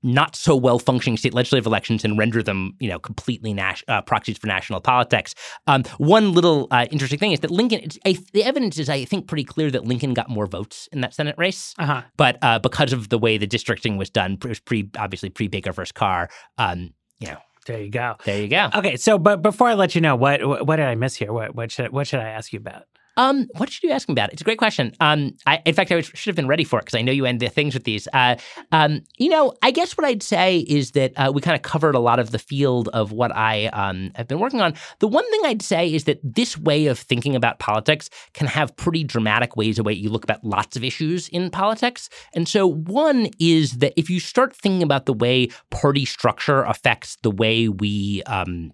not 0.02 0.34
so 0.36 0.56
well 0.56 0.78
functioning 0.78 1.16
state 1.16 1.34
legislative 1.34 1.66
elections 1.66 2.04
and 2.04 2.18
render 2.18 2.42
them, 2.42 2.74
you 2.80 2.88
know, 2.88 2.98
completely 2.98 3.52
nas- 3.54 3.84
uh, 3.88 4.02
proxies 4.02 4.36
for 4.38 4.46
national 4.46 4.80
politics. 4.80 5.34
Um, 5.66 5.84
one 5.98 6.32
little 6.32 6.66
uh, 6.70 6.86
interesting 6.90 7.18
thing 7.18 7.32
is 7.32 7.40
that 7.40 7.50
Lincoln, 7.50 7.80
it's, 7.82 7.98
I, 8.04 8.18
the 8.32 8.42
evidence 8.44 8.78
is, 8.78 8.88
I 8.88 9.04
think, 9.04 9.28
pretty 9.28 9.44
clear 9.44 9.70
that 9.70 9.84
Lincoln 9.84 10.14
got 10.14 10.28
more 10.28 10.46
votes 10.46 10.88
in 10.92 11.00
that 11.02 11.14
Senate 11.14 11.36
race. 11.38 11.74
Uh 11.78 11.86
huh. 11.86 12.02
But 12.16 12.38
uh, 12.42 12.58
because 12.58 12.92
of 12.92 13.08
the 13.10 13.18
way 13.18 13.38
the 13.38 13.46
districting 13.46 13.96
was 13.96 14.10
done, 14.10 14.32
it 14.32 14.44
was 14.44 14.60
pre 14.60 14.90
obviously 14.98 15.30
pre 15.30 15.48
Baker 15.48 15.72
versus 15.72 15.92
Carr. 15.92 16.28
Um, 16.58 16.94
you 17.20 17.28
know, 17.28 17.38
There 17.66 17.80
you 17.80 17.90
go. 17.90 18.16
there 18.24 18.40
you 18.40 18.48
go. 18.48 18.70
Okay, 18.74 18.96
so 18.96 19.18
but 19.18 19.42
before 19.42 19.68
I 19.68 19.74
let 19.74 19.94
you 19.94 20.00
know, 20.00 20.16
what 20.16 20.44
what, 20.44 20.66
what 20.66 20.76
did 20.76 20.86
I 20.86 20.94
miss 20.94 21.16
here? 21.16 21.32
What 21.32 21.54
what 21.54 21.70
should 21.70 21.92
what 21.92 22.06
should 22.06 22.20
I 22.20 22.28
ask 22.30 22.52
you 22.52 22.58
about? 22.58 22.84
Um, 23.16 23.48
what 23.56 23.70
should 23.70 23.82
you 23.82 23.90
ask 23.90 24.08
me 24.08 24.12
about? 24.12 24.32
It's 24.32 24.40
a 24.40 24.44
great 24.44 24.58
question. 24.58 24.92
Um, 25.00 25.32
I, 25.46 25.60
in 25.66 25.74
fact, 25.74 25.92
I 25.92 25.96
was- 25.96 26.06
should 26.06 26.30
have 26.30 26.36
been 26.36 26.48
ready 26.48 26.64
for 26.64 26.78
it 26.78 26.84
because 26.86 26.98
I 26.98 27.02
know 27.02 27.12
you 27.12 27.26
end 27.26 27.40
the 27.40 27.48
things 27.48 27.74
with 27.74 27.84
these. 27.84 28.08
Uh, 28.12 28.36
um, 28.72 29.00
you 29.18 29.28
know, 29.28 29.52
I 29.62 29.70
guess 29.70 29.96
what 29.96 30.06
I'd 30.06 30.22
say 30.22 30.58
is 30.60 30.92
that 30.92 31.12
uh, 31.16 31.30
we 31.34 31.40
kind 31.40 31.54
of 31.56 31.62
covered 31.62 31.94
a 31.94 31.98
lot 31.98 32.18
of 32.18 32.30
the 32.30 32.38
field 32.38 32.88
of 32.88 33.12
what 33.12 33.34
I 33.34 33.66
um, 33.66 34.10
have 34.14 34.28
been 34.28 34.38
working 34.38 34.60
on. 34.60 34.74
The 35.00 35.08
one 35.08 35.28
thing 35.30 35.40
I'd 35.44 35.62
say 35.62 35.92
is 35.92 36.04
that 36.04 36.20
this 36.22 36.56
way 36.56 36.86
of 36.86 36.98
thinking 36.98 37.36
about 37.36 37.58
politics 37.58 38.10
can 38.32 38.46
have 38.46 38.74
pretty 38.76 39.04
dramatic 39.04 39.56
ways 39.56 39.76
the 39.76 39.82
way 39.82 39.92
you 39.92 40.08
look 40.10 40.24
about 40.24 40.44
lots 40.44 40.76
of 40.76 40.84
issues 40.84 41.28
in 41.28 41.50
politics. 41.50 42.08
And 42.34 42.48
so, 42.48 42.66
one 42.66 43.28
is 43.38 43.78
that 43.78 43.92
if 43.96 44.08
you 44.08 44.20
start 44.20 44.54
thinking 44.54 44.82
about 44.82 45.06
the 45.06 45.12
way 45.12 45.48
party 45.70 46.04
structure 46.04 46.62
affects 46.62 47.16
the 47.22 47.30
way 47.30 47.68
we 47.68 48.22
um, 48.24 48.72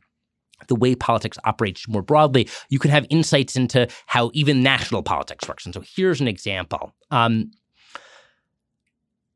the 0.69 0.75
way 0.75 0.95
politics 0.95 1.39
operates 1.45 1.89
more 1.89 2.03
broadly, 2.03 2.49
you 2.69 2.79
can 2.79 2.91
have 2.91 3.07
insights 3.11 3.57
into 3.57 3.89
how 4.07 4.31
even 4.35 4.63
national 4.63 5.03
politics 5.03 5.49
works. 5.49 5.65
And 5.65 5.75
so 5.75 5.83
here's 5.97 6.21
an 6.21 6.29
example. 6.29 6.93
Um, 7.11 7.51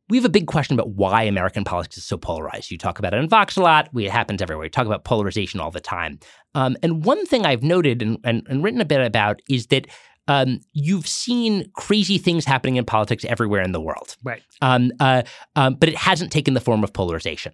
we 0.09 0.17
have 0.17 0.25
a 0.25 0.31
big 0.31 0.49
question 0.49 0.75
about 0.75 0.91
why 0.91 1.23
American 1.23 1.63
politics 1.63 1.97
is 1.97 2.05
so 2.05 2.17
polarized. 2.17 2.71
You 2.71 2.79
talk 2.79 2.99
about 2.99 3.15
it 3.15 3.19
in 3.19 3.29
Vox 3.29 3.57
a 3.57 3.63
lot. 3.63 3.89
We, 3.93 4.07
it 4.07 4.11
happens 4.11 4.43
everywhere. 4.43 4.65
We 4.65 4.69
talk 4.69 4.87
about 4.87 5.05
polarization 5.05 5.61
all 5.61 5.71
the 5.71 5.81
time. 5.81 6.19
Um, 6.55 6.77
and 6.83 7.05
one 7.05 7.25
thing 7.27 7.47
I've 7.47 7.63
noted 7.63 8.03
and, 8.03 8.19
and, 8.25 8.45
and 8.49 8.65
written 8.65 8.81
a 8.81 8.85
bit 8.85 9.01
about 9.01 9.41
is 9.49 9.69
that 9.69 9.87
um, 10.29 10.61
you've 10.73 11.09
seen 11.09 11.71
crazy 11.75 12.19
things 12.19 12.45
happening 12.45 12.77
in 12.77 12.85
politics 12.85 13.25
everywhere 13.25 13.63
in 13.63 13.73
the 13.73 13.81
world. 13.81 14.17
Right. 14.23 14.43
Um, 14.61 14.93
uh, 15.01 15.23
um, 15.57 15.75
but 15.75 15.89
it 15.89 15.97
hasn't 15.97 16.31
taken 16.31 16.55
the 16.55 16.61
form 16.61 16.85
of 16.85 16.93
polarization. 16.93 17.53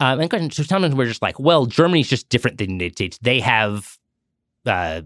Um, 0.00 0.20
and 0.20 0.52
so 0.52 0.62
sometimes 0.62 0.94
we're 0.94 1.06
just 1.06 1.22
like, 1.22 1.38
well, 1.38 1.66
Germany's 1.66 2.08
just 2.08 2.28
different 2.28 2.58
than 2.58 2.66
the 2.66 2.72
United 2.74 2.96
States. 2.96 3.18
They 3.22 3.40
have, 3.40 3.98
uh, 4.66 5.02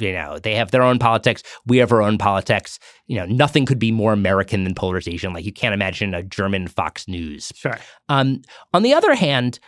you 0.00 0.12
know, 0.12 0.38
they 0.38 0.54
have 0.54 0.70
their 0.70 0.82
own 0.82 0.98
politics. 0.98 1.42
We 1.66 1.78
have 1.78 1.92
our 1.92 2.02
own 2.02 2.18
politics. 2.18 2.78
You 3.06 3.16
know, 3.16 3.26
nothing 3.26 3.66
could 3.66 3.78
be 3.78 3.92
more 3.92 4.12
American 4.12 4.64
than 4.64 4.74
polarization. 4.74 5.32
Like 5.32 5.44
you 5.44 5.52
can't 5.52 5.74
imagine 5.74 6.14
a 6.14 6.22
German 6.22 6.68
Fox 6.68 7.08
News. 7.08 7.52
Sure. 7.54 7.78
Um, 8.08 8.42
on 8.72 8.82
the 8.82 8.94
other 8.94 9.14
hand, 9.14 9.58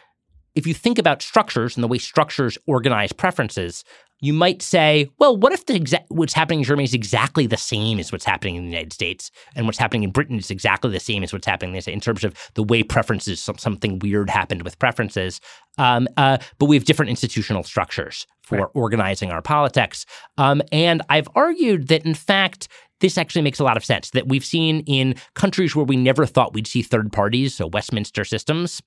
if 0.54 0.66
you 0.66 0.74
think 0.74 0.98
about 0.98 1.22
structures 1.22 1.76
and 1.76 1.84
the 1.84 1.88
way 1.88 1.98
structures 1.98 2.58
organize 2.66 3.12
preferences, 3.12 3.84
you 4.20 4.32
might 4.32 4.62
say, 4.62 5.08
well, 5.18 5.36
what 5.36 5.52
if 5.52 5.66
the 5.66 5.78
exa- 5.78 6.04
what's 6.08 6.34
happening 6.34 6.60
in 6.60 6.64
Germany 6.64 6.84
is 6.84 6.94
exactly 6.94 7.46
the 7.46 7.56
same 7.56 7.98
as 7.98 8.12
what's 8.12 8.24
happening 8.24 8.56
in 8.56 8.64
the 8.64 8.70
United 8.70 8.92
States, 8.92 9.30
and 9.56 9.66
what's 9.66 9.78
happening 9.78 10.02
in 10.02 10.10
Britain 10.10 10.38
is 10.38 10.50
exactly 10.50 10.90
the 10.90 11.00
same 11.00 11.22
as 11.22 11.32
what's 11.32 11.46
happening 11.46 11.74
in, 11.74 11.82
in 11.92 12.00
terms 12.00 12.24
of 12.24 12.34
the 12.54 12.62
way 12.62 12.82
preferences, 12.82 13.40
some, 13.40 13.58
something 13.58 13.98
weird 14.00 14.28
happened 14.30 14.62
with 14.62 14.78
preferences. 14.78 15.40
Um, 15.78 16.06
uh, 16.16 16.38
but 16.58 16.66
we 16.66 16.76
have 16.76 16.84
different 16.84 17.10
institutional 17.10 17.62
structures 17.62 18.26
for 18.42 18.58
Right. 18.58 18.68
organizing 18.74 19.30
our 19.30 19.42
politics. 19.42 20.04
Um, 20.36 20.60
and 20.72 21.02
I've 21.08 21.28
argued 21.36 21.88
that, 21.88 22.04
in 22.04 22.14
fact, 22.14 22.68
this 22.98 23.16
actually 23.16 23.42
makes 23.42 23.60
a 23.60 23.64
lot 23.64 23.76
of 23.76 23.84
sense 23.84 24.10
that 24.10 24.28
we've 24.28 24.44
seen 24.44 24.80
in 24.80 25.14
countries 25.34 25.74
where 25.74 25.86
we 25.86 25.96
never 25.96 26.26
thought 26.26 26.52
we'd 26.52 26.66
see 26.66 26.82
third 26.82 27.12
parties, 27.12 27.54
so 27.54 27.68
Westminster 27.68 28.24
systems. 28.24 28.82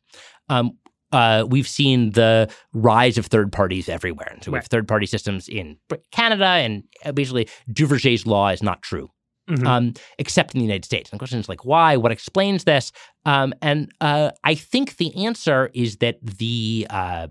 Um, 0.49 0.77
uh, 1.13 1.45
we've 1.47 1.67
seen 1.67 2.11
the 2.11 2.51
rise 2.73 3.17
of 3.17 3.27
third 3.27 3.51
parties 3.51 3.87
everywhere. 3.87 4.27
And 4.31 4.43
so 4.43 4.51
we 4.51 4.57
have 4.57 4.67
third 4.67 4.87
party 4.87 5.05
systems 5.05 5.47
in 5.47 5.77
Canada, 6.11 6.45
and 6.45 6.83
uh, 7.05 7.11
basically 7.13 7.47
Duverger's 7.71 8.25
law 8.27 8.49
is 8.49 8.61
not 8.61 8.81
true. 8.81 9.09
Mhm. 9.49 9.67
Um, 9.67 9.93
except 10.19 10.53
in 10.55 10.59
the 10.59 10.65
United 10.65 10.85
States. 10.85 11.09
And 11.09 11.17
the 11.17 11.19
question 11.19 11.37
is 11.37 11.49
like, 11.49 11.65
why? 11.65 11.97
What 11.97 12.13
explains 12.13 12.63
this? 12.63 12.93
Um, 13.25 13.53
and 13.61 13.91
uh, 13.99 14.31
I 14.45 14.55
think 14.55 14.95
the 14.95 15.13
answer 15.25 15.69
is 15.73 15.97
that 15.97 16.15
the 16.23 16.87
uh, 16.89 17.27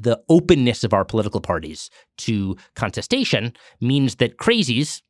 the 0.00 0.20
openness 0.28 0.84
of 0.84 0.92
our 0.92 1.04
political 1.04 1.40
parties 1.40 1.88
to 2.18 2.56
contestation 2.74 3.54
means 3.80 4.16
that 4.16 4.36
crazies. 4.36 5.00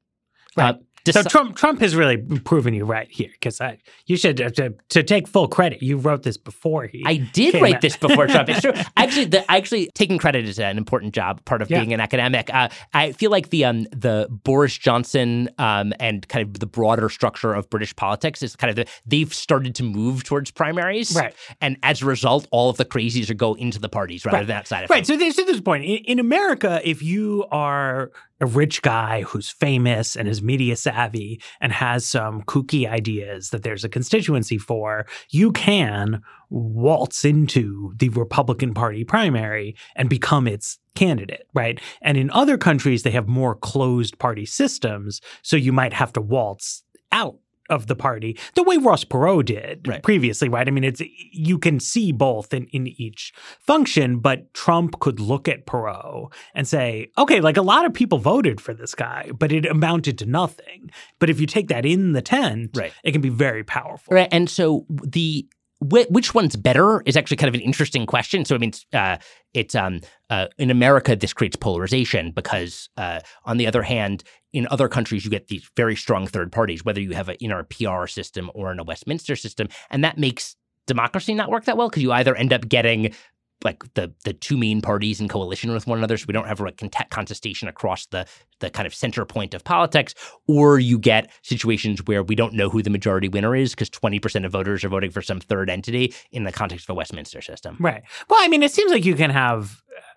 Right. 0.56 0.76
Uh, 0.76 0.78
So 1.12 1.22
Trump 1.22 1.56
Trump 1.56 1.80
has 1.80 1.94
really 1.94 2.16
proven 2.16 2.72
you 2.74 2.84
right 2.84 3.08
here 3.10 3.28
because 3.32 3.60
I 3.60 3.78
you 4.06 4.16
should 4.16 4.40
uh, 4.40 4.50
to, 4.50 4.74
to 4.90 5.02
take 5.02 5.28
full 5.28 5.48
credit. 5.48 5.82
You 5.82 5.98
wrote 5.98 6.22
this 6.22 6.36
before 6.38 6.86
he. 6.86 7.02
I 7.06 7.16
did 7.32 7.54
write 7.60 7.76
out. 7.76 7.80
this 7.82 7.96
before 7.96 8.26
Trump. 8.26 8.48
It's 8.48 8.60
true. 8.62 8.72
Actually, 8.96 9.26
the, 9.26 9.50
actually, 9.50 9.90
taking 9.94 10.16
credit 10.18 10.46
is 10.46 10.58
an 10.58 10.78
important 10.78 11.14
job, 11.14 11.44
part 11.44 11.60
of 11.62 11.70
Yeah. 11.70 11.80
being 11.80 11.92
an 11.92 12.00
academic. 12.00 12.52
Uh, 12.52 12.68
I 12.94 13.12
feel 13.12 13.30
like 13.30 13.50
the 13.50 13.64
um, 13.66 13.84
the 13.92 14.28
Boris 14.30 14.76
Johnson 14.78 15.50
um, 15.58 15.92
and 16.00 16.26
kind 16.28 16.46
of 16.48 16.58
the 16.60 16.66
broader 16.66 17.08
structure 17.10 17.52
of 17.52 17.68
British 17.68 17.94
politics 17.96 18.42
is 18.42 18.56
kind 18.56 18.70
of 18.70 18.76
the, 18.76 18.86
they've 19.06 19.32
started 19.34 19.74
to 19.74 19.82
move 19.82 20.24
towards 20.24 20.50
primaries, 20.50 21.14
Right. 21.14 21.34
And 21.60 21.76
as 21.82 22.00
a 22.02 22.06
result, 22.06 22.46
all 22.50 22.70
of 22.70 22.76
the 22.78 22.84
crazies 22.84 23.28
are 23.30 23.34
go 23.34 23.54
into 23.54 23.78
the 23.78 23.88
parties 23.88 24.24
rather 24.24 24.38
Right. 24.38 24.46
than 24.46 24.56
outside 24.56 24.84
of 24.84 24.90
Right. 24.90 25.04
them. 25.04 25.16
So 25.16 25.18
there's 25.18 25.36
to 25.36 25.44
this 25.44 25.60
point 25.60 25.84
in, 25.84 25.96
in 26.04 26.18
America, 26.18 26.80
if 26.82 27.02
you 27.02 27.44
are 27.50 28.10
a 28.40 28.46
rich 28.46 28.82
guy 28.82 29.22
who's 29.22 29.50
famous 29.50 30.16
and 30.16 30.28
is 30.28 30.42
media 30.42 30.76
savvy 30.76 31.40
and 31.60 31.72
has 31.72 32.06
some 32.06 32.42
kooky 32.42 32.88
ideas 32.88 33.50
that 33.50 33.62
there's 33.62 33.84
a 33.84 33.88
constituency 33.88 34.58
for, 34.58 35.06
you 35.30 35.52
can 35.52 36.20
waltz 36.50 37.24
into 37.24 37.92
the 37.96 38.08
Republican 38.10 38.74
Party 38.74 39.04
primary 39.04 39.76
and 39.96 40.08
become 40.08 40.46
its 40.46 40.78
candidate, 40.94 41.46
right? 41.54 41.80
And 42.02 42.16
in 42.16 42.30
other 42.30 42.58
countries, 42.58 43.02
they 43.02 43.10
have 43.10 43.28
more 43.28 43.54
closed 43.54 44.18
party 44.18 44.46
systems, 44.46 45.20
so 45.42 45.56
you 45.56 45.72
might 45.72 45.92
have 45.92 46.12
to 46.14 46.20
waltz 46.20 46.82
out 47.12 47.36
of 47.70 47.86
the 47.86 47.96
party 47.96 48.38
the 48.54 48.62
way 48.62 48.76
Ross 48.76 49.04
Perot 49.04 49.46
did 49.46 49.86
Right. 49.88 50.02
previously, 50.02 50.48
right? 50.48 50.66
I 50.66 50.70
mean, 50.70 50.84
it's 50.84 51.02
you 51.32 51.58
can 51.58 51.80
see 51.80 52.12
both 52.12 52.52
in, 52.52 52.66
in 52.66 52.86
each 53.00 53.32
function, 53.60 54.18
but 54.18 54.52
Trump 54.54 54.98
could 55.00 55.20
look 55.20 55.48
at 55.48 55.66
Perot 55.66 56.32
and 56.54 56.68
say, 56.68 57.08
okay, 57.18 57.40
like 57.40 57.56
a 57.56 57.62
lot 57.62 57.84
of 57.86 57.94
people 57.94 58.18
voted 58.18 58.60
for 58.60 58.74
this 58.74 58.94
guy, 58.94 59.30
but 59.38 59.52
it 59.52 59.66
amounted 59.66 60.18
to 60.18 60.26
nothing. 60.26 60.90
But 61.18 61.30
if 61.30 61.40
you 61.40 61.46
take 61.46 61.68
that 61.68 61.86
in 61.86 62.12
the 62.12 62.22
tent, 62.22 62.70
Right. 62.76 62.92
it 63.02 63.12
can 63.12 63.20
be 63.20 63.28
very 63.30 63.64
powerful. 63.64 64.14
Right. 64.14 64.28
And 64.30 64.48
so 64.50 64.84
the 64.88 65.46
wh- 65.80 66.10
which 66.10 66.34
one's 66.34 66.56
better 66.56 67.02
is 67.06 67.16
actually 67.16 67.36
kind 67.36 67.48
of 67.48 67.54
an 67.54 67.60
interesting 67.60 68.06
question. 68.06 68.44
So 68.44 68.54
I 68.54 68.58
mean, 68.58 68.72
uh, 68.92 69.16
it's 69.52 69.74
um 69.74 70.00
uh, 70.30 70.46
in 70.58 70.70
America 70.70 71.14
this 71.16 71.32
creates 71.32 71.56
polarization 71.56 72.32
because 72.32 72.88
uh, 72.96 73.20
on 73.44 73.56
the 73.56 73.66
other 73.66 73.82
hand, 73.82 74.24
in 74.52 74.66
other 74.70 74.88
countries 74.88 75.24
you 75.24 75.30
get 75.30 75.48
these 75.48 75.68
very 75.76 75.96
strong 75.96 76.26
third 76.26 76.52
parties, 76.52 76.84
whether 76.84 77.00
you 77.00 77.12
have 77.12 77.28
a 77.28 77.42
in 77.42 77.50
a 77.52 77.64
PR 77.64 78.06
system 78.06 78.50
or 78.54 78.72
in 78.72 78.78
a 78.78 78.84
Westminster 78.84 79.36
system, 79.36 79.68
and 79.90 80.04
that 80.04 80.18
makes 80.18 80.56
democracy 80.86 81.34
not 81.34 81.50
work 81.50 81.64
that 81.64 81.76
well 81.76 81.88
because 81.88 82.02
you 82.02 82.12
either 82.12 82.34
end 82.34 82.52
up 82.52 82.68
getting 82.68 83.14
like 83.62 83.82
the 83.94 84.12
the 84.24 84.32
two 84.32 84.56
main 84.56 84.80
parties 84.80 85.20
in 85.20 85.28
coalition 85.28 85.72
with 85.72 85.86
one 85.86 85.98
another, 85.98 86.16
so 86.16 86.24
we 86.28 86.32
don't 86.32 86.46
have 86.46 86.60
a 86.60 86.72
cont- 86.72 87.10
contestation 87.10 87.68
across 87.68 88.06
the 88.06 88.26
the 88.60 88.70
kind 88.70 88.86
of 88.86 88.94
center 88.94 89.24
point 89.24 89.54
of 89.54 89.64
politics, 89.64 90.14
or 90.48 90.78
you 90.78 90.98
get 90.98 91.30
situations 91.42 92.00
where 92.06 92.22
we 92.22 92.34
don't 92.34 92.54
know 92.54 92.68
who 92.68 92.82
the 92.82 92.90
majority 92.90 93.28
winner 93.28 93.54
is 93.54 93.70
because 93.70 93.90
twenty 93.90 94.18
percent 94.18 94.44
of 94.44 94.52
voters 94.52 94.84
are 94.84 94.88
voting 94.88 95.10
for 95.10 95.22
some 95.22 95.40
third 95.40 95.70
entity 95.70 96.14
in 96.30 96.44
the 96.44 96.52
context 96.52 96.86
of 96.86 96.92
a 96.92 96.94
Westminster 96.94 97.40
system. 97.40 97.76
Right. 97.80 98.02
Well, 98.28 98.40
I 98.42 98.48
mean, 98.48 98.62
it 98.62 98.72
seems 98.72 98.92
like 98.92 99.04
you 99.04 99.14
can 99.14 99.30
have. 99.30 99.82
Uh, 99.96 100.13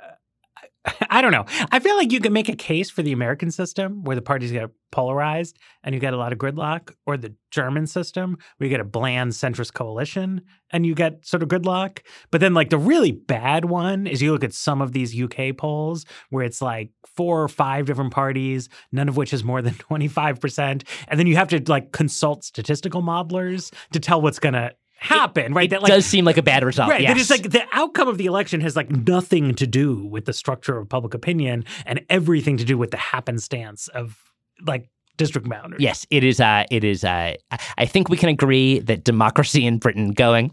I 1.10 1.22
don't 1.22 1.32
know. 1.32 1.46
I 1.72 1.80
feel 1.80 1.96
like 1.96 2.12
you 2.12 2.20
can 2.20 2.34
make 2.34 2.50
a 2.50 2.56
case 2.56 2.90
for 2.90 3.02
the 3.02 3.12
American 3.12 3.52
system 3.52 4.04
where 4.04 4.16
the 4.16 4.22
parties 4.22 4.52
get 4.52 4.70
polarized 4.92 5.58
and 5.84 5.94
you 5.94 6.00
get 6.00 6.14
a 6.14 6.18
lot 6.18 6.32
of 6.32 6.40
gridlock, 6.40 6.94
or 7.06 7.18
the 7.18 7.34
German 7.52 7.88
system 7.88 8.38
where 8.58 8.66
you 8.66 8.70
get 8.70 8.80
a 8.80 8.86
bland 8.86 9.32
centrist 9.32 9.74
coalition 9.74 10.42
and 10.72 10.86
you 10.86 10.96
get 10.96 11.26
sort 11.26 11.44
of 11.44 11.50
gridlock. 11.50 12.00
But 12.32 12.42
then, 12.42 12.54
like, 12.54 12.70
the 12.70 12.78
really 12.78 13.12
bad 13.12 13.66
one 13.66 14.08
is 14.08 14.22
you 14.22 14.32
look 14.32 14.44
at 14.44 14.54
some 14.54 14.82
of 14.82 14.92
these 14.92 15.20
UK 15.20 15.58
polls 15.58 16.06
where 16.30 16.46
it's 16.46 16.62
like 16.62 16.92
four 17.06 17.42
or 17.42 17.48
five 17.48 17.86
different 17.86 18.12
parties, 18.12 18.70
none 18.92 19.10
of 19.10 19.18
which 19.18 19.34
is 19.34 19.44
more 19.44 19.62
than 19.62 19.74
25%. 19.92 20.88
And 21.08 21.20
then 21.20 21.28
you 21.28 21.36
have 21.36 21.50
to 21.50 21.62
like 21.68 21.92
consult 21.92 22.44
statistical 22.44 23.02
modelers 23.02 23.74
to 23.92 24.00
tell 24.00 24.22
what's 24.22 24.40
going 24.40 24.54
to 24.54 24.74
happen, 25.00 25.54
right? 25.54 25.72
It 25.72 25.82
does 25.84 26.06
seem 26.06 26.26
like 26.26 26.38
a 26.38 26.42
bad 26.44 26.64
result. 26.64 26.90
Right. 26.90 27.02
Yes. 27.02 27.12
That 27.14 27.20
is 27.22 27.30
like 27.30 27.52
the 27.52 27.66
outcome 27.74 28.08
of 28.08 28.18
the 28.18 28.26
election 28.26 28.62
has 28.62 28.76
like 28.76 28.90
nothing 28.90 29.54
to 29.56 29.68
do 29.68 30.06
with 30.06 30.26
the 30.26 30.34
structure 30.34 30.78
of 30.78 30.90
public 30.90 31.14
opinion 31.14 31.66
and 31.86 32.02
everything 32.10 32.58
to 32.58 32.66
do 32.66 32.78
with 32.78 32.92
the 32.92 32.98
happenstance 32.98 33.88
of 33.90 34.18
like 34.66 34.90
district 35.18 35.50
boundaries. 35.50 35.82
Yes, 35.82 36.06
it 36.10 36.24
is. 36.24 36.40
Uh, 36.40 36.64
it 36.72 36.84
is. 36.84 37.04
Uh, 37.04 37.34
I- 37.52 37.58
I 37.78 37.86
think 37.86 38.10
we 38.10 38.18
can 38.18 38.30
agree 38.30 38.80
that 38.80 39.04
democracy 39.04 39.66
in 39.66 39.78
Britain 39.78 40.12
going 40.12 40.52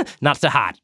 "Eh, 0.00 0.04
not 0.20 0.38
so 0.38 0.48
hot. 0.48 0.78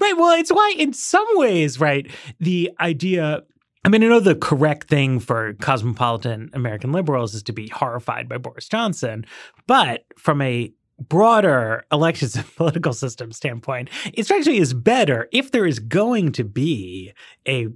Right. 0.00 0.16
Well, 0.16 0.38
it's 0.38 0.50
why 0.52 0.74
in 0.78 0.92
some 0.92 1.26
ways, 1.32 1.80
right, 1.80 2.10
the 2.38 2.70
idea 2.80 3.42
I 3.84 3.88
mean, 3.88 4.04
I 4.04 4.06
know 4.06 4.20
the 4.20 4.36
correct 4.36 4.88
thing 4.88 5.18
for 5.18 5.54
cosmopolitan 5.54 6.50
American 6.52 6.92
liberals 6.92 7.34
is 7.34 7.42
to 7.44 7.52
be 7.52 7.66
horrified 7.68 8.28
by 8.28 8.38
Boris 8.38 8.68
Johnson, 8.68 9.26
but 9.66 10.04
from 10.16 10.40
a 10.40 10.72
broader 11.08 11.84
elections 11.90 12.36
and 12.36 12.46
political 12.56 12.92
system 12.92 13.32
standpoint, 13.32 13.90
it 14.12 14.24
strikes 14.24 14.46
me 14.46 14.60
as 14.60 14.74
better 14.74 15.28
if 15.32 15.50
there 15.50 15.66
is 15.66 15.78
going 15.78 16.32
to 16.32 16.44
be 16.44 17.12
a 17.46 17.68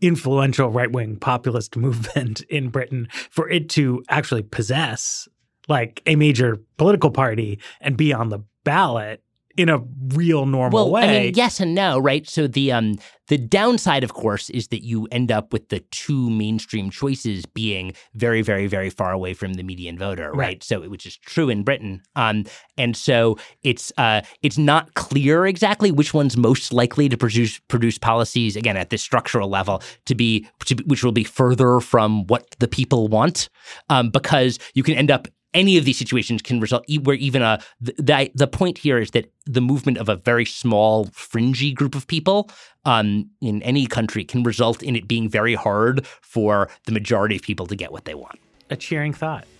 influential 0.00 0.70
right-wing 0.70 1.16
populist 1.16 1.76
movement 1.78 2.42
in 2.42 2.68
Britain 2.68 3.08
for 3.30 3.48
it 3.48 3.68
to 3.70 4.02
actually 4.08 4.42
possess 4.42 5.28
like 5.68 6.02
a 6.06 6.16
major 6.16 6.58
political 6.76 7.10
party 7.10 7.58
and 7.80 7.96
be 7.96 8.12
on 8.12 8.28
the 8.28 8.40
ballot 8.64 9.22
in 9.56 9.68
a 9.68 9.78
real 10.08 10.46
normal 10.46 10.84
well, 10.84 10.90
way. 10.90 11.02
I 11.02 11.22
mean, 11.24 11.32
yes 11.34 11.60
and 11.60 11.74
no, 11.74 11.98
right? 11.98 12.28
So 12.28 12.46
the 12.46 12.72
um 12.72 12.96
the 13.28 13.38
downside, 13.38 14.04
of 14.04 14.12
course, 14.12 14.50
is 14.50 14.68
that 14.68 14.84
you 14.84 15.08
end 15.10 15.32
up 15.32 15.52
with 15.52 15.70
the 15.70 15.80
two 15.90 16.28
mainstream 16.28 16.90
choices 16.90 17.46
being 17.46 17.94
very, 18.14 18.42
very, 18.42 18.66
very 18.66 18.90
far 18.90 19.12
away 19.12 19.32
from 19.32 19.54
the 19.54 19.62
median 19.62 19.96
voter, 19.98 20.30
right? 20.30 20.38
Right. 20.38 20.64
So 20.64 20.80
which 20.88 21.06
is 21.06 21.16
true 21.16 21.48
in 21.48 21.62
Britain. 21.62 22.02
Um, 22.16 22.44
and 22.76 22.96
so 22.96 23.38
it's 23.62 23.92
uh 23.96 24.20
it's 24.42 24.58
not 24.58 24.94
clear 24.94 25.46
exactly 25.46 25.90
which 25.90 26.12
one's 26.12 26.36
most 26.36 26.72
likely 26.72 27.08
to 27.08 27.16
produce 27.16 27.58
produce 27.68 27.98
policies 27.98 28.56
again 28.56 28.76
at 28.76 28.90
this 28.90 29.02
structural 29.02 29.48
level 29.48 29.82
to 30.06 30.14
be, 30.14 30.46
to 30.66 30.76
be 30.76 30.84
which 30.84 31.02
will 31.02 31.12
be 31.12 31.24
further 31.24 31.80
from 31.80 32.26
what 32.26 32.54
the 32.58 32.68
people 32.68 33.08
want, 33.08 33.48
um, 33.88 34.10
because 34.10 34.58
you 34.74 34.82
can 34.82 34.94
end 34.94 35.10
up 35.10 35.28
any 35.54 35.78
of 35.78 35.84
these 35.84 35.96
situations 35.96 36.42
can 36.42 36.60
result 36.60 36.84
where 37.02 37.16
even 37.16 37.42
a 37.42 37.60
the, 37.80 37.94
the 37.98 38.30
the 38.34 38.46
point 38.46 38.78
here 38.78 38.98
is 38.98 39.12
that 39.12 39.32
the 39.46 39.60
movement 39.60 39.98
of 39.98 40.08
a 40.08 40.16
very 40.16 40.44
small 40.44 41.06
fringy 41.12 41.72
group 41.72 41.94
of 41.94 42.06
people 42.06 42.50
um, 42.84 43.30
in 43.40 43.62
any 43.62 43.86
country 43.86 44.24
can 44.24 44.42
result 44.42 44.82
in 44.82 44.96
it 44.96 45.08
being 45.08 45.28
very 45.28 45.54
hard 45.54 46.06
for 46.06 46.68
the 46.84 46.92
majority 46.92 47.36
of 47.36 47.42
people 47.42 47.66
to 47.66 47.76
get 47.76 47.92
what 47.92 48.04
they 48.04 48.14
want. 48.14 48.38
a 48.70 48.76
cheering 48.76 49.12
thought. 49.12 49.46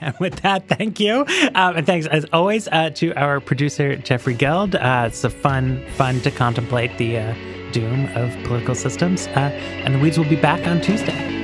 And 0.00 0.14
with 0.18 0.40
that, 0.42 0.68
thank 0.68 0.98
you. 0.98 1.24
Um, 1.54 1.76
and 1.76 1.86
thanks, 1.86 2.06
as 2.08 2.26
always, 2.32 2.66
uh, 2.68 2.90
to 2.90 3.14
our 3.14 3.40
producer, 3.40 3.96
Jeffrey 3.96 4.34
Geld. 4.34 4.74
Uh, 4.74 5.04
it's 5.06 5.22
a 5.22 5.30
fun, 5.30 5.82
fun 5.96 6.20
to 6.22 6.30
contemplate 6.32 6.98
the 6.98 7.18
uh, 7.18 7.34
doom 7.72 8.06
of 8.16 8.30
political 8.44 8.74
systems. 8.74 9.28
Uh, 9.28 9.50
and 9.84 9.94
the 9.94 9.98
Weeds 10.00 10.18
will 10.18 10.28
be 10.28 10.36
back 10.36 10.66
on 10.66 10.80
Tuesday. 10.80 11.43